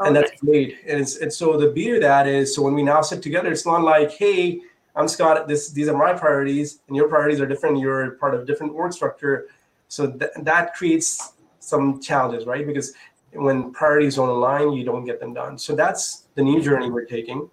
Okay. 0.00 0.08
And 0.08 0.16
that's 0.16 0.32
great. 0.40 0.78
And, 0.88 1.00
it's, 1.00 1.18
and 1.18 1.32
so 1.32 1.56
the 1.56 1.70
beauty 1.70 1.96
of 1.98 2.02
that 2.02 2.26
is, 2.26 2.52
so 2.52 2.62
when 2.62 2.74
we 2.74 2.82
now 2.82 3.00
sit 3.02 3.22
together, 3.22 3.52
it's 3.52 3.66
not 3.66 3.82
like, 3.82 4.10
hey, 4.10 4.60
I'm 4.96 5.08
Scott. 5.08 5.48
This 5.48 5.70
these 5.70 5.88
are 5.88 5.96
my 5.96 6.12
priorities, 6.12 6.78
and 6.86 6.96
your 6.96 7.08
priorities 7.08 7.40
are 7.40 7.46
different. 7.46 7.80
You're 7.80 8.12
part 8.12 8.34
of 8.34 8.42
a 8.42 8.44
different 8.44 8.72
org 8.74 8.92
structure, 8.92 9.48
so 9.88 10.08
th- 10.08 10.30
that 10.42 10.74
creates 10.74 11.32
some 11.58 12.00
challenges, 12.00 12.46
right? 12.46 12.64
Because 12.64 12.92
when 13.32 13.72
priorities 13.72 14.14
don't 14.14 14.28
align, 14.28 14.72
you 14.72 14.84
don't 14.84 15.04
get 15.04 15.18
them 15.18 15.34
done. 15.34 15.58
So 15.58 15.74
that's 15.74 16.28
the 16.36 16.42
new 16.42 16.62
journey 16.62 16.90
we're 16.90 17.06
taking. 17.06 17.50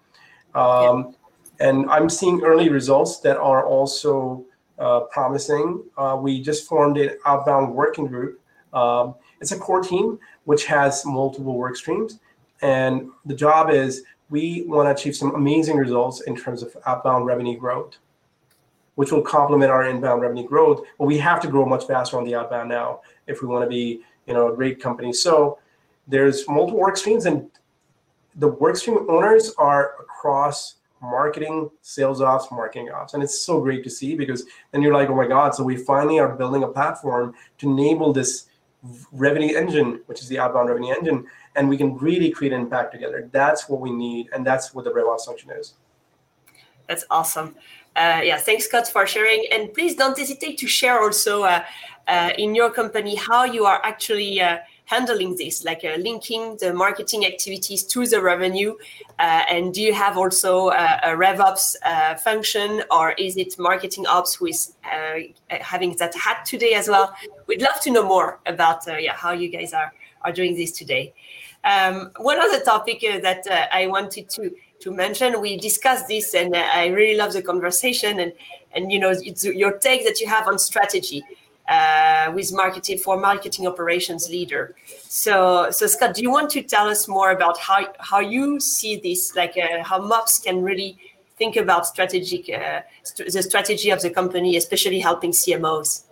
Um, 0.54 1.16
and 1.62 1.90
I'm 1.90 2.10
seeing 2.10 2.42
early 2.44 2.70
results 2.70 3.20
that 3.20 3.38
are 3.38 3.66
also 3.66 4.44
uh, 4.80 5.02
promising. 5.02 5.84
Uh, 5.96 6.18
we 6.20 6.42
just 6.42 6.68
formed 6.68 6.98
an 6.98 7.18
outbound 7.26 7.74
working 7.74 8.08
group. 8.08 8.42
Um, 8.74 9.16
it's 9.40 9.52
a 9.52 9.60
core 9.60 9.82
team 9.82 10.18
which 10.46 10.66
has 10.66 11.06
multiple 11.06 11.56
work 11.56 11.76
streams. 11.76 12.20
And 12.64 13.10
the 13.26 13.36
job 13.36 13.70
is 13.70 14.04
we 14.30 14.64
want 14.64 14.88
to 14.88 14.92
achieve 15.00 15.16
some 15.16 15.36
amazing 15.36 15.78
results 15.78 16.22
in 16.22 16.36
terms 16.36 16.64
of 16.64 16.76
outbound 16.88 17.28
revenue 17.28 17.58
growth, 17.60 17.98
which 18.96 19.12
will 19.12 19.22
complement 19.22 19.72
our 19.72 19.88
inbound 19.88 20.22
revenue 20.22 20.48
growth. 20.48 20.82
But 20.98 21.06
we 21.06 21.20
have 21.20 21.40
to 21.42 21.48
grow 21.48 21.66
much 21.66 21.86
faster 21.86 22.18
on 22.18 22.24
the 22.24 22.34
outbound 22.34 22.70
now 22.70 23.02
if 23.28 23.42
we 23.42 23.48
want 23.48 23.64
to 23.64 23.70
be, 23.70 24.02
you 24.26 24.34
know, 24.34 24.52
a 24.52 24.56
great 24.56 24.82
company. 24.82 25.14
So 25.14 25.60
there's 26.08 26.48
multiple 26.48 26.80
work 26.80 26.98
streams, 26.98 27.26
and 27.26 27.52
the 28.36 28.48
work 28.48 28.78
stream 28.78 29.06
owners 29.10 29.54
are 29.58 29.96
across 30.00 30.76
marketing, 31.02 31.70
sales 31.82 32.22
ops, 32.22 32.52
marketing 32.52 32.92
ops. 32.92 33.14
And 33.14 33.24
it's 33.24 33.42
so 33.42 33.60
great 33.60 33.84
to 33.84 33.90
see 33.90 34.16
because 34.16 34.46
then 34.72 34.82
you're 34.82 34.94
like, 34.94 35.10
oh 35.10 35.16
my 35.16 35.28
God, 35.28 35.56
so 35.56 35.64
we 35.64 35.76
finally 35.76 36.20
are 36.20 36.36
building 36.36 36.64
a 36.64 36.68
platform 36.68 37.34
to 37.58 37.70
enable 37.70 38.14
this 38.14 38.48
revenue 39.12 39.56
engine, 39.56 40.02
which 40.08 40.22
is 40.22 40.28
the 40.28 40.40
outbound 40.40 40.70
revenue 40.70 40.94
engine, 40.94 41.26
and 41.56 41.70
we 41.70 41.78
can 41.78 41.98
really 41.98 42.32
create 42.32 42.54
impact 42.54 42.92
together. 42.92 43.30
That's 43.32 43.70
what 43.70 43.80
we 43.80 43.92
need, 43.92 44.30
and 44.34 44.46
that's 44.46 44.74
what 44.74 44.86
the 44.86 44.92
RevOps 44.92 45.26
function 45.26 45.52
is. 45.52 45.74
That's 46.88 47.06
awesome. 47.10 47.56
Uh, 47.96 48.22
yeah, 48.24 48.38
thanks, 48.38 48.66
Scott, 48.66 48.88
for 48.88 49.06
sharing. 49.06 49.46
And 49.52 49.74
please 49.74 49.96
don't 49.96 50.18
hesitate 50.18 50.58
to 50.60 50.68
share 50.68 51.02
also 51.02 51.44
uh, 51.44 51.64
uh, 52.08 52.32
in 52.38 52.56
your 52.56 52.72
company 52.72 53.16
how 53.16 53.44
you 53.44 53.66
are 53.66 53.82
actually 53.84 54.42
uh, 54.42 54.58
handling 54.92 55.38
this, 55.38 55.64
like 55.64 55.84
uh, 55.86 55.96
linking 55.96 56.58
the 56.58 56.74
marketing 56.74 57.26
activities 57.26 57.82
to 57.84 58.06
the 58.06 58.22
revenue? 58.22 58.76
Uh, 59.20 59.44
and 59.50 59.74
do 59.74 59.82
you 59.82 59.94
have 59.94 60.18
also 60.18 60.68
uh, 60.68 61.00
a 61.04 61.10
RevOps 61.10 61.76
uh, 61.84 62.16
function, 62.16 62.84
or 62.92 63.14
is 63.14 63.38
it 63.38 63.58
marketing 63.58 64.06
ops 64.06 64.36
who 64.36 64.48
is 64.48 64.74
uh, 64.84 65.20
having 65.50 65.96
that 65.96 66.14
hat 66.14 66.46
today 66.46 66.74
as 66.74 66.90
well? 66.90 67.16
We'd 67.48 67.62
love 67.62 67.80
to 67.82 67.92
know 67.92 68.04
more 68.04 68.40
about 68.46 68.80
yeah, 69.00 69.16
how 69.16 69.32
you 69.32 69.48
guys 69.48 69.74
are, 69.74 69.94
are 70.24 70.34
doing 70.34 70.56
this 70.56 70.74
today. 70.74 71.14
Um, 71.64 72.12
one 72.18 72.40
other 72.40 72.60
topic 72.60 73.02
that 73.02 73.44
I 73.72 73.88
wanted 73.88 74.30
to 74.32 74.52
to 74.82 74.92
mention. 74.92 75.40
We 75.40 75.58
discussed 75.58 76.08
this, 76.08 76.34
and 76.34 76.56
I 76.56 76.88
really 76.88 77.16
love 77.16 77.34
the 77.34 77.44
conversation 77.44 78.20
and 78.20 78.34
and 78.74 78.92
you 78.92 79.00
know 79.00 79.14
your 79.44 79.74
take 79.78 80.04
that 80.06 80.20
you 80.20 80.28
have 80.28 80.48
on 80.48 80.58
strategy 80.58 81.24
uh, 81.72 82.32
with 82.34 82.54
marketing 82.54 82.98
for 82.98 83.18
marketing 83.20 83.66
operations 83.66 84.30
leader. 84.30 84.76
So, 85.04 85.72
so 85.72 85.88
Scott, 85.88 86.14
do 86.16 86.22
you 86.22 86.30
want 86.30 86.50
to 86.52 86.62
tell 86.62 86.88
us 86.88 87.08
more 87.08 87.32
about 87.32 87.58
how 87.58 87.80
how 88.00 88.20
you 88.20 88.60
see 88.60 88.98
this, 88.98 89.36
like 89.36 89.56
uh, 89.58 89.84
how 89.84 90.00
MOPS 90.00 90.40
can 90.40 90.62
really 90.62 90.98
think 91.38 91.56
about 91.56 91.88
strategic 91.88 92.50
uh, 92.50 92.82
st- 93.04 93.32
the 93.32 93.42
strategy 93.42 93.90
of 93.90 94.02
the 94.02 94.10
company, 94.10 94.58
especially 94.58 95.00
helping 95.00 95.32
CMOs? 95.32 96.04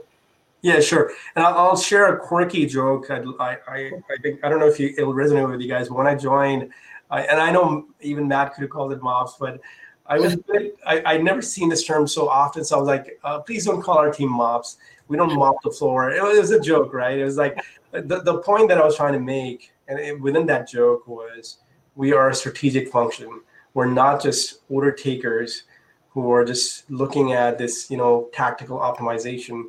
Yeah, 0.61 0.79
sure. 0.81 1.11
And 1.35 1.45
I'll, 1.45 1.77
share 1.77 2.13
a 2.13 2.19
quirky 2.19 2.65
joke. 2.65 3.09
I, 3.09 3.19
I, 3.39 3.91
I 4.13 4.15
think 4.21 4.43
I 4.43 4.49
don't 4.49 4.59
know 4.59 4.67
if 4.67 4.77
you, 4.79 4.93
it'll 4.97 5.13
resonate 5.13 5.49
with 5.49 5.61
you 5.61 5.69
guys. 5.69 5.87
But 5.87 5.95
when 5.95 6.07
I 6.07 6.15
joined, 6.15 6.71
I, 7.09 7.21
and 7.23 7.39
I 7.39 7.49
know 7.51 7.85
even 8.01 8.27
Matt 8.27 8.53
could 8.53 8.61
have 8.61 8.69
called 8.69 8.91
it 8.91 9.01
MOPS, 9.01 9.35
but 9.39 9.61
I 10.05 10.19
was 10.19 10.37
I, 10.85 11.01
I'd 11.05 11.23
never 11.23 11.41
seen 11.41 11.69
this 11.69 11.83
term 11.85 12.07
so 12.07 12.27
often. 12.27 12.65
So 12.65 12.75
I 12.75 12.79
was 12.79 12.87
like, 12.87 13.19
uh, 13.23 13.39
please 13.39 13.65
don't 13.65 13.81
call 13.81 13.97
our 13.97 14.11
team 14.11 14.31
MOPS 14.31 14.77
we 15.09 15.17
don't 15.17 15.35
mop 15.35 15.61
the 15.63 15.71
floor. 15.71 16.11
It 16.11 16.23
was 16.23 16.51
a 16.51 16.59
joke, 16.59 16.93
right? 16.93 17.17
It 17.17 17.25
was 17.25 17.35
like 17.35 17.59
the, 17.91 18.21
the 18.21 18.37
point 18.39 18.69
that 18.69 18.77
I 18.77 18.85
was 18.85 18.95
trying 18.95 19.13
to 19.13 19.19
make, 19.19 19.73
and 19.87 19.99
it, 19.99 20.21
within 20.21 20.45
that 20.45 20.69
joke 20.69 21.07
was 21.07 21.57
we 21.95 22.13
are 22.13 22.29
a 22.29 22.33
strategic 22.33 22.87
function. 22.89 23.41
We're 23.73 23.87
not 23.87 24.21
just 24.21 24.61
order 24.69 24.91
takers 24.91 25.63
who 26.11 26.31
are 26.31 26.45
just 26.45 26.89
looking 26.89 27.33
at 27.33 27.57
this, 27.57 27.89
you 27.89 27.97
know, 27.97 28.29
tactical 28.33 28.77
optimization 28.77 29.65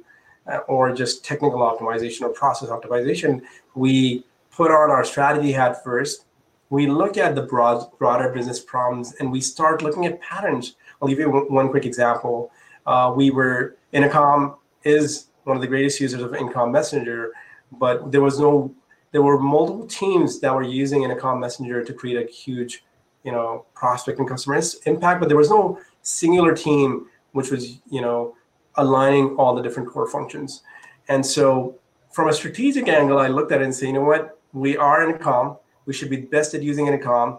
uh, 0.47 0.59
or 0.69 0.93
just 0.95 1.25
technical 1.25 1.61
optimization 1.61 2.23
or 2.23 2.29
process 2.29 2.69
optimization. 2.69 3.41
We 3.75 4.25
put 4.51 4.71
on 4.71 4.91
our 4.91 5.05
strategy 5.05 5.53
hat 5.53 5.83
first. 5.83 6.27
We 6.69 6.87
look 6.87 7.17
at 7.17 7.35
the 7.35 7.43
broad, 7.43 7.87
broader 7.99 8.29
business 8.29 8.61
problems 8.61 9.15
and 9.15 9.33
we 9.33 9.41
start 9.41 9.83
looking 9.83 10.07
at 10.07 10.21
patterns. 10.21 10.77
I'll 11.01 11.09
give 11.09 11.19
you 11.19 11.31
one, 11.31 11.53
one 11.53 11.69
quick 11.71 11.87
example. 11.87 12.53
Uh, 12.87 13.13
we 13.15 13.31
were 13.31 13.77
Intercom 13.93 14.57
is 14.85 15.27
one 15.45 15.57
of 15.57 15.61
the 15.61 15.69
greatest 15.69 16.01
users 16.01 16.23
of 16.23 16.35
Intercom 16.35 16.73
Messenger, 16.73 17.33
but 17.73 18.11
there 18.13 18.21
was 18.21 18.39
no, 18.39 18.75
there 19.13 19.23
were 19.23 19.39
multiple 19.39 19.87
teams 19.87 20.41
that 20.41 20.55
were 20.55 20.63
using 20.63 21.03
Intercom 21.03 21.41
Messenger 21.41 21.85
to 21.85 21.93
create 21.93 22.17
a 22.17 22.31
huge, 22.31 22.85
you 23.25 23.33
know, 23.33 23.67
prospect 23.75 24.19
and 24.19 24.29
customer 24.29 24.61
impact, 24.87 25.21
but 25.21 25.29
there 25.29 25.37
was 25.37 25.51
no 25.51 25.79
singular 26.03 26.55
team 26.55 27.07
which 27.33 27.51
was, 27.51 27.81
you 27.91 28.01
know, 28.01 28.35
aligning 28.77 29.37
all 29.37 29.55
the 29.55 29.63
different 29.63 29.89
core 29.89 30.09
functions. 30.09 30.63
And 31.09 31.25
so 31.25 31.79
from 32.13 32.29
a 32.29 32.33
strategic 32.33 32.89
angle, 32.89 33.19
I 33.19 33.29
looked 33.29 33.53
at 33.53 33.61
it 33.61 33.65
and 33.65 33.75
said, 33.75 33.87
you 33.87 33.93
know 33.95 34.03
what, 34.03 34.39
we 34.53 34.77
are 34.77 35.05
Intercom, 35.05 35.57
we 35.87 35.93
should 35.93 36.11
be 36.11 36.17
best 36.17 36.55
at 36.55 36.63
using 36.63 36.87
Intercom. 36.87 37.39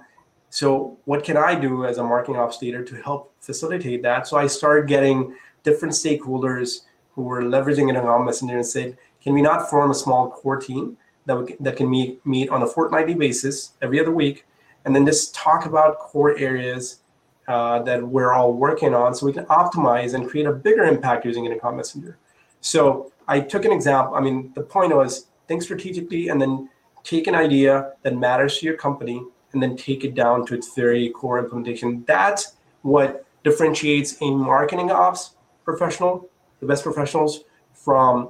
So 0.49 0.97
what 1.05 1.23
can 1.23 1.37
I 1.37 1.55
do 1.55 1.85
as 1.85 1.97
a 1.97 2.03
marketing 2.03 2.37
ops 2.37 2.61
leader 2.61 2.83
to 2.83 2.95
help 3.01 3.33
facilitate 3.39 4.01
that? 4.03 4.27
So 4.27 4.37
I 4.37 4.47
started 4.47 4.87
getting 4.87 5.35
different 5.63 5.93
stakeholders 5.93 6.81
who 7.13 7.23
were 7.23 7.41
leveraging 7.41 7.89
Intercom 7.89 8.25
Messenger 8.25 8.55
and 8.55 8.65
said, 8.65 8.97
can 9.21 9.33
we 9.33 9.41
not 9.41 9.69
form 9.69 9.91
a 9.91 9.95
small 9.95 10.29
core 10.29 10.57
team 10.57 10.97
that, 11.25 11.35
we, 11.35 11.55
that 11.59 11.75
can 11.75 11.89
meet, 11.89 12.25
meet 12.25 12.49
on 12.49 12.63
a 12.63 12.67
fortnightly 12.67 13.13
basis 13.13 13.71
every 13.81 13.99
other 13.99 14.11
week 14.11 14.45
and 14.85 14.95
then 14.95 15.05
just 15.05 15.35
talk 15.35 15.65
about 15.65 15.99
core 15.99 16.37
areas 16.37 17.01
uh, 17.47 17.81
that 17.83 18.01
we're 18.01 18.31
all 18.31 18.53
working 18.53 18.93
on 18.95 19.13
so 19.13 19.25
we 19.25 19.33
can 19.33 19.45
optimize 19.45 20.13
and 20.13 20.29
create 20.29 20.47
a 20.47 20.51
bigger 20.51 20.83
impact 20.83 21.25
using 21.25 21.45
Intercom 21.45 21.75
Messenger. 21.75 22.17
So 22.61 23.11
I 23.27 23.39
took 23.39 23.65
an 23.65 23.71
example. 23.71 24.15
I 24.15 24.21
mean, 24.21 24.51
the 24.55 24.61
point 24.61 24.95
was 24.95 25.27
think 25.47 25.61
strategically 25.61 26.29
and 26.29 26.41
then 26.41 26.69
take 27.03 27.27
an 27.27 27.35
idea 27.35 27.93
that 28.03 28.15
matters 28.15 28.59
to 28.59 28.65
your 28.65 28.77
company 28.77 29.23
and 29.53 29.61
then 29.61 29.75
take 29.75 30.03
it 30.03 30.15
down 30.15 30.45
to 30.45 30.53
its 30.53 30.73
very 30.75 31.09
core 31.09 31.39
implementation. 31.39 32.03
That's 32.07 32.57
what 32.83 33.25
differentiates 33.43 34.21
a 34.21 34.31
marketing 34.31 34.91
ops 34.91 35.35
professional 35.65 36.29
the 36.61 36.67
best 36.67 36.83
professionals 36.83 37.41
from 37.73 38.29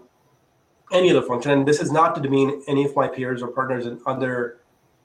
any 0.92 1.12
other 1.12 1.22
function. 1.22 1.52
And 1.52 1.68
this 1.68 1.80
is 1.80 1.92
not 1.92 2.16
to 2.16 2.22
demean 2.22 2.64
any 2.68 2.86
of 2.86 2.96
my 2.96 3.08
peers 3.08 3.44
or 3.44 3.50
partners 3.50 3.86
in 3.86 4.02
other 4.06 4.58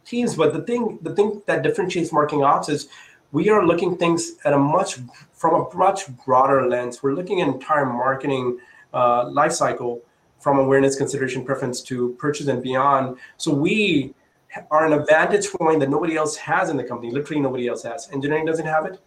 teams, 0.04 0.36
but 0.36 0.52
the 0.52 0.62
thing 0.62 0.98
the 1.02 1.14
thing 1.14 1.42
that 1.46 1.62
differentiates 1.62 2.12
marketing 2.12 2.44
ops 2.44 2.68
is 2.68 2.88
we 3.32 3.48
are 3.50 3.66
looking 3.66 3.96
things 3.96 4.36
at 4.44 4.52
a 4.52 4.58
much 4.58 4.98
from 5.32 5.54
a 5.54 5.76
much 5.76 6.08
broader 6.24 6.68
lens. 6.68 7.02
We're 7.02 7.14
looking 7.14 7.42
at 7.42 7.48
entire 7.48 7.84
marketing 7.84 8.58
uh, 8.94 9.28
life 9.28 9.52
cycle 9.52 10.02
from 10.38 10.58
awareness, 10.58 10.96
consideration, 10.96 11.44
preference 11.44 11.82
to 11.82 12.14
purchase 12.18 12.46
and 12.46 12.62
beyond. 12.62 13.18
So 13.36 13.52
we 13.52 14.14
are 14.70 14.86
an 14.86 14.92
advantage 14.92 15.50
point 15.50 15.80
that 15.80 15.90
nobody 15.90 16.16
else 16.16 16.36
has 16.36 16.70
in 16.70 16.76
the 16.76 16.84
company. 16.84 17.10
Literally 17.12 17.42
nobody 17.42 17.66
else 17.66 17.82
has. 17.82 18.08
Engineering 18.12 18.46
doesn't 18.46 18.66
have 18.66 18.86
it 18.86 19.00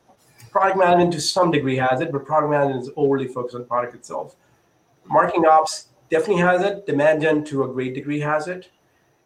product 0.51 0.77
management 0.77 1.13
to 1.13 1.21
some 1.21 1.51
degree 1.51 1.77
has 1.77 2.01
it, 2.01 2.11
but 2.11 2.25
product 2.25 2.51
management 2.51 2.83
is 2.83 2.91
overly 2.95 3.27
focused 3.27 3.55
on 3.55 3.65
product 3.65 3.95
itself. 3.95 4.35
Marketing 5.05 5.45
ops 5.45 5.87
definitely 6.09 6.41
has 6.41 6.61
it. 6.61 6.85
Demand 6.85 7.21
gen 7.21 7.43
to 7.45 7.63
a 7.63 7.67
great 7.67 7.93
degree 7.93 8.19
has 8.19 8.47
it. 8.47 8.69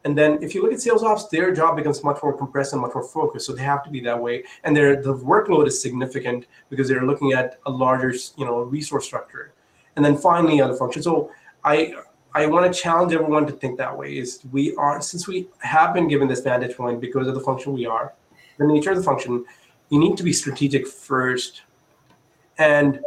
And 0.05 0.17
then 0.17 0.41
if 0.41 0.53
you 0.53 0.62
look 0.62 0.73
at 0.73 0.81
sales 0.81 1.03
ops, 1.03 1.27
their 1.27 1.53
job 1.53 1.77
becomes 1.77 2.03
much 2.03 2.21
more 2.21 2.38
compressed 2.38 2.73
and 2.73 2.81
much 2.81 2.93
more 2.93 3.03
focused. 3.03 3.45
So 3.45 3.53
they 3.53 3.63
have 3.63 3.84
to 3.84 3.89
be 3.89 4.01
that 4.01 4.21
way. 4.21 4.43
And 4.63 4.76
their 4.76 5.01
the 5.01 5.13
workload 5.13 5.67
is 5.67 5.82
significant 5.82 6.45
because 6.69 6.89
they're 6.89 7.05
looking 7.05 7.32
at 7.32 7.59
a 7.65 7.71
larger, 7.71 8.13
you 8.38 8.45
know, 8.45 8.63
resource 8.63 9.05
structure. 9.05 9.53
And 9.95 10.03
then 10.03 10.17
finally 10.17 10.61
other 10.61 10.76
functions. 10.76 11.05
So 11.05 11.32
I 11.63 11.93
I 12.36 12.47
want 12.47 12.71
to 12.71 12.78
challenge 12.78 13.13
everyone 13.13 13.45
to 13.45 13.53
think 13.53 13.78
that 13.78 13.97
way. 13.97 14.17
Is 14.17 14.41
we 14.51 14.76
are 14.76 15.01
since 15.01 15.28
we 15.28 15.47
have 15.59 15.93
been 15.93 16.09
given 16.09 16.28
this 16.28 16.41
vantage 16.41 16.76
point 16.76 16.99
because 16.99 17.28
of 17.28 17.36
the 17.36 17.41
function 17.41 17.71
we 17.74 17.86
are, 17.86 18.13
the 18.57 18.67
nature 18.67 18.91
of 18.91 18.97
the 18.97 19.03
function, 19.03 19.45
you 19.89 19.99
need 19.99 20.17
to 20.17 20.23
be 20.23 20.34
strategic 20.34 20.88
first. 20.88 21.63
And 22.57 22.99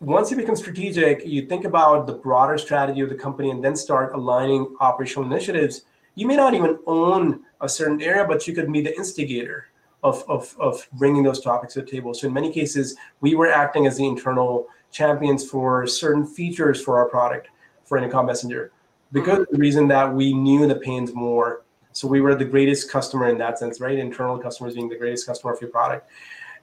once 0.00 0.30
you 0.30 0.36
become 0.36 0.56
strategic, 0.56 1.26
you 1.26 1.46
think 1.46 1.64
about 1.64 2.06
the 2.06 2.14
broader 2.14 2.56
strategy 2.56 3.00
of 3.00 3.08
the 3.08 3.14
company 3.14 3.50
and 3.50 3.62
then 3.62 3.76
start 3.76 4.14
aligning 4.14 4.74
operational 4.80 5.30
initiatives. 5.30 5.82
You 6.14 6.26
may 6.26 6.36
not 6.36 6.54
even 6.54 6.78
own 6.86 7.40
a 7.60 7.68
certain 7.68 8.00
area, 8.00 8.24
but 8.26 8.46
you 8.46 8.54
could 8.54 8.72
be 8.72 8.80
the 8.80 8.96
instigator 8.96 9.66
of, 10.02 10.24
of, 10.28 10.54
of 10.58 10.88
bringing 10.94 11.22
those 11.22 11.40
topics 11.40 11.74
to 11.74 11.82
the 11.82 11.90
table. 11.90 12.14
So 12.14 12.26
in 12.26 12.32
many 12.32 12.50
cases, 12.50 12.96
we 13.20 13.34
were 13.34 13.48
acting 13.48 13.86
as 13.86 13.98
the 13.98 14.06
internal 14.06 14.66
champions 14.90 15.48
for 15.48 15.86
certain 15.86 16.26
features 16.26 16.82
for 16.82 16.98
our 16.98 17.08
product 17.08 17.48
for 17.84 17.98
Intercom 17.98 18.26
Messenger 18.26 18.72
because 19.12 19.46
the 19.50 19.58
reason 19.58 19.88
that 19.88 20.12
we 20.12 20.32
knew 20.32 20.66
the 20.66 20.76
pains 20.76 21.12
more. 21.12 21.62
So 21.92 22.06
we 22.08 22.20
were 22.20 22.34
the 22.34 22.44
greatest 22.44 22.90
customer 22.90 23.28
in 23.28 23.38
that 23.38 23.58
sense, 23.58 23.80
right? 23.80 23.98
Internal 23.98 24.38
customers 24.38 24.74
being 24.74 24.88
the 24.88 24.96
greatest 24.96 25.26
customer 25.26 25.52
of 25.52 25.60
your 25.60 25.70
product. 25.70 26.10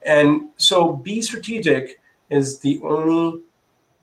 And 0.02 0.50
so 0.56 0.92
be 0.92 1.20
strategic 1.20 2.00
is 2.30 2.58
the 2.60 2.80
only 2.82 3.42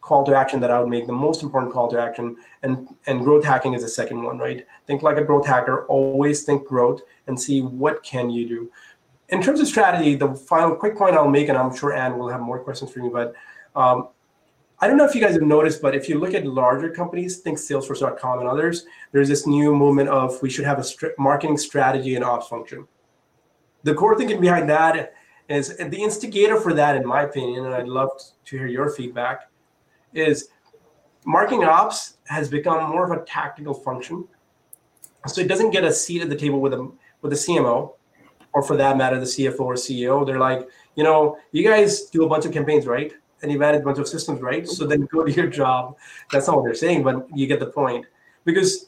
call 0.01 0.23
to 0.23 0.35
action 0.35 0.59
that 0.59 0.69
I 0.69 0.79
would 0.79 0.89
make, 0.89 1.07
the 1.07 1.13
most 1.13 1.41
important 1.41 1.73
call 1.73 1.89
to 1.89 1.99
action. 1.99 2.35
And, 2.61 2.87
and 3.07 3.23
growth 3.23 3.43
hacking 3.43 3.73
is 3.73 3.81
the 3.81 3.89
second 3.89 4.21
one, 4.21 4.37
right? 4.37 4.65
Think 4.85 5.01
like 5.01 5.17
a 5.17 5.23
growth 5.23 5.47
hacker, 5.47 5.85
always 5.87 6.43
think 6.43 6.67
growth 6.67 7.01
and 7.27 7.39
see 7.39 7.61
what 7.61 8.03
can 8.03 8.29
you 8.29 8.47
do. 8.47 8.71
In 9.29 9.41
terms 9.41 9.59
of 9.59 9.67
strategy, 9.67 10.15
the 10.15 10.35
final 10.35 10.75
quick 10.75 10.95
point 10.95 11.15
I'll 11.15 11.27
make, 11.27 11.49
and 11.49 11.57
I'm 11.57 11.75
sure 11.75 11.93
Anne 11.93 12.19
will 12.19 12.29
have 12.29 12.41
more 12.41 12.59
questions 12.59 12.91
for 12.91 12.99
you, 12.99 13.09
but 13.09 13.33
um, 13.75 14.09
I 14.85 14.87
don't 14.87 14.97
know 14.97 15.05
if 15.05 15.15
you 15.15 15.21
guys 15.21 15.33
have 15.33 15.41
noticed, 15.41 15.81
but 15.81 15.95
if 15.95 16.07
you 16.07 16.19
look 16.19 16.35
at 16.35 16.45
larger 16.45 16.91
companies, 16.91 17.39
think 17.39 17.57
Salesforce.com 17.57 18.37
and 18.37 18.47
others, 18.47 18.85
there's 19.11 19.27
this 19.27 19.47
new 19.47 19.75
movement 19.75 20.09
of 20.09 20.39
we 20.43 20.49
should 20.51 20.63
have 20.63 20.77
a 20.77 20.85
marketing 21.17 21.57
strategy 21.57 22.13
and 22.13 22.23
ops 22.23 22.49
function. 22.49 22.87
The 23.81 23.95
core 23.95 24.15
thinking 24.15 24.39
behind 24.39 24.69
that 24.69 25.15
is 25.49 25.75
the 25.75 25.97
instigator 25.97 26.61
for 26.61 26.71
that, 26.75 26.95
in 26.95 27.03
my 27.03 27.23
opinion, 27.23 27.65
and 27.65 27.73
I'd 27.73 27.87
love 27.87 28.11
to 28.45 28.57
hear 28.59 28.67
your 28.67 28.91
feedback, 28.91 29.49
is 30.13 30.49
marketing 31.25 31.63
ops 31.63 32.17
has 32.25 32.47
become 32.47 32.87
more 32.91 33.11
of 33.11 33.19
a 33.19 33.25
tactical 33.25 33.73
function. 33.73 34.27
So 35.25 35.41
it 35.41 35.47
doesn't 35.47 35.71
get 35.71 35.83
a 35.83 35.91
seat 35.91 36.21
at 36.21 36.29
the 36.29 36.35
table 36.35 36.61
with 36.61 36.75
a 36.75 36.91
with 37.23 37.33
a 37.33 37.35
CMO, 37.35 37.93
or 38.53 38.61
for 38.61 38.77
that 38.77 38.97
matter, 38.97 39.19
the 39.19 39.25
CFO 39.25 39.61
or 39.61 39.73
CEO. 39.73 40.23
They're 40.27 40.37
like, 40.37 40.69
you 40.93 41.03
know, 41.03 41.39
you 41.51 41.63
guys 41.67 42.03
do 42.11 42.23
a 42.23 42.29
bunch 42.29 42.45
of 42.45 42.51
campaigns, 42.53 42.85
right? 42.85 43.11
And 43.45 43.51
you 43.51 43.59
manage 43.59 43.81
a 43.81 43.83
bunch 43.83 43.99
of 43.99 44.07
systems, 44.07 44.41
right? 44.41 44.67
So 44.67 44.87
then 44.87 45.07
go 45.11 45.23
to 45.23 45.31
your 45.31 45.45
job. 45.45 45.97
That's 46.31 46.47
not 46.47 46.55
what 46.55 46.65
they're 46.65 46.73
saying, 46.73 47.03
but 47.03 47.27
you 47.37 47.45
get 47.45 47.59
the 47.59 47.67
point. 47.67 48.07
Because 48.43 48.87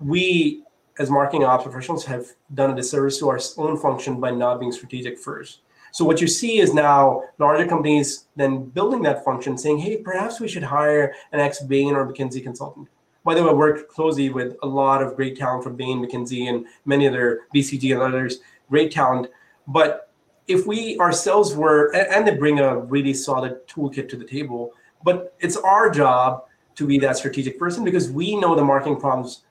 we, 0.00 0.62
as 0.98 1.10
marketing 1.10 1.44
ops 1.44 1.64
professionals, 1.64 2.02
have 2.06 2.28
done 2.54 2.70
a 2.70 2.74
disservice 2.74 3.18
to 3.18 3.28
our 3.28 3.38
own 3.58 3.76
function 3.76 4.20
by 4.20 4.30
not 4.30 4.58
being 4.58 4.72
strategic 4.72 5.18
first. 5.18 5.60
So 5.92 6.02
what 6.06 6.22
you 6.22 6.26
see 6.26 6.60
is 6.60 6.72
now 6.72 7.24
larger 7.36 7.68
companies 7.68 8.28
then 8.36 8.64
building 8.64 9.02
that 9.02 9.22
function, 9.22 9.58
saying, 9.58 9.80
"Hey, 9.80 9.98
perhaps 9.98 10.40
we 10.40 10.48
should 10.48 10.62
hire 10.62 11.12
an 11.32 11.40
ex 11.40 11.60
Bain 11.60 11.94
or 11.94 12.06
McKinsey 12.06 12.42
consultant." 12.42 12.88
By 13.22 13.34
the 13.34 13.44
way, 13.44 13.50
I 13.50 13.52
work 13.52 13.90
closely 13.90 14.30
with 14.30 14.56
a 14.62 14.66
lot 14.66 15.02
of 15.02 15.14
great 15.14 15.36
talent 15.36 15.62
from 15.62 15.76
Bain, 15.76 16.02
McKinsey, 16.02 16.48
and 16.48 16.64
many 16.86 17.06
other 17.06 17.40
BCG 17.54 17.92
and 17.92 18.00
others, 18.00 18.40
great 18.70 18.90
talent. 18.90 19.26
But 19.66 20.07
if 20.48 20.66
we 20.66 20.98
ourselves 20.98 21.54
were, 21.54 21.94
and 21.94 22.26
they 22.26 22.34
bring 22.34 22.58
a 22.58 22.78
really 22.78 23.14
solid 23.14 23.66
toolkit 23.68 24.08
to 24.08 24.16
the 24.16 24.24
table, 24.24 24.72
but 25.04 25.34
it's 25.38 25.56
our 25.56 25.90
job 25.90 26.44
to 26.74 26.86
be 26.86 26.98
that 26.98 27.16
strategic 27.16 27.58
person 27.58 27.84
because 27.84 28.10
we 28.10 28.34
know 28.34 28.54
the 28.54 28.64
marketing 28.64 28.98
problems 28.98 29.42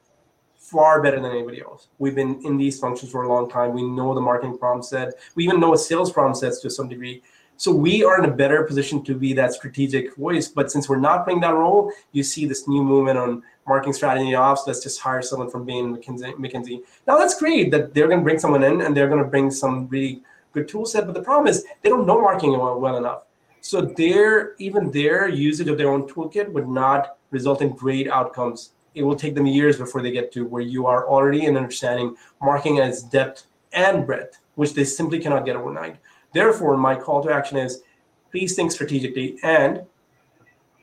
far 0.56 1.02
better 1.02 1.20
than 1.20 1.32
anybody 1.32 1.62
else. 1.62 1.88
We've 1.98 2.16
been 2.16 2.44
in 2.44 2.58
these 2.58 2.80
functions 2.80 3.12
for 3.12 3.24
a 3.24 3.30
long 3.30 3.50
time. 3.50 3.74
We 3.74 3.84
know 3.84 4.14
the 4.14 4.22
marketing 4.22 4.58
problem 4.58 4.84
set. 4.84 5.14
We 5.36 5.46
even 5.46 5.60
know 5.60 5.70
what 5.70 5.80
sales 5.80 6.12
problem 6.12 6.36
sets 6.36 6.60
to 6.62 6.70
some 6.70 6.90
degree. 6.90 7.22
So 7.56 7.72
we 7.72 8.04
are 8.04 8.22
in 8.22 8.30
a 8.30 8.34
better 8.34 8.64
position 8.64 9.04
to 9.06 9.16
be 9.16 9.34
that 9.34 9.54
strategic 9.54 10.16
voice. 10.16 10.48
But 10.48 10.72
since 10.72 10.90
we're 10.90 11.00
not 11.00 11.24
playing 11.26 11.40
that 11.42 11.54
role, 11.54 11.92
you 12.12 12.22
see 12.22 12.46
this 12.46 12.68
new 12.68 12.84
movement 12.84 13.18
on 13.18 13.44
marketing 13.68 13.94
strategy 13.94 14.36
ops. 14.36 14.64
Let's 14.68 14.84
just 14.84 15.00
hire 15.00 15.22
someone 15.22 15.50
from 15.50 15.66
Bain. 15.66 15.96
McKinsey. 15.96 16.82
Now 17.08 17.18
that's 17.18 17.40
great 17.40 17.72
that 17.72 17.94
they're 17.94 18.08
going 18.08 18.20
to 18.20 18.24
bring 18.24 18.40
someone 18.40 18.64
in 18.64 18.82
and 18.82 18.96
they're 18.96 19.10
going 19.10 19.24
to 19.24 19.30
bring 19.30 19.50
some 19.50 19.88
really 19.88 20.22
good 20.54 20.68
tool 20.68 20.86
set. 20.86 21.06
But 21.06 21.14
the 21.14 21.24
problem 21.24 21.48
is 21.48 21.66
they 21.82 21.90
don't 21.90 22.08
know 22.08 22.22
marketing 22.22 22.58
well, 22.58 22.98
enough. 22.98 23.24
So 23.62 23.82
their 23.82 24.56
even 24.56 24.92
their 24.92 25.28
usage 25.28 25.68
of 25.68 25.78
their 25.78 25.90
own 25.90 26.08
toolkit 26.08 26.52
would 26.52 26.68
not 26.68 27.18
result 27.32 27.62
in 27.62 27.70
great 27.70 28.10
outcomes 28.10 28.72
it 28.98 29.04
will 29.04 29.16
take 29.16 29.36
them 29.36 29.46
years 29.46 29.78
before 29.78 30.02
they 30.02 30.12
get 30.12 30.32
to 30.32 30.46
where 30.46 30.62
you 30.62 30.88
are 30.88 31.08
already 31.08 31.46
in 31.46 31.56
understanding 31.56 32.16
marketing 32.42 32.80
as 32.80 33.04
depth 33.04 33.46
and 33.72 34.08
breadth, 34.08 34.40
which 34.56 34.74
they 34.74 34.84
simply 34.84 35.20
cannot 35.20 35.46
get 35.46 35.56
overnight. 35.56 35.98
Therefore, 36.34 36.76
my 36.78 36.96
call 36.96 37.22
to 37.24 37.32
action 37.32 37.58
is 37.58 37.84
please 38.32 38.56
think 38.56 38.72
strategically 38.72 39.38
and 39.44 39.84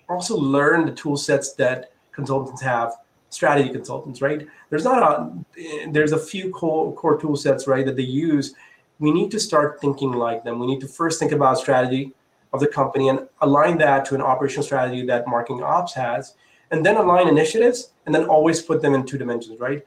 also 0.08 0.36
learn 0.36 0.86
the 0.86 0.92
tool 0.92 1.16
sets 1.16 1.54
that 1.54 1.92
consultants 2.12 2.62
have 2.62 2.92
strategy 3.30 3.68
consultants 3.68 4.22
right 4.22 4.46
there's 4.70 4.84
not 4.84 5.02
a 5.02 5.60
eh, 5.60 5.86
there's 5.90 6.12
a 6.12 6.18
few 6.18 6.50
core, 6.50 6.92
core 6.94 7.18
tool 7.18 7.34
sets 7.34 7.66
right 7.66 7.84
that 7.84 7.96
they 7.96 8.02
use 8.02 8.54
we 8.99 9.11
need 9.11 9.30
to 9.30 9.40
start 9.40 9.80
thinking 9.80 10.12
like 10.12 10.45
them 10.45 10.59
we 10.59 10.66
need 10.66 10.80
to 10.80 10.88
first 10.88 11.18
think 11.18 11.32
about 11.32 11.59
strategy 11.59 12.12
of 12.55 12.61
the 12.61 12.68
company 12.68 13.09
and 13.09 13.28
align 13.40 13.76
that 13.76 14.05
to 14.05 14.14
an 14.14 14.22
operational 14.22 14.62
strategy 14.62 15.05
that 15.05 15.26
marketing 15.26 15.62
ops 15.62 15.92
has 15.92 16.34
and 16.70 16.86
then 16.86 16.97
align 16.97 17.28
initiatives 17.28 17.92
and 18.07 18.14
then 18.14 18.24
always 18.24 18.62
put 18.62 18.80
them 18.80 18.95
in 18.95 19.05
two 19.05 19.18
dimensions, 19.18 19.61
right? 19.61 19.84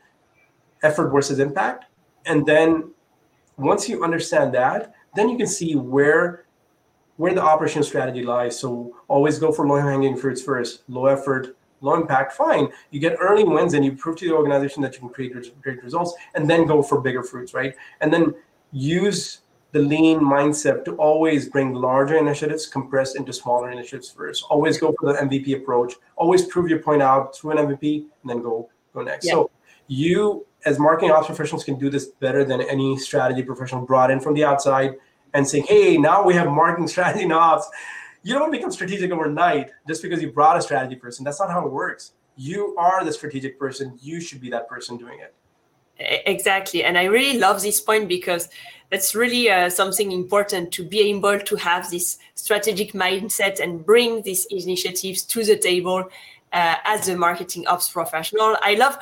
Effort 0.84 1.10
versus 1.10 1.40
impact. 1.40 1.86
And 2.26 2.46
then 2.46 2.92
once 3.58 3.90
you 3.90 4.04
understand 4.04 4.54
that, 4.54 4.94
then 5.16 5.30
you 5.30 5.38
can 5.38 5.48
see 5.48 5.76
where 5.76 6.46
where 7.16 7.34
the 7.34 7.42
operational 7.42 7.84
strategy 7.84 8.24
lies. 8.24 8.60
So 8.60 8.96
always 9.08 9.40
go 9.40 9.52
for 9.52 9.68
low 9.68 9.82
hanging 9.82 10.16
fruits 10.16 10.40
first, 10.40 10.84
low 10.88 11.08
effort, 11.08 11.58
low 11.82 11.96
impact, 11.96 12.34
fine. 12.34 12.70
You 12.92 13.00
get 13.00 13.18
early 13.20 13.44
wins 13.44 13.74
and 13.74 13.84
you 13.84 13.94
prove 13.94 14.18
to 14.18 14.28
the 14.28 14.36
organization 14.36 14.84
that 14.84 14.94
you 14.94 15.00
can 15.00 15.10
create 15.10 15.34
great 15.64 15.84
results 15.84 16.14
and 16.36 16.48
then 16.48 16.68
go 16.68 16.84
for 16.84 17.02
bigger 17.02 17.24
fruits, 17.24 17.56
right? 17.56 17.76
And 18.02 18.14
then 18.14 18.36
use 18.72 19.42
the 19.72 19.80
lean 19.80 20.20
mindset 20.20 20.86
to 20.86 20.96
always 20.96 21.50
bring 21.50 21.74
larger 21.74 22.18
initiatives 22.18 22.66
compressed 22.66 23.16
into 23.16 23.34
smaller 23.34 23.72
initiatives 23.72 24.10
first. 24.10 24.46
Always 24.50 24.80
go 24.80 24.94
for 25.00 25.14
the 25.14 25.20
MVP 25.20 25.56
approach. 25.56 25.94
Always 26.16 26.46
prove 26.46 26.70
your 26.70 26.80
point 26.80 27.02
out 27.02 27.36
through 27.36 27.52
an 27.52 27.58
MVP 27.58 28.00
and 28.00 28.30
then 28.30 28.42
go 28.42 28.70
go 28.94 29.02
next. 29.02 29.26
Yeah. 29.26 29.34
So 29.34 29.52
you 29.88 30.46
as 30.66 30.80
marketing 30.80 31.12
ops 31.12 31.28
professionals 31.28 31.64
can 31.64 31.78
do 31.78 31.90
this 31.90 32.08
better 32.08 32.44
than 32.44 32.62
any 32.62 32.98
strategy 32.98 33.44
professional 33.44 33.86
brought 33.86 34.10
in 34.12 34.20
from 34.20 34.34
the 34.34 34.44
outside 34.44 34.96
and 35.34 35.48
saying, 35.48 35.66
hey, 35.68 35.98
now 35.98 36.24
we 36.24 36.34
have 36.34 36.48
marketing 36.48 36.88
strategy 36.96 37.24
and 37.24 37.34
ops. 37.34 37.70
You 38.24 38.34
don't 38.34 38.52
become 38.52 38.72
strategic 38.72 39.12
overnight 39.12 39.70
just 39.88 40.02
because 40.02 40.22
you 40.22 40.32
brought 40.32 40.58
a 40.58 40.62
strategy 40.62 40.96
person. 40.96 41.24
That's 41.24 41.40
not 41.40 41.50
how 41.50 41.66
it 41.66 41.72
works. 41.72 42.14
You 42.36 42.76
are 42.78 43.04
the 43.04 43.14
strategic 43.14 43.58
person. 43.60 43.98
You 44.02 44.20
should 44.20 44.42
be 44.42 44.50
that 44.50 44.68
person 44.68 44.98
doing 44.98 45.20
it. 45.20 45.34
Exactly. 46.00 46.84
And 46.84 46.98
I 46.98 47.06
really 47.06 47.40
love 47.40 47.62
this 47.62 47.80
point 47.80 48.08
because 48.08 48.50
that's 48.92 49.16
really 49.16 49.50
uh, 49.50 49.70
something 49.70 50.12
important 50.12 50.72
to 50.74 50.84
be 50.84 51.00
able 51.10 51.40
to 51.40 51.56
have 51.56 51.90
this 51.90 52.18
strategic 52.36 52.94
mindset 52.94 53.60
and 53.60 53.86
bring 53.86 54.22
these 54.22 54.46
initiatives 54.46 55.24
to 55.24 55.44
the 55.44 55.58
table 55.58 56.10
uh, 56.54 56.76
as 56.86 57.10
a 57.10 57.16
marketing 57.16 57.68
ops 57.68 57.90
professional. 57.90 58.56
I 58.62 58.76
love. 58.76 58.98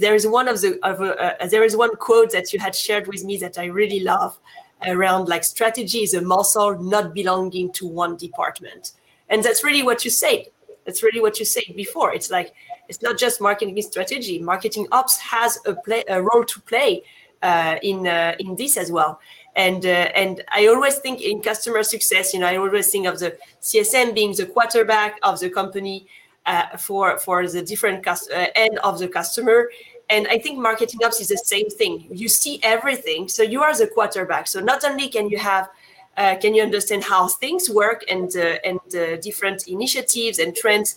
There 0.00 0.14
is 0.14 0.26
one 0.26 0.48
of 0.48 0.60
the 0.60 0.78
of, 0.82 1.00
uh, 1.00 1.46
there 1.48 1.64
is 1.64 1.76
one 1.76 1.96
quote 1.96 2.32
that 2.32 2.52
you 2.52 2.58
had 2.58 2.74
shared 2.74 3.06
with 3.06 3.24
me 3.24 3.38
that 3.38 3.58
I 3.58 3.66
really 3.66 4.00
love 4.00 4.38
around 4.86 5.28
like 5.28 5.42
strategy 5.42 6.02
is 6.02 6.12
a 6.12 6.20
muscle 6.20 6.78
not 6.78 7.14
belonging 7.14 7.72
to 7.72 7.86
one 7.86 8.16
department, 8.16 8.92
and 9.30 9.42
that's 9.42 9.64
really 9.64 9.82
what 9.82 10.04
you 10.04 10.10
said. 10.10 10.46
That's 10.84 11.02
really 11.02 11.20
what 11.20 11.38
you 11.38 11.46
said 11.46 11.64
before. 11.74 12.12
It's 12.12 12.30
like 12.30 12.52
it's 12.88 13.02
not 13.02 13.18
just 13.18 13.40
marketing 13.40 13.80
strategy. 13.82 14.38
Marketing 14.38 14.86
ops 14.92 15.18
has 15.18 15.58
a 15.66 15.74
play 15.74 16.04
a 16.08 16.22
role 16.22 16.44
to 16.44 16.60
play 16.60 17.02
uh, 17.42 17.76
in 17.82 18.06
uh, 18.06 18.34
in 18.38 18.56
this 18.56 18.76
as 18.76 18.90
well. 18.90 19.20
And 19.54 19.84
uh, 19.86 20.10
and 20.14 20.42
I 20.52 20.66
always 20.66 20.98
think 20.98 21.22
in 21.22 21.40
customer 21.40 21.82
success, 21.82 22.34
you 22.34 22.40
know, 22.40 22.46
I 22.46 22.56
always 22.56 22.90
think 22.90 23.06
of 23.06 23.18
the 23.18 23.36
CSM 23.62 24.14
being 24.14 24.34
the 24.34 24.46
quarterback 24.46 25.18
of 25.22 25.40
the 25.40 25.50
company 25.50 26.06
uh, 26.44 26.76
for 26.76 27.18
for 27.18 27.46
the 27.48 27.62
different 27.62 28.04
cus- 28.04 28.30
uh, 28.30 28.46
end 28.54 28.78
of 28.78 28.98
the 28.98 29.08
customer. 29.08 29.70
And 30.08 30.28
I 30.28 30.38
think 30.38 30.58
marketing 30.58 31.00
ops 31.04 31.20
is 31.20 31.28
the 31.28 31.38
same 31.38 31.68
thing. 31.68 32.06
You 32.10 32.28
see 32.28 32.60
everything, 32.62 33.28
so 33.28 33.42
you 33.42 33.62
are 33.62 33.76
the 33.76 33.88
quarterback. 33.88 34.46
So 34.46 34.60
not 34.60 34.84
only 34.84 35.08
can 35.08 35.28
you 35.28 35.38
have 35.38 35.68
uh, 36.16 36.36
can 36.36 36.54
you 36.54 36.62
understand 36.62 37.04
how 37.04 37.28
things 37.28 37.68
work 37.68 38.04
and 38.10 38.34
uh, 38.36 38.56
and 38.64 38.80
uh, 38.94 39.16
different 39.16 39.68
initiatives 39.68 40.38
and 40.38 40.54
trends? 40.56 40.96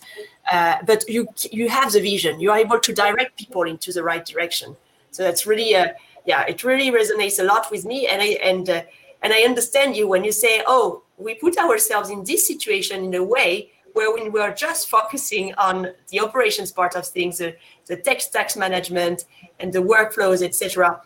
Uh, 0.50 0.76
but 0.86 1.08
you 1.08 1.28
you 1.50 1.68
have 1.68 1.92
the 1.92 2.00
vision. 2.00 2.40
You 2.40 2.50
are 2.50 2.58
able 2.58 2.80
to 2.80 2.92
direct 2.92 3.38
people 3.38 3.62
into 3.62 3.92
the 3.92 4.02
right 4.02 4.24
direction. 4.24 4.76
So 5.10 5.22
that's 5.22 5.46
really 5.46 5.74
uh, 5.74 5.88
yeah 6.24 6.44
it 6.46 6.64
really 6.64 6.90
resonates 6.90 7.38
a 7.38 7.44
lot 7.44 7.70
with 7.70 7.84
me. 7.84 8.06
And 8.06 8.22
i 8.22 8.26
and 8.42 8.68
uh, 8.68 8.82
and 9.22 9.32
i 9.32 9.42
understand 9.42 9.96
you 9.96 10.08
when 10.08 10.24
you 10.24 10.32
say 10.32 10.62
oh 10.66 11.02
we 11.18 11.34
put 11.34 11.58
ourselves 11.58 12.10
in 12.10 12.24
this 12.24 12.46
situation 12.46 13.04
in 13.04 13.14
a 13.14 13.22
way 13.22 13.70
where 13.92 14.10
we 14.14 14.40
are 14.40 14.54
just 14.54 14.88
focusing 14.88 15.52
on 15.54 15.88
the 16.10 16.20
operations 16.20 16.70
part 16.72 16.94
of 16.94 17.06
things 17.06 17.38
the, 17.38 17.54
the 17.86 17.96
tech 17.96 18.20
stacks 18.20 18.56
management 18.56 19.24
and 19.58 19.72
the 19.72 19.80
workflows 19.80 20.42
etc 20.42 21.00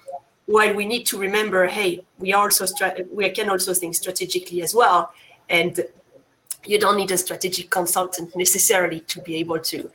while 0.47 0.75
we 0.75 0.85
need 0.85 1.07
to 1.07 1.19
remember, 1.19 1.67
hey, 1.67 2.05
we 2.19 2.33
also 2.33 2.67
we 3.13 3.31
can 3.31 3.49
also 3.49 3.75
think 3.75 3.95
strategically 3.95 4.63
as 4.63 4.75
well, 4.75 5.13
and 5.49 5.85
you 6.67 6.79
don't 6.79 6.97
need 6.97 7.11
a 7.11 7.19
strategic 7.19 7.71
consultant 7.71 8.35
necessarily 8.37 9.01
to 9.01 9.21
be 9.23 9.37
able 9.37 9.59
to 9.59 9.91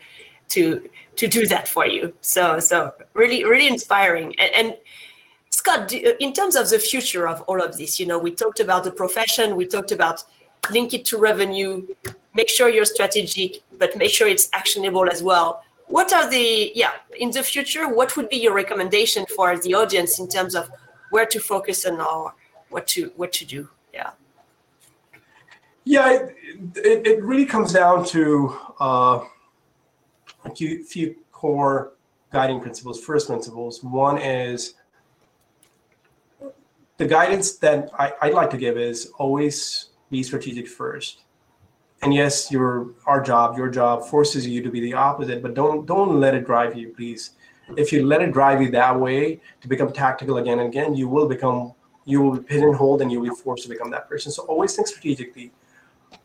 to 0.49 0.89
to 1.15 1.27
do 1.27 1.45
that 1.47 1.67
for 1.67 1.85
you. 1.85 2.13
So 2.21 2.59
so 2.59 2.93
really 3.13 3.43
really 3.43 3.67
inspiring. 3.67 4.35
And, 4.39 4.51
and 4.55 4.77
Scott, 5.51 5.91
in 5.91 6.33
terms 6.33 6.55
of 6.55 6.69
the 6.69 6.79
future 6.79 7.27
of 7.27 7.41
all 7.41 7.61
of 7.61 7.77
this, 7.77 7.99
you 7.99 8.05
know, 8.05 8.19
we 8.19 8.31
talked 8.31 8.59
about 8.59 8.83
the 8.83 8.91
profession, 8.91 9.55
we 9.55 9.65
talked 9.65 9.91
about 9.91 10.23
link 10.71 10.93
it 10.93 11.05
to 11.05 11.17
revenue, 11.17 11.87
make 12.33 12.49
sure 12.49 12.69
you're 12.69 12.85
strategic, 12.85 13.61
but 13.77 13.95
make 13.97 14.11
sure 14.11 14.27
it's 14.27 14.49
actionable 14.53 15.09
as 15.09 15.23
well. 15.23 15.63
What 15.89 16.13
are 16.13 16.29
the 16.29 16.71
yeah 16.75 16.91
in 17.17 17.31
the 17.31 17.41
future? 17.41 17.89
What 17.89 18.15
would 18.15 18.29
be 18.29 18.37
your 18.37 18.53
recommendation 18.53 19.25
for 19.25 19.57
the 19.57 19.73
audience 19.73 20.19
in 20.19 20.27
terms 20.27 20.53
of 20.55 20.69
where 21.09 21.25
to 21.25 21.39
focus 21.39 21.85
and 21.85 21.99
or 21.99 22.35
what 22.69 22.87
to 22.89 23.11
what 23.15 23.33
to 23.33 23.45
do? 23.45 23.69
Yeah. 23.93 24.11
Yeah, 25.85 26.27
it, 26.75 27.07
it, 27.07 27.23
really 27.23 27.47
comes 27.47 27.73
down 27.73 28.05
to 28.07 28.55
uh, 28.79 29.25
a 30.45 30.55
few, 30.55 30.83
few 30.83 31.15
core 31.31 31.93
guiding 32.31 32.59
principles. 32.59 33.03
First 33.03 33.25
principles. 33.25 33.83
One 33.83 34.19
is 34.19 34.75
the 36.97 37.07
guidance 37.07 37.53
that 37.57 37.89
I, 37.97 38.13
I'd 38.21 38.33
like 38.35 38.51
to 38.51 38.57
give 38.57 38.77
is 38.77 39.11
always 39.17 39.89
be 40.11 40.21
strategic 40.21 40.67
first. 40.67 41.23
And 42.01 42.13
yes, 42.13 42.51
your 42.51 42.91
our 43.05 43.21
job, 43.21 43.57
your 43.57 43.69
job 43.69 44.05
forces 44.05 44.47
you 44.47 44.63
to 44.63 44.69
be 44.69 44.79
the 44.79 44.93
opposite, 44.93 45.41
but 45.41 45.53
don't 45.53 45.85
don't 45.85 46.19
let 46.19 46.33
it 46.33 46.45
drive 46.45 46.77
you, 46.77 46.89
please. 46.89 47.31
If 47.77 47.91
you 47.91 48.05
let 48.05 48.21
it 48.21 48.31
drive 48.31 48.61
you 48.61 48.71
that 48.71 48.99
way 48.99 49.41
to 49.61 49.67
become 49.67 49.91
tactical 49.91 50.37
again 50.37 50.59
and 50.59 50.69
again, 50.69 50.95
you 50.95 51.07
will 51.07 51.27
become 51.27 51.73
you 52.05 52.21
will 52.21 52.37
be 52.37 52.43
pigeonholed 52.43 53.01
and 53.01 53.11
you'll 53.11 53.23
be 53.23 53.29
forced 53.29 53.63
to 53.63 53.69
become 53.69 53.91
that 53.91 54.09
person. 54.09 54.31
So 54.31 54.43
always 54.43 54.75
think 54.75 54.87
strategically. 54.87 55.51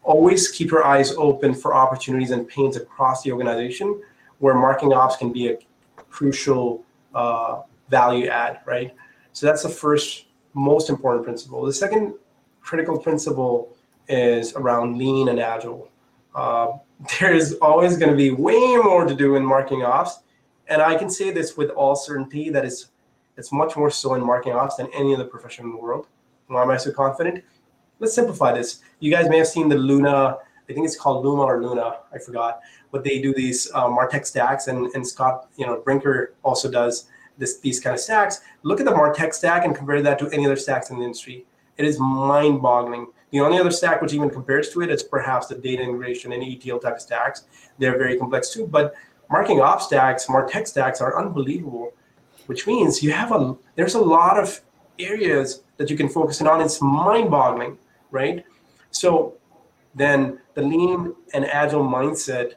Always 0.03 0.51
keep 0.51 0.71
your 0.71 0.85
eyes 0.85 1.13
open 1.17 1.55
for 1.55 1.75
opportunities 1.75 2.31
and 2.31 2.49
pains 2.49 2.77
across 2.77 3.23
the 3.23 3.33
organization 3.33 4.01
where 4.39 4.55
marketing 4.55 4.95
ops 4.95 5.17
can 5.17 5.33
be 5.33 5.49
a 5.49 5.59
crucial 6.09 6.85
uh, 7.15 7.63
value 7.91 8.29
add, 8.29 8.61
right? 8.65 8.95
So 9.33 9.47
that's 9.47 9.63
the 9.63 9.69
first 9.69 10.27
most 10.55 10.89
important 10.89 11.25
principle. 11.25 11.65
The 11.65 11.73
second 11.73 12.15
critical 12.63 12.99
principle 12.99 13.77
is 14.09 14.55
around 14.55 14.99
lean 14.99 15.29
and 15.29 15.41
agile. 15.41 15.89
Uh, 16.35 16.73
there's 17.21 17.55
always 17.55 17.97
going 17.97 18.11
to 18.11 18.17
be 18.17 18.31
way 18.31 18.77
more 18.77 19.05
to 19.05 19.15
do 19.15 19.37
in 19.37 19.45
marketing 19.45 19.83
ops, 19.83 20.21
and 20.69 20.81
I 20.81 20.97
can 20.97 21.11
say 21.11 21.31
this 21.31 21.57
with 21.57 21.71
all 21.71 21.95
certainty 21.97 22.51
that 22.51 22.65
it's 22.65 22.91
it's 23.37 23.51
much 23.53 23.77
more 23.77 23.91
so 23.91 24.15
in 24.15 24.25
marketing 24.25 24.55
ops 24.55 24.77
than 24.77 24.89
any 24.95 25.15
other 25.15 25.25
profession 25.25 25.65
in 25.65 25.73
the 25.73 25.77
world. 25.77 26.07
Why 26.47 26.63
am 26.63 26.71
I 26.71 26.77
so 26.77 26.93
confident? 26.93 27.43
Let's 27.99 28.15
simplify 28.15 28.53
this. 28.53 28.81
You 29.01 29.11
guys 29.11 29.29
may 29.29 29.39
have 29.39 29.49
seen 29.49 29.69
the 29.69 29.77
Luna. 29.77 30.37
I 30.69 30.73
think 30.73 30.87
it's 30.87 30.97
called 30.97 31.25
Luma 31.25 31.43
or 31.43 31.63
Luna. 31.63 31.99
I 32.13 32.19
forgot. 32.19 32.61
But 32.93 33.03
they 33.03 33.21
do 33.21 33.35
these 33.35 33.71
uh, 33.75 33.87
Martech 33.87 34.25
stacks, 34.25 34.69
and, 34.69 34.87
and 34.95 35.07
Scott, 35.07 35.49
you 35.57 35.67
know, 35.67 35.81
Brinker 35.81 36.35
also 36.43 36.71
does 36.71 37.07
this 37.39 37.59
these 37.59 37.81
kind 37.81 37.95
of 37.95 38.01
stacks. 38.01 38.41
Look 38.63 38.81
at 38.81 38.87
the 38.87 38.93
Martech 38.93 39.35
stack 39.35 39.65
and 39.65 39.75
compare 39.75 40.01
that 40.03 40.19
to 40.21 40.29
any 40.31 40.47
other 40.47 40.57
stacks 40.57 40.91
in 40.91 40.99
the 40.99 41.05
industry. 41.05 41.45
It 41.77 41.85
is 41.85 41.99
mind-boggling. 41.99 43.09
The 43.35 43.41
only 43.41 43.59
other 43.59 43.73
stack 43.73 44.01
which 44.01 44.13
even 44.13 44.31
compares 44.31 44.69
to 44.71 44.83
it 44.83 44.91
is 44.91 45.03
perhaps 45.03 45.49
the 45.49 45.57
data 45.57 45.83
integration 45.83 46.33
and 46.33 46.41
ETL 46.41 46.79
type 46.79 47.01
stacks. 47.01 47.47
They're 47.81 47.99
very 47.99 48.17
complex 48.17 48.51
too, 48.51 48.65
but 48.65 48.95
marketing 49.29 49.61
ops 49.61 49.87
stacks, 49.87 50.29
mark 50.29 50.53
Martech 50.53 50.69
stacks 50.69 51.01
are 51.01 51.19
unbelievable, 51.19 51.93
which 52.47 52.69
means 52.69 53.03
you 53.03 53.11
have 53.11 53.33
a 53.33 53.57
there's 53.75 53.97
a 53.97 54.01
lot 54.01 54.39
of 54.39 54.61
areas 55.01 55.65
that 55.79 55.91
you 55.91 55.97
can 55.97 56.09
focus 56.09 56.41
in 56.41 56.47
on. 56.47 56.61
It's 56.61 56.81
mind-boggling, 56.81 57.77
right? 58.13 58.45
So 58.93 59.35
then 59.97 60.39
the 60.55 60.63
lean 60.63 61.13
and 61.33 61.45
agile 61.45 61.83
mindset 61.83 62.53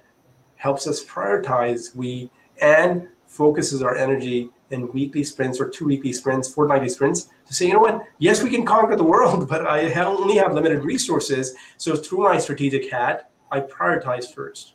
helps 0.58 0.86
us 0.86 1.04
prioritize 1.04 1.96
we 1.96 2.30
and 2.62 3.08
focuses 3.26 3.82
our 3.82 3.96
energy 3.96 4.52
in 4.72 4.92
weekly 4.92 5.24
sprints 5.24 5.60
or 5.60 5.70
two 5.70 5.86
weekly 5.86 6.14
sprints, 6.14 6.52
fortnightly 6.54 6.90
sprints 6.90 7.30
to 7.46 7.54
say, 7.54 7.68
you 7.68 7.74
know 7.74 7.80
what, 7.80 8.04
yes, 8.20 8.44
we 8.44 8.50
can 8.50 8.66
conquer 8.66 8.96
the 8.96 9.04
world, 9.04 9.48
but 9.50 9.66
I 9.66 9.92
only 10.04 10.36
have 10.36 10.54
limited 10.54 10.84
resources. 10.84 11.56
So 11.78 11.96
through 11.96 12.24
my 12.24 12.38
strategic 12.38 12.92
hat, 12.92 13.30
I 13.52 13.62
prioritize 13.62 14.34
first. 14.34 14.74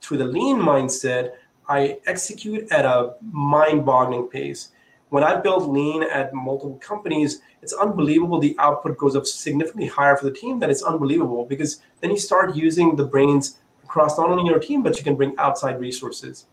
Through 0.00 0.18
the 0.18 0.26
lean 0.26 0.58
mindset, 0.58 1.32
I 1.68 1.98
execute 2.06 2.70
at 2.70 2.84
a 2.84 3.14
mind 3.22 3.86
boggling 3.86 4.28
pace. 4.28 4.68
When 5.08 5.24
I 5.24 5.36
build 5.36 5.68
lean 5.68 6.02
at 6.02 6.34
multiple 6.34 6.76
companies, 6.78 7.40
it's 7.62 7.72
unbelievable. 7.72 8.38
The 8.38 8.56
output 8.58 8.98
goes 8.98 9.16
up 9.16 9.26
significantly 9.26 9.86
higher 9.86 10.16
for 10.16 10.24
the 10.24 10.32
team. 10.32 10.58
That 10.58 10.70
it's 10.70 10.82
unbelievable 10.82 11.44
because 11.44 11.80
then 12.00 12.10
you 12.10 12.18
start 12.18 12.56
using 12.56 12.96
the 12.96 13.04
brains 13.04 13.58
across 13.84 14.18
not 14.18 14.28
only 14.28 14.44
your 14.50 14.58
team, 14.58 14.82
but 14.82 14.98
you 14.98 15.04
can 15.04 15.14
bring 15.14 15.34
outside 15.38 15.80
resources. 15.80 16.46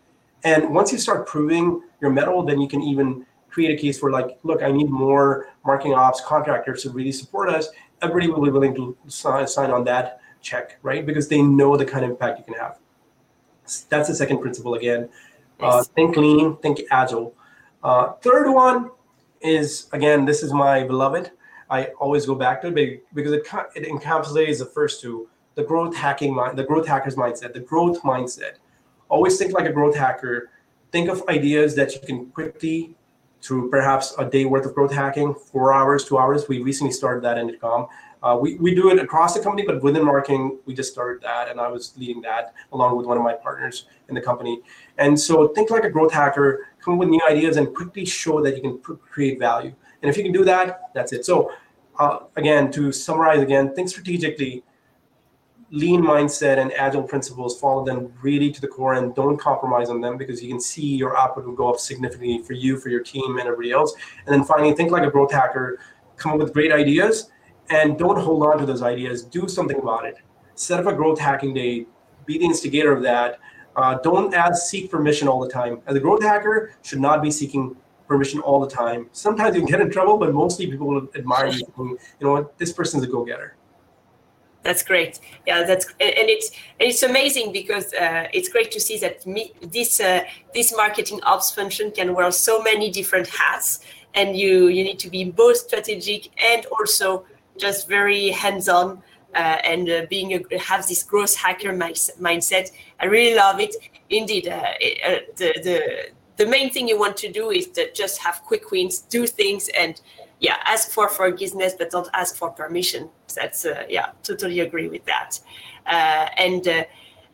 And 0.44 0.74
once 0.74 0.92
you 0.92 0.98
start 0.98 1.26
proving 1.26 1.82
your 2.00 2.10
mettle, 2.10 2.42
then 2.42 2.60
you 2.60 2.68
can 2.68 2.82
even 2.82 3.24
create 3.50 3.78
a 3.78 3.80
case 3.80 3.98
for 3.98 4.10
like, 4.10 4.38
look, 4.42 4.62
I 4.62 4.72
need 4.72 4.90
more 4.90 5.48
marketing 5.64 5.94
ops 5.94 6.20
contractors 6.20 6.82
to 6.82 6.90
really 6.90 7.12
support 7.12 7.48
us. 7.48 7.68
Everybody 8.00 8.28
will 8.28 8.42
be 8.42 8.50
willing 8.50 8.74
to 8.74 8.96
sign, 9.06 9.46
sign 9.46 9.70
on 9.70 9.84
that 9.84 10.20
check, 10.40 10.78
right? 10.82 11.06
Because 11.06 11.28
they 11.28 11.42
know 11.42 11.76
the 11.76 11.84
kind 11.84 12.04
of 12.04 12.10
impact 12.10 12.38
you 12.38 12.44
can 12.44 12.54
have. 12.54 12.78
That's 13.88 14.08
the 14.08 14.14
second 14.14 14.40
principle 14.40 14.74
again. 14.74 15.08
Uh, 15.60 15.84
think 15.94 16.16
lean, 16.16 16.56
think 16.56 16.80
agile. 16.90 17.34
Uh, 17.84 18.12
third 18.14 18.50
one 18.50 18.90
is 19.40 19.88
again, 19.92 20.24
this 20.24 20.42
is 20.42 20.52
my 20.52 20.82
beloved. 20.82 21.30
I 21.70 21.86
always 22.00 22.26
go 22.26 22.34
back 22.34 22.60
to 22.62 22.76
it 22.76 23.04
because 23.14 23.32
it, 23.32 23.46
it 23.76 23.88
encapsulates 23.88 24.58
the 24.58 24.66
first 24.66 25.00
two: 25.00 25.28
the 25.54 25.62
growth 25.62 25.94
hacking 25.94 26.34
mind, 26.34 26.58
the 26.58 26.64
growth 26.64 26.86
hackers 26.86 27.14
mindset, 27.14 27.54
the 27.54 27.60
growth 27.60 28.02
mindset 28.02 28.54
always 29.12 29.36
think 29.38 29.52
like 29.52 29.66
a 29.66 29.72
growth 29.72 29.94
hacker. 29.94 30.50
Think 30.90 31.08
of 31.08 31.22
ideas 31.28 31.74
that 31.76 31.94
you 31.94 32.00
can 32.00 32.26
quickly, 32.30 32.96
through 33.42 33.70
perhaps 33.70 34.14
a 34.18 34.24
day 34.24 34.44
worth 34.46 34.66
of 34.66 34.74
growth 34.74 34.92
hacking, 34.92 35.34
four 35.34 35.72
hours, 35.72 36.04
two 36.04 36.18
hours. 36.18 36.48
We 36.48 36.62
recently 36.62 36.92
started 36.92 37.22
that 37.24 37.38
in 37.38 37.48
Intercom. 37.48 37.88
Uh, 38.22 38.38
we, 38.40 38.54
we 38.56 38.74
do 38.74 38.88
it 38.90 38.98
across 39.00 39.34
the 39.34 39.40
company, 39.40 39.66
but 39.66 39.82
within 39.82 40.04
marketing, 40.04 40.58
we 40.64 40.74
just 40.74 40.92
started 40.92 41.20
that, 41.22 41.48
and 41.50 41.60
I 41.60 41.66
was 41.66 41.92
leading 41.96 42.22
that 42.22 42.54
along 42.72 42.96
with 42.96 43.04
one 43.04 43.16
of 43.16 43.24
my 43.24 43.32
partners 43.32 43.86
in 44.08 44.14
the 44.14 44.20
company. 44.20 44.60
And 44.98 45.18
so, 45.18 45.48
think 45.48 45.70
like 45.70 45.82
a 45.82 45.90
growth 45.90 46.12
hacker, 46.12 46.68
come 46.80 46.94
up 46.94 47.00
with 47.00 47.08
new 47.08 47.20
ideas, 47.28 47.56
and 47.56 47.74
quickly 47.74 48.04
show 48.04 48.40
that 48.42 48.54
you 48.54 48.62
can 48.62 48.78
pr- 48.78 48.92
create 48.94 49.40
value. 49.40 49.74
And 50.02 50.08
if 50.08 50.16
you 50.16 50.22
can 50.22 50.32
do 50.32 50.44
that, 50.44 50.90
that's 50.94 51.12
it. 51.12 51.24
So, 51.26 51.50
uh, 51.98 52.20
again, 52.36 52.70
to 52.72 52.92
summarize 52.92 53.40
again, 53.40 53.74
think 53.74 53.88
strategically, 53.88 54.62
lean 55.72 56.02
mindset 56.02 56.58
and 56.58 56.70
agile 56.74 57.02
principles, 57.02 57.58
follow 57.58 57.84
them 57.84 58.12
really 58.20 58.52
to 58.52 58.60
the 58.60 58.68
core 58.68 58.94
and 58.94 59.14
don't 59.14 59.38
compromise 59.38 59.88
on 59.88 60.02
them 60.02 60.18
because 60.18 60.42
you 60.42 60.48
can 60.48 60.60
see 60.60 60.84
your 60.96 61.16
output 61.16 61.46
will 61.46 61.54
go 61.54 61.72
up 61.72 61.80
significantly 61.80 62.42
for 62.42 62.52
you, 62.52 62.78
for 62.78 62.90
your 62.90 63.02
team, 63.02 63.38
and 63.38 63.48
everybody 63.48 63.72
else. 63.72 63.94
And 64.26 64.34
then 64.34 64.44
finally, 64.44 64.74
think 64.74 64.92
like 64.92 65.02
a 65.02 65.10
growth 65.10 65.32
hacker, 65.32 65.80
come 66.16 66.32
up 66.32 66.38
with 66.38 66.52
great 66.52 66.72
ideas 66.72 67.30
and 67.70 67.98
don't 67.98 68.18
hold 68.18 68.42
on 68.44 68.58
to 68.58 68.66
those 68.66 68.82
ideas. 68.82 69.22
Do 69.24 69.48
something 69.48 69.78
about 69.78 70.04
it. 70.04 70.16
Set 70.54 70.78
up 70.78 70.86
a 70.86 70.94
growth 70.94 71.18
hacking 71.18 71.54
day, 71.54 71.86
be 72.26 72.36
the 72.36 72.44
instigator 72.44 72.92
of 72.92 73.02
that. 73.02 73.40
Uh, 73.74 73.96
don't 74.02 74.34
ask, 74.34 74.66
seek 74.66 74.90
permission 74.90 75.26
all 75.26 75.40
the 75.40 75.48
time. 75.48 75.80
As 75.86 75.96
a 75.96 76.00
growth 76.00 76.22
hacker, 76.22 76.74
should 76.82 77.00
not 77.00 77.22
be 77.22 77.30
seeking 77.30 77.74
permission 78.06 78.40
all 78.40 78.60
the 78.60 78.68
time. 78.68 79.08
Sometimes 79.12 79.54
you 79.54 79.62
can 79.62 79.70
get 79.70 79.80
in 79.80 79.90
trouble, 79.90 80.18
but 80.18 80.34
mostly 80.34 80.66
people 80.66 80.86
will 80.86 81.08
admire 81.14 81.46
you. 81.48 81.62
You 82.20 82.26
know 82.26 82.32
what? 82.32 82.58
This 82.58 82.74
person's 82.74 83.02
a 83.04 83.06
go-getter 83.06 83.56
that's 84.62 84.82
great. 84.82 85.20
Yeah 85.46 85.64
that's 85.64 85.86
and 86.00 86.28
it's 86.28 86.50
it's 86.78 87.02
amazing 87.02 87.52
because 87.52 87.92
uh, 87.94 88.26
it's 88.32 88.48
great 88.48 88.70
to 88.72 88.80
see 88.80 88.98
that 88.98 89.26
me, 89.26 89.52
this 89.60 90.00
uh, 90.00 90.20
this 90.54 90.74
marketing 90.76 91.20
ops 91.24 91.50
function 91.50 91.90
can 91.90 92.14
wear 92.14 92.30
so 92.30 92.62
many 92.62 92.90
different 92.90 93.28
hats 93.28 93.80
and 94.14 94.36
you 94.36 94.68
you 94.68 94.84
need 94.84 94.98
to 95.00 95.10
be 95.10 95.24
both 95.24 95.56
strategic 95.56 96.30
and 96.42 96.66
also 96.66 97.24
just 97.58 97.88
very 97.88 98.30
hands-on 98.30 99.02
uh, 99.34 99.38
and 99.64 99.88
uh, 99.88 100.06
being 100.08 100.32
a, 100.32 100.58
have 100.58 100.86
this 100.86 101.02
growth 101.02 101.34
hacker 101.36 101.72
mindset. 101.72 102.70
I 103.00 103.06
really 103.06 103.34
love 103.36 103.60
it. 103.60 103.74
Indeed 104.10 104.48
uh, 104.48 104.74
it, 104.80 104.98
uh, 105.04 105.32
the 105.36 105.52
the 105.62 106.12
the 106.36 106.46
main 106.46 106.70
thing 106.70 106.88
you 106.88 106.98
want 106.98 107.16
to 107.18 107.30
do 107.30 107.50
is 107.50 107.68
to 107.68 107.92
just 107.92 108.18
have 108.22 108.42
quick 108.42 108.70
wins 108.70 109.00
do 109.00 109.26
things 109.26 109.68
and 109.78 110.00
yeah, 110.42 110.56
ask 110.64 110.90
for 110.90 111.08
forgiveness, 111.08 111.74
but 111.78 111.90
don't 111.90 112.08
ask 112.14 112.36
for 112.36 112.50
permission. 112.50 113.08
That's 113.34 113.64
uh, 113.64 113.84
yeah, 113.88 114.10
totally 114.22 114.60
agree 114.60 114.88
with 114.88 115.04
that. 115.06 115.40
Uh, 115.86 116.28
and 116.38 116.66
uh, 116.68 116.84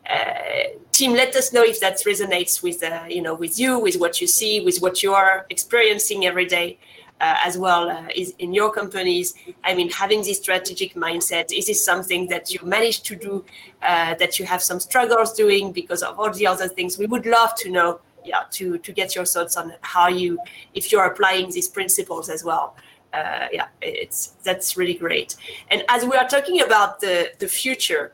uh 0.09 0.63
team, 0.91 1.13
let 1.13 1.35
us 1.35 1.53
know 1.53 1.63
if 1.63 1.79
that 1.79 1.97
resonates 2.05 2.63
with 2.63 2.83
uh, 2.83 3.03
you 3.07 3.21
know 3.21 3.33
with 3.33 3.59
you, 3.59 3.79
with 3.79 3.97
what 3.97 4.21
you 4.21 4.27
see, 4.27 4.61
with 4.61 4.79
what 4.79 5.03
you 5.03 5.13
are 5.13 5.45
experiencing 5.49 6.25
every 6.25 6.45
day. 6.45 6.77
Uh, 7.21 7.35
as 7.43 7.57
well 7.57 8.07
is 8.15 8.33
in 8.39 8.53
your 8.53 8.71
companies. 8.71 9.33
I 9.65 9.75
mean, 9.75 9.89
having 9.89 10.21
this 10.21 10.37
strategic 10.37 10.93
mindset 10.93 11.51
is 11.51 11.67
this 11.67 11.83
something 11.83 12.27
that 12.27 12.53
you 12.53 12.61
managed 12.63 13.05
to 13.07 13.15
do, 13.17 13.43
that 13.81 14.39
you 14.39 14.45
have 14.45 14.63
some 14.63 14.79
struggles 14.79 15.33
doing 15.33 15.73
because 15.73 16.01
of 16.01 16.17
all 16.17 16.31
the 16.31 16.47
other 16.47 16.69
things. 16.69 16.97
We 16.97 17.07
would 17.07 17.25
love 17.25 17.55
to 17.55 17.69
know 17.69 17.99
yeah 18.23 18.43
to 18.51 18.77
to 18.77 18.91
get 18.91 19.15
your 19.15 19.25
thoughts 19.25 19.57
on 19.57 19.73
how 19.81 20.07
you 20.07 20.39
if 20.73 20.91
you're 20.91 21.05
applying 21.05 21.51
these 21.51 21.67
principles 21.67 22.29
as 22.29 22.43
well 22.43 22.75
uh, 23.13 23.47
yeah, 23.51 23.67
it's 23.81 24.35
that's 24.43 24.77
really 24.77 24.93
great. 24.93 25.35
And 25.69 25.83
as 25.89 26.05
we 26.05 26.15
are 26.15 26.27
talking 26.27 26.61
about 26.61 26.99
the 26.99 27.31
the 27.39 27.47
future, 27.47 28.13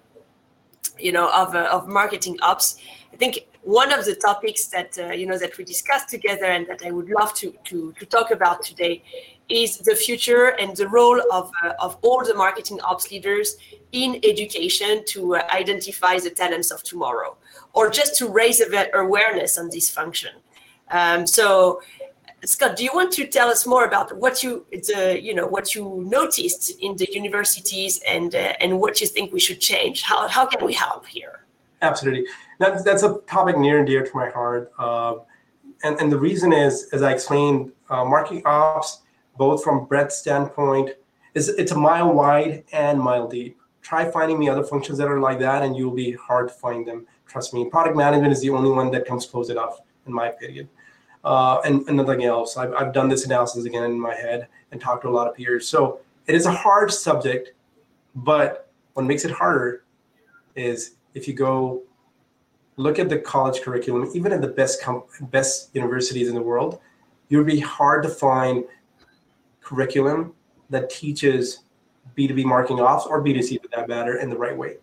you 0.99 1.11
know, 1.11 1.29
of 1.33 1.55
uh, 1.55 1.69
of 1.71 1.87
marketing 1.87 2.37
ops. 2.41 2.77
I 3.13 3.17
think 3.17 3.47
one 3.61 3.91
of 3.91 4.05
the 4.05 4.15
topics 4.15 4.67
that 4.67 4.97
uh, 4.97 5.11
you 5.11 5.25
know 5.25 5.37
that 5.37 5.57
we 5.57 5.63
discussed 5.63 6.09
together 6.09 6.45
and 6.45 6.67
that 6.67 6.81
I 6.85 6.91
would 6.91 7.09
love 7.09 7.33
to 7.35 7.53
to, 7.65 7.93
to 7.99 8.05
talk 8.05 8.31
about 8.31 8.63
today 8.63 9.03
is 9.49 9.77
the 9.77 9.95
future 9.95 10.47
and 10.59 10.75
the 10.75 10.87
role 10.87 11.21
of, 11.31 11.51
uh, 11.63 11.73
of 11.79 11.97
all 12.01 12.23
the 12.23 12.33
marketing 12.33 12.79
ops 12.81 13.11
leaders 13.11 13.57
in 13.91 14.19
education 14.23 15.03
to 15.05 15.35
uh, 15.35 15.47
identify 15.53 16.17
the 16.17 16.31
talents 16.31 16.71
of 16.71 16.81
tomorrow 16.83 17.37
or 17.73 17.89
just 17.89 18.15
to 18.17 18.27
raise 18.27 18.61
awareness 18.93 19.57
on 19.57 19.69
this 19.69 19.89
function. 19.89 20.31
Um, 20.89 21.27
so 21.27 21.81
Scott, 22.45 22.75
do 22.75 22.83
you 22.83 22.91
want 22.93 23.11
to 23.13 23.25
tell 23.25 23.49
us 23.49 23.65
more 23.65 23.85
about 23.85 24.15
what 24.17 24.43
you 24.43 24.65
the 24.71 25.19
you 25.21 25.33
know 25.33 25.47
what 25.47 25.73
you 25.73 26.03
noticed 26.05 26.71
in 26.79 26.95
the 26.95 27.07
universities 27.11 27.99
and 28.07 28.35
uh, 28.35 28.53
and 28.59 28.79
what 28.79 29.01
you 29.01 29.07
think 29.07 29.33
we 29.33 29.39
should 29.39 29.59
change? 29.59 30.03
How 30.03 30.27
how 30.27 30.45
can 30.45 30.63
we 30.63 30.73
help 30.73 31.07
here? 31.07 31.45
Absolutely, 31.81 32.25
that's 32.59 32.83
that's 32.83 33.03
a 33.03 33.19
topic 33.27 33.57
near 33.57 33.79
and 33.79 33.87
dear 33.87 34.05
to 34.05 34.11
my 34.13 34.29
heart, 34.29 34.71
uh, 34.77 35.15
and 35.83 35.99
and 35.99 36.11
the 36.11 36.19
reason 36.19 36.53
is, 36.53 36.87
as 36.93 37.01
I 37.01 37.11
explained, 37.13 37.71
uh, 37.89 38.05
marketing 38.05 38.43
ops, 38.45 39.01
both 39.37 39.63
from 39.63 39.85
breadth 39.85 40.11
standpoint, 40.11 40.91
is 41.33 41.49
it's 41.49 41.71
a 41.71 41.77
mile 41.77 42.13
wide 42.13 42.63
and 42.71 42.99
mile 42.99 43.27
deep. 43.27 43.57
Try 43.81 44.09
finding 44.09 44.37
me 44.39 44.49
other 44.49 44.63
functions 44.63 44.97
that 44.99 45.07
are 45.07 45.19
like 45.19 45.39
that, 45.39 45.63
and 45.63 45.75
you'll 45.75 45.95
be 45.95 46.11
hard 46.13 46.49
to 46.49 46.53
find 46.53 46.87
them. 46.87 47.07
Trust 47.27 47.55
me, 47.55 47.69
product 47.69 47.95
management 47.95 48.33
is 48.33 48.41
the 48.41 48.51
only 48.51 48.69
one 48.69 48.91
that 48.91 49.05
comes 49.05 49.25
close 49.25 49.49
enough, 49.49 49.79
in 50.05 50.13
my 50.13 50.27
opinion 50.27 50.69
uh, 51.25 51.59
and, 51.65 51.85
and, 51.87 51.97
nothing 51.97 52.23
else. 52.23 52.55
I've, 52.55 52.71
I've 52.73 52.93
done 52.93 53.09
this 53.09 53.25
analysis 53.25 53.65
again 53.65 53.83
in 53.83 53.99
my 53.99 54.13
head 54.13 54.47
and 54.71 54.79
talked 54.79 55.01
to 55.03 55.09
a 55.09 55.11
lot 55.11 55.27
of 55.27 55.35
peers. 55.35 55.67
So 55.67 55.99
it 56.27 56.35
is 56.35 56.45
a 56.45 56.51
hard 56.51 56.93
subject, 56.93 57.53
but 58.13 58.69
what 58.93 59.05
makes 59.05 59.25
it 59.25 59.31
harder 59.31 59.83
is 60.55 60.95
if 61.15 61.27
you 61.27 61.33
go 61.33 61.81
look 62.77 62.99
at 62.99 63.09
the 63.09 63.17
college 63.17 63.61
curriculum, 63.61 64.09
even 64.13 64.31
at 64.31 64.41
the 64.41 64.47
best 64.47 64.81
com- 64.81 65.03
best 65.31 65.71
universities 65.73 66.29
in 66.29 66.35
the 66.35 66.41
world, 66.41 66.79
would 67.31 67.47
be 67.47 67.59
hard 67.59 68.03
to 68.03 68.09
find 68.09 68.63
curriculum 69.61 70.33
that 70.69 70.89
teaches 70.89 71.63
B2B 72.15 72.45
marketing 72.45 72.79
ops 72.79 73.05
or 73.05 73.23
B2C 73.23 73.61
for 73.61 73.67
that 73.75 73.89
matter 73.89 74.19
in 74.19 74.29
the 74.29 74.37
right 74.37 74.55
way. 74.55 74.77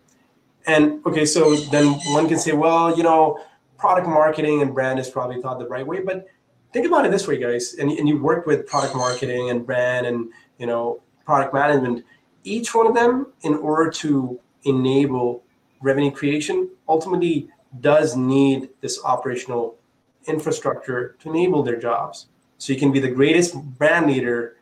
And 0.67 1.05
okay, 1.05 1.25
so 1.25 1.55
then 1.55 1.93
one 2.07 2.27
can 2.27 2.37
say, 2.37 2.51
well, 2.51 2.95
you 2.95 3.03
know, 3.03 3.39
product 3.77 4.07
marketing 4.07 4.61
and 4.61 4.73
brand 4.73 4.99
is 4.99 5.09
probably 5.09 5.41
thought 5.41 5.59
the 5.59 5.67
right 5.67 5.85
way, 5.85 6.01
but 6.01 6.27
think 6.73 6.87
about 6.87 7.05
it 7.05 7.11
this 7.11 7.27
way, 7.27 7.37
guys. 7.37 7.75
And, 7.75 7.89
and 7.91 8.07
you 8.07 8.21
worked 8.21 8.47
with 8.47 8.65
product 8.65 8.95
marketing 8.95 9.49
and 9.51 9.65
brand 9.65 10.05
and 10.05 10.29
you 10.57 10.65
know 10.65 11.01
product 11.25 11.53
management. 11.53 12.03
Each 12.43 12.75
one 12.75 12.87
of 12.87 12.93
them, 12.93 13.27
in 13.41 13.55
order 13.55 13.89
to 13.91 14.39
enable 14.65 15.43
revenue 15.81 16.11
creation, 16.11 16.69
ultimately 16.89 17.47
does 17.79 18.17
need 18.17 18.69
this 18.81 18.99
operational 19.05 19.77
infrastructure 20.25 21.15
to 21.19 21.29
enable 21.29 21.63
their 21.63 21.77
jobs. 21.77 22.27
So 22.57 22.73
you 22.73 22.79
can 22.79 22.91
be 22.91 22.99
the 22.99 23.09
greatest 23.09 23.55
brand 23.77 24.07
leader, 24.07 24.57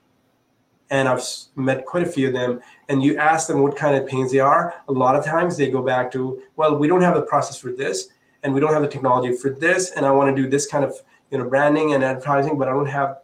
and 0.89 1.07
I've 1.07 1.23
met 1.55 1.85
quite 1.85 2.03
a 2.03 2.11
few 2.11 2.27
of 2.27 2.33
them. 2.33 2.61
And 2.89 3.01
you 3.01 3.17
ask 3.17 3.47
them 3.47 3.61
what 3.61 3.75
kind 3.75 3.95
of 3.95 4.07
pains 4.07 4.31
they 4.31 4.39
are. 4.39 4.75
A 4.87 4.91
lot 4.91 5.15
of 5.15 5.25
times 5.25 5.57
they 5.57 5.69
go 5.69 5.81
back 5.81 6.11
to, 6.11 6.41
well, 6.55 6.75
we 6.75 6.87
don't 6.87 7.01
have 7.01 7.15
the 7.15 7.21
process 7.23 7.57
for 7.57 7.71
this 7.71 8.09
and 8.43 8.53
we 8.53 8.59
don't 8.59 8.73
have 8.73 8.81
the 8.81 8.87
technology 8.87 9.35
for 9.35 9.49
this 9.49 9.91
and 9.91 10.05
i 10.05 10.11
want 10.11 10.35
to 10.35 10.41
do 10.41 10.49
this 10.49 10.65
kind 10.65 10.83
of 10.83 10.95
you 11.31 11.37
know 11.37 11.49
branding 11.49 11.93
and 11.93 12.03
advertising 12.03 12.57
but 12.57 12.67
i 12.67 12.71
don't 12.71 12.85
have 12.85 13.17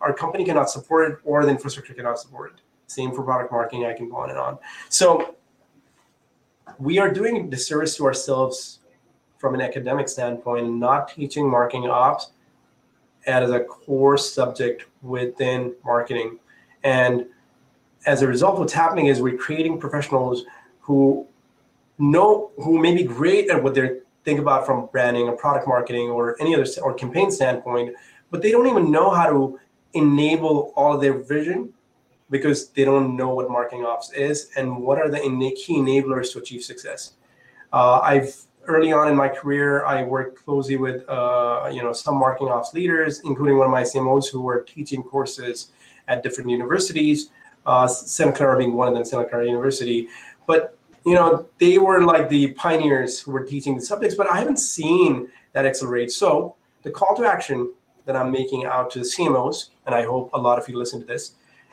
our 0.00 0.12
company 0.12 0.44
cannot 0.44 0.70
support 0.70 1.10
it 1.10 1.18
or 1.24 1.44
the 1.44 1.50
infrastructure 1.50 1.94
cannot 1.94 2.18
support 2.18 2.54
it. 2.54 2.60
Same 2.86 3.12
for 3.12 3.22
product 3.22 3.52
marketing 3.52 3.86
i 3.86 3.92
can 3.92 4.08
go 4.08 4.16
on 4.16 4.30
and 4.30 4.38
on. 4.38 4.58
So 4.88 5.34
we 6.78 6.98
are 6.98 7.12
doing 7.12 7.50
disservice 7.50 7.96
to 7.96 8.04
ourselves 8.04 8.80
from 9.38 9.54
an 9.54 9.60
academic 9.60 10.08
standpoint 10.08 10.72
not 10.74 11.08
teaching 11.08 11.48
marketing 11.48 11.88
ops 11.88 12.32
as 13.26 13.50
a 13.50 13.60
core 13.60 14.18
subject 14.18 14.84
within 15.02 15.74
marketing. 15.84 16.38
And 16.82 17.26
as 18.06 18.22
a 18.22 18.26
result 18.26 18.58
what's 18.58 18.72
happening 18.72 19.06
is 19.06 19.20
we're 19.20 19.38
creating 19.38 19.78
professionals 19.78 20.44
who 20.80 21.26
know 21.98 22.50
who 22.56 22.78
may 22.78 22.94
be 22.94 23.04
great 23.04 23.48
at 23.50 23.62
what 23.62 23.74
they're 23.74 24.00
think 24.24 24.40
about 24.40 24.66
from 24.66 24.86
branding 24.86 25.28
or 25.28 25.36
product 25.36 25.68
marketing 25.68 26.08
or 26.08 26.36
any 26.40 26.54
other 26.54 26.66
or 26.82 26.94
campaign 26.94 27.30
standpoint, 27.30 27.94
but 28.30 28.42
they 28.42 28.50
don't 28.50 28.66
even 28.66 28.90
know 28.90 29.10
how 29.10 29.28
to 29.28 29.58
enable 29.92 30.72
all 30.76 30.94
of 30.94 31.00
their 31.00 31.18
vision 31.22 31.72
because 32.30 32.70
they 32.70 32.84
don't 32.84 33.16
know 33.16 33.32
what 33.34 33.50
marketing 33.50 33.84
ops 33.84 34.12
is 34.12 34.50
and 34.56 34.76
what 34.76 34.98
are 34.98 35.10
the 35.10 35.20
key 35.20 35.76
enablers 35.76 36.32
to 36.32 36.38
achieve 36.38 36.62
success. 36.62 37.12
Uh, 37.72 38.00
I've 38.00 38.34
early 38.66 38.92
on 38.92 39.08
in 39.08 39.16
my 39.16 39.28
career, 39.28 39.84
I 39.84 40.02
worked 40.02 40.44
closely 40.44 40.76
with 40.76 41.08
uh, 41.08 41.70
you 41.72 41.82
know 41.82 41.92
some 41.92 42.16
marketing 42.16 42.48
ops 42.48 42.72
leaders, 42.72 43.20
including 43.24 43.58
one 43.58 43.66
of 43.66 43.70
my 43.70 43.82
CMOs 43.82 44.30
who 44.30 44.40
were 44.40 44.62
teaching 44.62 45.02
courses 45.02 45.68
at 46.08 46.22
different 46.22 46.50
universities. 46.50 47.30
Uh, 47.66 47.86
Santa 47.86 48.32
Clara 48.32 48.58
being 48.58 48.74
one 48.74 48.88
of 48.88 48.94
them, 48.94 49.04
Santa 49.04 49.24
Clara 49.28 49.46
University. 49.46 50.08
But 50.46 50.76
you 51.04 51.14
know, 51.14 51.46
they 51.58 51.78
were 51.78 52.02
like 52.02 52.28
the 52.28 52.52
pioneers 52.52 53.20
who 53.20 53.30
were 53.32 53.44
teaching 53.44 53.74
the 53.74 53.82
subjects, 53.82 54.16
but 54.16 54.30
I 54.30 54.38
haven't 54.38 54.58
seen 54.58 55.28
that 55.52 55.66
accelerate. 55.66 56.10
So 56.10 56.56
the 56.82 56.90
call 56.90 57.14
to 57.16 57.26
action 57.26 57.72
that 58.06 58.16
I'm 58.16 58.30
making 58.30 58.64
out 58.64 58.90
to 58.92 59.00
the 59.00 59.04
CMOs, 59.04 59.70
and 59.86 59.94
I 59.94 60.02
hope 60.02 60.30
a 60.32 60.38
lot 60.38 60.58
of 60.58 60.68
you 60.68 60.78
listen 60.78 61.00
to 61.00 61.06
this, 61.06 61.32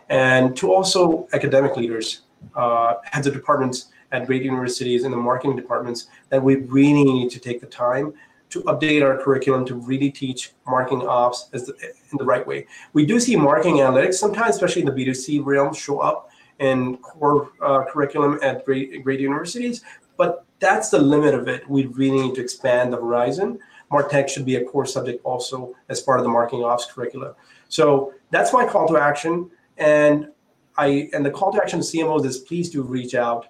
and 0.09 0.55
to 0.57 0.73
also 0.73 1.27
academic 1.33 1.77
leaders, 1.77 2.21
uh, 2.55 2.95
heads 3.03 3.27
of 3.27 3.33
departments 3.33 3.87
at 4.11 4.27
great 4.27 4.43
universities 4.43 5.03
and 5.03 5.13
the 5.13 5.17
marketing 5.17 5.55
departments, 5.55 6.07
that 6.29 6.41
we 6.43 6.55
really 6.55 7.03
need 7.03 7.29
to 7.31 7.39
take 7.39 7.61
the 7.61 7.67
time 7.67 8.13
to 8.49 8.61
update 8.63 9.01
our 9.01 9.17
curriculum 9.17 9.65
to 9.65 9.75
really 9.75 10.11
teach 10.11 10.51
marketing 10.67 11.07
ops 11.07 11.45
the, 11.45 11.73
in 12.11 12.17
the 12.17 12.25
right 12.25 12.45
way. 12.45 12.67
We 12.91 13.05
do 13.05 13.19
see 13.19 13.37
marketing 13.37 13.77
analytics 13.77 14.15
sometimes, 14.15 14.55
especially 14.55 14.81
in 14.81 14.87
the 14.87 15.05
B2C 15.05 15.45
realm, 15.45 15.73
show 15.73 15.99
up 15.99 16.30
in 16.61 16.97
core 16.97 17.51
uh, 17.61 17.83
curriculum 17.91 18.39
at 18.41 18.63
great, 18.63 19.03
great 19.03 19.19
universities, 19.19 19.83
but 20.15 20.45
that's 20.59 20.89
the 20.89 20.99
limit 20.99 21.33
of 21.33 21.47
it. 21.47 21.67
We 21.67 21.87
really 21.87 22.21
need 22.21 22.35
to 22.35 22.41
expand 22.41 22.93
the 22.93 22.97
horizon. 22.97 23.59
Martech 23.91 24.29
should 24.29 24.45
be 24.45 24.55
a 24.55 24.63
core 24.63 24.85
subject 24.85 25.25
also 25.25 25.75
as 25.89 26.01
part 26.01 26.19
of 26.19 26.23
the 26.23 26.29
marketing 26.29 26.63
ops 26.63 26.85
curricula. 26.85 27.35
So 27.67 28.13
that's 28.29 28.53
my 28.53 28.65
call 28.65 28.87
to 28.89 28.97
action. 28.97 29.49
And 29.77 30.29
I 30.77 31.09
and 31.13 31.25
the 31.25 31.31
call 31.31 31.51
to 31.51 31.61
action 31.61 31.79
to 31.79 31.85
CMOs 31.85 32.25
is 32.25 32.37
please 32.37 32.69
do 32.69 32.83
reach 32.83 33.15
out 33.15 33.47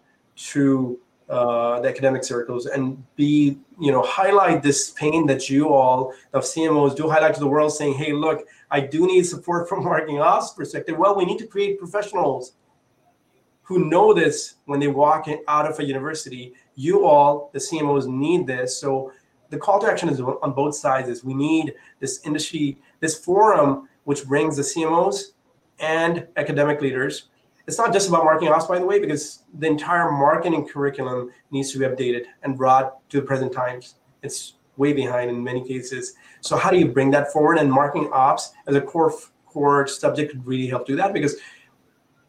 to 0.54 0.98
uh, 1.30 1.82
the 1.82 1.90
academic 1.90 2.24
circles 2.24 2.66
and 2.66 3.04
be 3.16 3.58
you 3.80 3.92
know 3.92 4.02
highlight 4.02 4.64
this 4.64 4.92
pain 4.92 5.28
that 5.28 5.50
you 5.50 5.70
all 5.70 6.14
of 6.34 6.44
CMOs 6.44 6.96
do 6.96 7.10
highlight 7.10 7.34
to 7.34 7.40
the 7.42 7.48
world, 7.48 7.74
saying, 7.74 7.94
hey, 7.96 8.14
look, 8.14 8.48
I 8.72 8.80
do 8.80 9.06
need 9.06 9.24
support 9.26 9.68
from 9.68 9.84
marketing 9.92 10.20
ops 10.20 10.52
perspective. 10.54 10.98
Well, 10.98 11.16
we 11.16 11.26
need 11.26 11.40
to 11.40 11.48
create 11.48 11.78
professionals 11.78 12.54
who 13.62 13.86
know 13.90 14.14
this 14.14 14.56
when 14.66 14.80
they 14.80 14.88
walk 14.88 15.28
in, 15.28 15.40
out 15.48 15.70
of 15.70 15.80
a 15.80 15.86
university. 15.86 16.54
You 16.76 17.06
all, 17.06 17.50
the 17.54 17.60
CMOs, 17.60 18.08
need 18.08 18.48
this. 18.48 18.78
So 18.78 19.12
the 19.50 19.58
call 19.58 19.80
to 19.80 19.88
action 19.88 20.10
is 20.10 20.20
on 20.20 20.54
both 20.54 20.76
sides. 20.76 21.10
Is 21.10 21.24
we 21.24 21.34
need 21.34 21.74
this 22.00 22.26
industry, 22.26 22.78
this 23.00 23.18
forum, 23.18 23.88
which 24.04 24.26
brings 24.26 24.56
the 24.58 24.64
CMOs 24.64 25.34
and 25.80 26.28
academic 26.38 26.82
leaders. 26.82 27.30
It's 27.68 27.78
not 27.78 27.94
just 27.94 28.10
about 28.10 28.24
marketing 28.24 28.52
ops, 28.52 28.66
by 28.66 28.80
the 28.80 28.86
way, 28.86 29.00
because 29.00 29.44
the 29.60 29.68
entire 29.68 30.12
marketing 30.12 30.68
curriculum 30.68 31.32
needs 31.52 31.72
to 31.72 31.80
be 31.80 31.86
updated 31.86 32.26
and 32.44 32.58
brought 32.58 33.08
to 33.10 33.22
the 33.22 33.26
present 33.26 33.54
times. 33.54 33.96
It's 34.24 34.56
way 34.78 34.94
behind 34.94 35.30
in 35.30 35.44
many 35.44 35.64
cases. 35.64 36.16
So 36.42 36.58
how 36.58 36.72
do 36.72 36.78
you 36.78 36.88
bring 36.88 37.12
that 37.12 37.32
forward? 37.32 37.60
And 37.60 37.72
marketing 37.72 38.10
ops 38.12 38.54
as 38.68 38.76
a 38.76 38.82
core 38.82 39.14
core 39.46 39.86
subject 39.86 40.32
could 40.32 40.46
really 40.46 40.68
help 40.68 40.88
do 40.88 40.96
that 40.96 41.14
because 41.14 41.36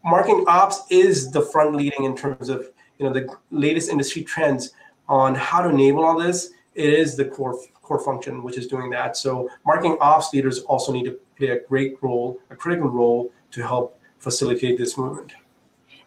marketing 0.04 0.44
ops 0.46 0.82
is 0.90 1.30
the 1.30 1.40
front 1.40 1.74
leading 1.74 2.04
in 2.04 2.16
terms 2.16 2.48
of 2.48 2.68
you 2.98 3.06
know 3.06 3.12
the 3.12 3.28
latest 3.50 3.90
industry 3.90 4.22
trends 4.22 4.72
on 5.08 5.34
how 5.34 5.62
to 5.62 5.68
enable 5.68 6.04
all 6.04 6.18
this. 6.18 6.50
It 6.74 6.92
is 6.92 7.16
the 7.16 7.24
core 7.24 7.58
core 7.82 8.00
function 8.00 8.42
which 8.42 8.56
is 8.56 8.66
doing 8.66 8.90
that. 8.90 9.16
So 9.16 9.48
marketing 9.66 9.98
ops 10.00 10.32
leaders 10.32 10.60
also 10.60 10.92
need 10.92 11.04
to 11.04 11.18
play 11.36 11.48
a 11.48 11.60
great 11.60 11.96
role, 12.02 12.40
a 12.50 12.56
critical 12.56 12.88
role 12.88 13.32
to 13.50 13.62
help 13.62 13.98
facilitate 14.18 14.78
this 14.78 14.96
movement. 14.96 15.32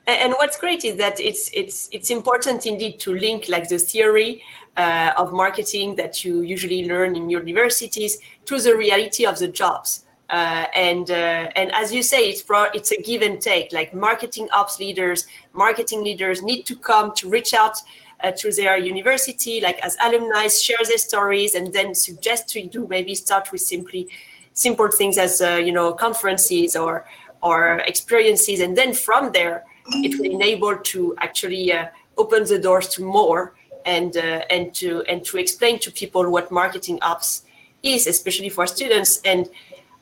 And 0.08 0.34
what's 0.34 0.58
great 0.58 0.86
is 0.86 0.98
that 0.98 1.20
it's 1.20 1.50
it's 1.54 1.90
it's 1.92 2.12
important 2.12 2.66
indeed 2.66 3.00
to 3.00 3.14
link 3.14 3.50
like 3.50 3.68
the 3.68 3.80
theory 3.80 4.44
uh, 4.78 5.14
of 5.18 5.34
marketing 5.34 5.96
that 5.96 6.24
you 6.24 6.42
usually 6.42 6.88
learn 6.88 7.16
in 7.16 7.30
universities 7.30 8.20
to 8.46 8.60
the 8.60 8.76
reality 8.76 9.26
of 9.26 9.40
the 9.40 9.48
jobs. 9.48 10.05
Uh, 10.30 10.66
and 10.74 11.12
uh, 11.12 11.50
and 11.56 11.72
as 11.74 11.94
you 11.94 12.02
say, 12.02 12.30
it's 12.30 12.42
pro- 12.42 12.72
it's 12.74 12.92
a 12.92 13.02
give 13.02 13.22
and 13.22 13.40
take. 13.40 13.72
Like 13.72 13.94
marketing 13.94 14.48
ops 14.52 14.80
leaders, 14.80 15.28
marketing 15.54 16.04
leaders 16.04 16.42
need 16.42 16.64
to 16.64 16.76
come 16.76 17.14
to 17.16 17.30
reach 17.30 17.54
out 17.54 17.78
uh, 18.24 18.32
to 18.32 18.52
their 18.52 18.78
university, 18.78 19.62
like 19.62 19.78
as 19.80 19.96
alumni, 20.02 20.48
share 20.48 20.80
their 20.88 20.98
stories, 20.98 21.54
and 21.54 21.72
then 21.72 21.94
suggest 21.94 22.50
to 22.50 22.66
do 22.66 22.88
maybe 22.88 23.14
start 23.14 23.52
with 23.52 23.62
simply 23.62 24.08
simple 24.54 24.90
things 24.90 25.18
as 25.18 25.42
uh, 25.42 25.62
you 25.64 25.72
know 25.72 25.94
conferences 25.94 26.76
or 26.76 27.06
or 27.44 27.80
experiences, 27.86 28.62
and 28.62 28.76
then 28.76 28.94
from 28.94 29.32
there 29.32 29.64
it 29.88 30.20
will 30.20 30.32
enable 30.32 30.76
to 30.78 31.16
actually 31.20 31.72
uh, 31.72 31.86
open 32.18 32.44
the 32.46 32.58
doors 32.58 32.88
to 32.88 33.04
more 33.04 33.54
and 33.86 34.18
uh, 34.18 34.42
and 34.50 34.74
to 34.74 35.04
and 35.04 35.24
to 35.26 35.38
explain 35.38 35.78
to 35.80 35.92
people 35.92 36.30
what 36.32 36.52
marketing 36.52 36.98
ops 37.04 37.44
is, 37.84 38.08
especially 38.08 38.50
for 38.50 38.66
students. 38.66 39.22
And 39.24 39.48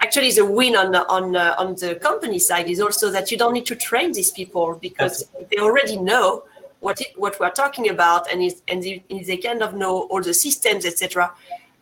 actually, 0.03 0.31
the 0.31 0.45
win 0.45 0.75
on 0.75 0.91
the 0.91 1.01
on 1.17 1.35
uh, 1.35 1.55
on 1.63 1.75
the 1.75 1.95
company 1.95 2.39
side 2.49 2.67
is 2.69 2.79
also 2.85 3.05
that 3.15 3.31
you 3.31 3.37
don't 3.41 3.53
need 3.53 3.65
to 3.73 3.75
train 3.89 4.11
these 4.19 4.31
people 4.39 4.67
because 4.87 5.15
they 5.49 5.59
already 5.67 5.97
know 5.97 6.43
what 6.85 6.99
it, 7.01 7.11
what 7.23 7.33
we're 7.39 7.57
talking 7.63 7.89
about, 7.89 8.21
and 8.31 8.41
is 8.47 8.61
and 8.67 8.83
they, 8.83 9.03
they 9.29 9.37
kind 9.37 9.61
of 9.63 9.73
know 9.81 9.93
all 10.09 10.21
the 10.21 10.33
systems, 10.33 10.85
etc. 10.85 11.31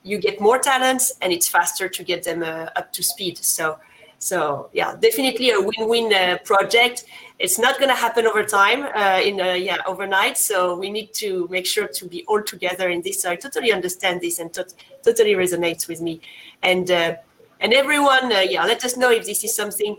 You 0.04 0.18
get 0.28 0.36
more 0.40 0.60
talents, 0.60 1.06
and 1.22 1.34
it's 1.36 1.48
faster 1.58 1.90
to 1.98 2.02
get 2.04 2.24
them 2.24 2.44
uh, 2.44 2.80
up 2.80 2.88
to 2.94 3.02
speed. 3.04 3.38
So. 3.56 3.66
So 4.32 4.70
yeah, 4.72 4.90
definitely 5.08 5.50
a 5.50 5.60
win-win 5.60 6.14
uh, 6.14 6.38
project. 6.52 7.06
It's 7.40 7.58
not 7.58 7.80
going 7.80 7.90
to 7.90 8.00
happen 8.06 8.28
over 8.28 8.44
time, 8.44 8.82
uh, 9.02 9.20
in 9.30 9.42
uh, 9.42 9.54
yeah 9.68 9.80
overnight. 9.92 10.38
So 10.38 10.56
we 10.78 10.92
need 10.98 11.10
to 11.24 11.30
make 11.50 11.66
sure 11.66 11.88
to 11.88 12.04
be 12.14 12.20
all 12.30 12.44
together 12.44 12.88
in 12.96 13.02
this. 13.02 13.20
So 13.22 13.32
I 13.32 13.36
totally 13.36 13.72
understand 13.72 14.22
this 14.22 14.38
and 14.38 14.54
tot- 14.54 14.76
totally 15.08 15.34
resonates 15.34 15.88
with 15.88 16.02
me. 16.02 16.22
And 16.62 16.92
uh, 16.92 17.16
and 17.62 17.74
everyone, 17.74 18.32
uh, 18.32 18.40
yeah, 18.40 18.66
let 18.66 18.84
us 18.84 18.98
know 18.98 19.12
if 19.12 19.26
this 19.26 19.44
is 19.44 19.56
something, 19.56 19.98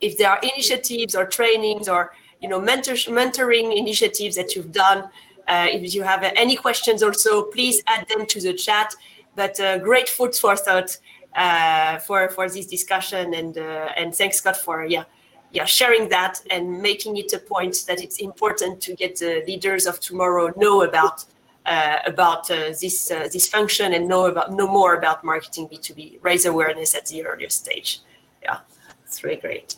if 0.00 0.18
there 0.18 0.30
are 0.30 0.40
initiatives 0.42 1.14
or 1.14 1.24
trainings 1.24 1.88
or 1.88 2.12
you 2.40 2.48
know 2.48 2.60
mentor- 2.60 3.10
mentoring 3.10 3.76
initiatives 3.76 4.36
that 4.36 4.54
you've 4.54 4.72
done. 4.72 5.08
Uh, 5.46 5.66
if 5.70 5.94
you 5.94 6.02
have 6.02 6.22
any 6.22 6.56
questions, 6.56 7.02
also 7.02 7.44
please 7.44 7.82
add 7.86 8.06
them 8.08 8.26
to 8.26 8.40
the 8.40 8.52
chat. 8.52 8.94
But 9.36 9.58
great 9.82 10.08
food 10.08 10.34
for 10.34 10.56
thought 10.56 10.96
uh, 11.34 11.98
for 11.98 12.28
for 12.28 12.48
this 12.48 12.66
discussion 12.66 13.34
and 13.34 13.58
uh, 13.58 13.88
and 13.96 14.14
thanks 14.14 14.36
Scott 14.36 14.56
for 14.56 14.84
yeah 14.84 15.04
yeah 15.50 15.64
sharing 15.64 16.08
that 16.08 16.40
and 16.50 16.80
making 16.80 17.16
it 17.16 17.32
a 17.32 17.38
point 17.38 17.84
that 17.88 18.00
it's 18.00 18.18
important 18.18 18.80
to 18.82 18.94
get 18.94 19.18
the 19.18 19.42
leaders 19.46 19.86
of 19.86 19.98
tomorrow 20.00 20.52
know 20.56 20.82
about 20.82 21.24
uh, 21.66 21.98
about 22.06 22.50
uh, 22.50 22.72
this 22.80 23.10
uh, 23.10 23.28
this 23.32 23.48
function 23.48 23.94
and 23.94 24.08
know 24.08 24.26
about 24.26 24.52
know 24.52 24.66
more 24.66 24.94
about 24.94 25.24
marketing 25.24 25.68
B2B 25.68 26.18
raise 26.22 26.46
awareness 26.46 26.94
at 26.94 27.06
the 27.06 27.24
earlier 27.26 27.50
stage. 27.50 28.00
Yeah 28.42 28.58
it's 29.06 29.22
really 29.22 29.36
great. 29.36 29.76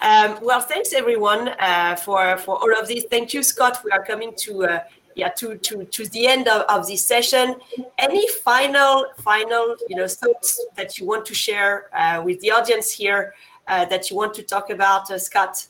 Um, 0.00 0.38
well 0.42 0.60
thanks 0.60 0.92
everyone 0.92 1.48
uh, 1.58 1.96
for 1.96 2.36
for 2.38 2.56
all 2.56 2.80
of 2.80 2.88
this. 2.88 3.04
Thank 3.10 3.34
you 3.34 3.42
Scott. 3.42 3.80
We 3.84 3.90
are 3.90 4.04
coming 4.04 4.32
to 4.38 4.80
yeah 5.14 5.28
to 5.28 5.56
to 5.56 5.84
to 5.84 6.06
the 6.06 6.26
end 6.26 6.48
of, 6.48 6.62
of 6.68 6.86
this 6.86 7.04
session. 7.04 7.56
Any 7.98 8.26
final 8.28 9.06
final 9.18 9.76
you 9.88 9.96
know 9.96 10.08
thoughts 10.08 10.64
that 10.76 10.98
you 10.98 11.06
want 11.06 11.26
to 11.26 11.34
share 11.34 11.74
uh, 11.94 12.22
with 12.24 12.40
the 12.40 12.50
audience 12.50 12.90
here 12.92 13.34
uh, 13.68 13.84
that 13.86 14.10
you 14.10 14.16
want 14.16 14.34
to 14.34 14.42
talk 14.42 14.70
about 14.70 15.10
uh, 15.10 15.18
scott 15.18 15.66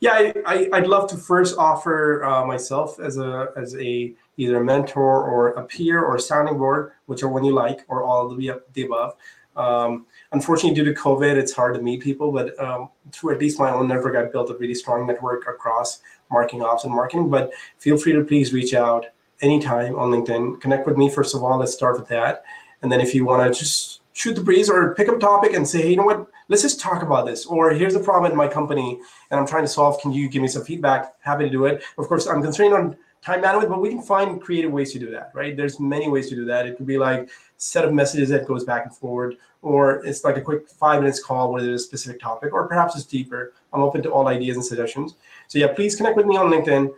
yeah 0.00 0.32
I, 0.46 0.68
I 0.72 0.80
would 0.80 0.88
love 0.88 1.08
to 1.10 1.16
first 1.16 1.56
offer 1.56 2.24
uh, 2.24 2.44
myself 2.44 2.98
as 2.98 3.18
a 3.18 3.48
as 3.56 3.76
a 3.76 4.14
either 4.36 4.56
a 4.56 4.64
mentor 4.64 5.24
or 5.24 5.50
a 5.50 5.64
peer 5.64 6.02
or 6.02 6.16
a 6.16 6.20
sounding 6.20 6.58
board 6.58 6.92
whichever 7.06 7.32
one 7.32 7.44
you 7.44 7.54
like 7.54 7.84
or 7.88 8.02
all 8.02 8.30
of 8.30 8.38
the, 8.38 8.60
the 8.72 8.82
above 8.82 9.14
um, 9.56 10.06
unfortunately, 10.32 10.74
due 10.74 10.92
to 10.92 10.98
COVID, 10.98 11.36
it's 11.36 11.52
hard 11.52 11.74
to 11.74 11.82
meet 11.82 12.00
people. 12.00 12.32
But 12.32 12.58
um, 12.58 12.90
through 13.12 13.34
at 13.34 13.40
least 13.40 13.58
my 13.58 13.70
own 13.70 13.88
network, 13.88 14.16
I've 14.16 14.32
built 14.32 14.50
a 14.50 14.56
really 14.56 14.74
strong 14.74 15.06
network 15.06 15.46
across 15.48 16.00
marketing 16.30 16.62
ops 16.62 16.84
and 16.84 16.94
marketing. 16.94 17.28
But 17.30 17.52
feel 17.78 17.96
free 17.96 18.12
to 18.12 18.24
please 18.24 18.52
reach 18.52 18.74
out 18.74 19.06
anytime 19.40 19.96
on 19.96 20.10
LinkedIn. 20.10 20.60
Connect 20.60 20.86
with 20.86 20.96
me 20.96 21.10
first 21.10 21.34
of 21.34 21.42
all. 21.42 21.58
Let's 21.58 21.74
start 21.74 21.98
with 21.98 22.08
that, 22.08 22.44
and 22.82 22.90
then 22.90 23.00
if 23.00 23.14
you 23.14 23.24
want 23.24 23.52
to 23.52 23.58
just 23.58 24.00
shoot 24.12 24.34
the 24.34 24.42
breeze 24.42 24.68
or 24.68 24.94
pick 24.94 25.08
up 25.08 25.16
a 25.16 25.18
topic 25.18 25.54
and 25.54 25.66
say, 25.66 25.82
hey, 25.82 25.90
you 25.90 25.96
know 25.96 26.04
what, 26.04 26.26
let's 26.50 26.62
just 26.62 26.80
talk 26.80 27.02
about 27.02 27.24
this. 27.24 27.46
Or 27.46 27.70
here's 27.70 27.94
the 27.94 28.00
problem 28.00 28.30
in 28.30 28.36
my 28.36 28.48
company 28.48 29.00
and 29.30 29.40
I'm 29.40 29.46
trying 29.46 29.64
to 29.64 29.68
solve. 29.68 29.98
Can 30.02 30.12
you 30.12 30.28
give 30.28 30.42
me 30.42 30.48
some 30.48 30.64
feedback? 30.64 31.14
Happy 31.20 31.44
to 31.44 31.50
do 31.50 31.64
it. 31.64 31.82
Of 31.96 32.08
course, 32.08 32.26
I'm 32.26 32.42
constrained 32.42 32.74
on 32.74 32.96
time 33.22 33.42
bandwidth, 33.42 33.68
but 33.68 33.80
we 33.80 33.90
can 33.90 34.02
find 34.02 34.40
creative 34.40 34.72
ways 34.72 34.92
to 34.92 34.98
do 34.98 35.10
that, 35.10 35.30
right? 35.34 35.56
There's 35.56 35.78
many 35.78 36.08
ways 36.08 36.28
to 36.30 36.34
do 36.34 36.44
that. 36.46 36.66
It 36.66 36.76
could 36.76 36.86
be 36.86 36.98
like 36.98 37.30
set 37.56 37.84
of 37.84 37.92
messages 37.92 38.28
that 38.30 38.46
goes 38.46 38.64
back 38.64 38.84
and 38.84 38.94
forward, 38.94 39.36
or 39.62 40.04
it's 40.04 40.24
like 40.24 40.36
a 40.36 40.40
quick 40.40 40.68
five 40.68 41.00
minutes 41.00 41.22
call 41.22 41.52
where 41.52 41.62
there's 41.62 41.82
a 41.82 41.84
specific 41.84 42.20
topic, 42.20 42.52
or 42.52 42.66
perhaps 42.66 42.96
it's 42.96 43.04
deeper. 43.04 43.52
I'm 43.72 43.82
open 43.82 44.02
to 44.02 44.10
all 44.10 44.26
ideas 44.28 44.56
and 44.56 44.64
suggestions. 44.64 45.14
So 45.48 45.58
yeah, 45.58 45.68
please 45.68 45.94
connect 45.94 46.16
with 46.16 46.26
me 46.26 46.36
on 46.36 46.50
LinkedIn. 46.50 46.90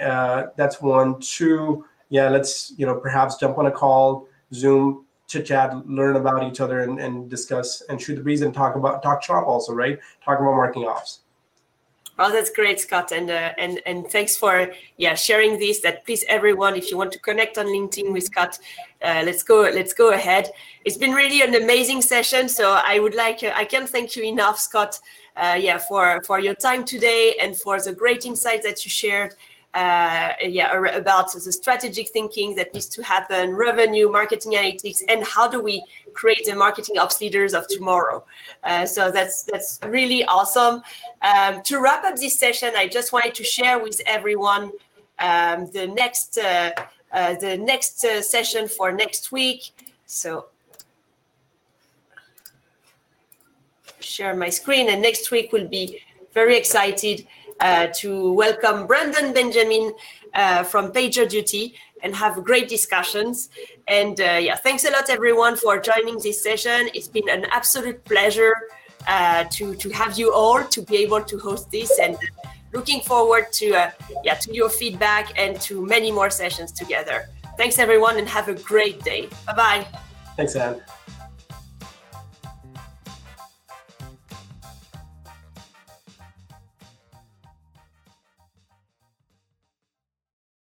Uh, 0.00 0.46
that's 0.56 0.80
one. 0.80 1.20
Two, 1.20 1.84
yeah, 2.08 2.28
let's 2.28 2.72
you 2.76 2.86
know 2.86 2.94
perhaps 2.94 3.36
jump 3.36 3.58
on 3.58 3.66
a 3.66 3.72
call, 3.72 4.28
Zoom, 4.52 5.03
chit 5.26 5.46
chat, 5.46 5.86
learn 5.88 6.16
about 6.16 6.42
each 6.44 6.60
other, 6.60 6.80
and, 6.80 6.98
and 6.98 7.30
discuss 7.30 7.82
and 7.88 8.00
shoot 8.00 8.16
the 8.16 8.22
breeze 8.22 8.42
and 8.42 8.54
talk 8.54 8.76
about 8.76 9.02
talk 9.02 9.22
shop 9.22 9.46
also, 9.46 9.72
right? 9.72 9.98
Talk 10.24 10.40
about 10.40 10.54
marking 10.54 10.84
ops. 10.84 11.20
Oh, 12.16 12.30
that's 12.30 12.50
great, 12.50 12.78
Scott, 12.78 13.10
and 13.10 13.28
uh, 13.28 13.52
and 13.58 13.80
and 13.86 14.06
thanks 14.06 14.36
for 14.36 14.72
yeah 14.98 15.16
sharing 15.16 15.58
this. 15.58 15.80
That 15.80 16.04
please, 16.06 16.24
everyone, 16.28 16.76
if 16.76 16.90
you 16.90 16.96
want 16.96 17.10
to 17.12 17.18
connect 17.18 17.58
on 17.58 17.66
LinkedIn 17.66 18.12
with 18.12 18.24
Scott, 18.24 18.56
uh, 19.02 19.22
let's 19.24 19.42
go 19.42 19.62
let's 19.62 19.92
go 19.92 20.12
ahead. 20.12 20.50
It's 20.84 20.96
been 20.96 21.10
really 21.10 21.42
an 21.42 21.56
amazing 21.56 22.02
session. 22.02 22.48
So 22.48 22.80
I 22.84 23.00
would 23.00 23.16
like 23.16 23.42
uh, 23.42 23.52
I 23.56 23.64
can't 23.64 23.88
thank 23.88 24.14
you 24.14 24.22
enough, 24.22 24.60
Scott. 24.60 25.00
Uh, 25.36 25.58
yeah, 25.60 25.78
for 25.78 26.22
for 26.24 26.38
your 26.38 26.54
time 26.54 26.84
today 26.84 27.34
and 27.40 27.56
for 27.56 27.80
the 27.80 27.92
great 27.92 28.24
insights 28.24 28.64
that 28.64 28.84
you 28.84 28.90
shared 28.90 29.34
uh, 29.74 30.32
yeah, 30.40 30.72
about 30.94 31.32
the 31.32 31.52
strategic 31.52 32.08
thinking 32.10 32.54
that 32.54 32.72
needs 32.72 32.86
to 32.86 33.02
happen, 33.02 33.54
revenue, 33.54 34.08
marketing 34.08 34.52
analytics, 34.52 35.02
and 35.08 35.24
how 35.24 35.48
do 35.48 35.60
we 35.60 35.84
create 36.12 36.44
the 36.46 36.54
marketing 36.54 36.96
ops 36.96 37.20
leaders 37.20 37.54
of 37.54 37.66
tomorrow. 37.66 38.24
Uh, 38.62 38.86
so 38.86 39.10
that's 39.10 39.42
that's 39.42 39.80
really 39.86 40.24
awesome. 40.26 40.80
Um, 41.22 41.60
to 41.64 41.80
wrap 41.80 42.04
up 42.04 42.16
this 42.16 42.38
session, 42.38 42.72
I 42.76 42.86
just 42.86 43.12
wanted 43.12 43.34
to 43.34 43.44
share 43.44 43.80
with 43.80 44.00
everyone 44.06 44.70
um, 45.18 45.68
the 45.72 45.88
next 45.88 46.38
uh, 46.38 46.70
uh 47.12 47.34
the 47.34 47.58
next 47.58 48.04
uh, 48.04 48.22
session 48.22 48.68
for 48.68 48.92
next 48.92 49.32
week. 49.32 49.72
So 50.06 50.46
share 53.98 54.36
my 54.36 54.50
screen, 54.50 54.88
and 54.88 55.02
next 55.02 55.32
week 55.32 55.52
will 55.52 55.66
be 55.66 56.00
very 56.32 56.56
excited 56.56 57.26
uh, 57.60 57.88
to 57.94 58.32
welcome 58.32 58.86
Brandon 58.86 59.32
Benjamin 59.32 59.92
uh, 60.34 60.64
from 60.64 60.92
PagerDuty 60.92 61.74
and 62.02 62.14
have 62.14 62.44
great 62.44 62.68
discussions. 62.68 63.48
And 63.88 64.20
uh, 64.20 64.38
yeah, 64.40 64.56
thanks 64.56 64.84
a 64.84 64.90
lot, 64.90 65.10
everyone, 65.10 65.56
for 65.56 65.78
joining 65.78 66.18
this 66.18 66.42
session. 66.42 66.88
It's 66.94 67.08
been 67.08 67.28
an 67.28 67.46
absolute 67.50 68.04
pleasure 68.04 68.54
uh, 69.06 69.44
to 69.50 69.74
to 69.74 69.90
have 69.90 70.18
you 70.18 70.32
all 70.32 70.64
to 70.64 70.82
be 70.82 70.96
able 70.98 71.22
to 71.22 71.38
host 71.38 71.70
this 71.70 71.98
and 71.98 72.16
looking 72.72 73.00
forward 73.00 73.52
to 73.52 73.74
uh, 73.74 73.90
yeah 74.22 74.34
to 74.34 74.54
your 74.54 74.70
feedback 74.70 75.38
and 75.38 75.60
to 75.60 75.84
many 75.86 76.10
more 76.10 76.30
sessions 76.30 76.72
together. 76.72 77.28
Thanks, 77.56 77.78
everyone, 77.78 78.18
and 78.18 78.28
have 78.28 78.48
a 78.48 78.54
great 78.54 79.02
day. 79.04 79.28
Bye 79.46 79.54
bye. 79.54 79.86
Thanks, 80.36 80.56
Anne. 80.56 80.80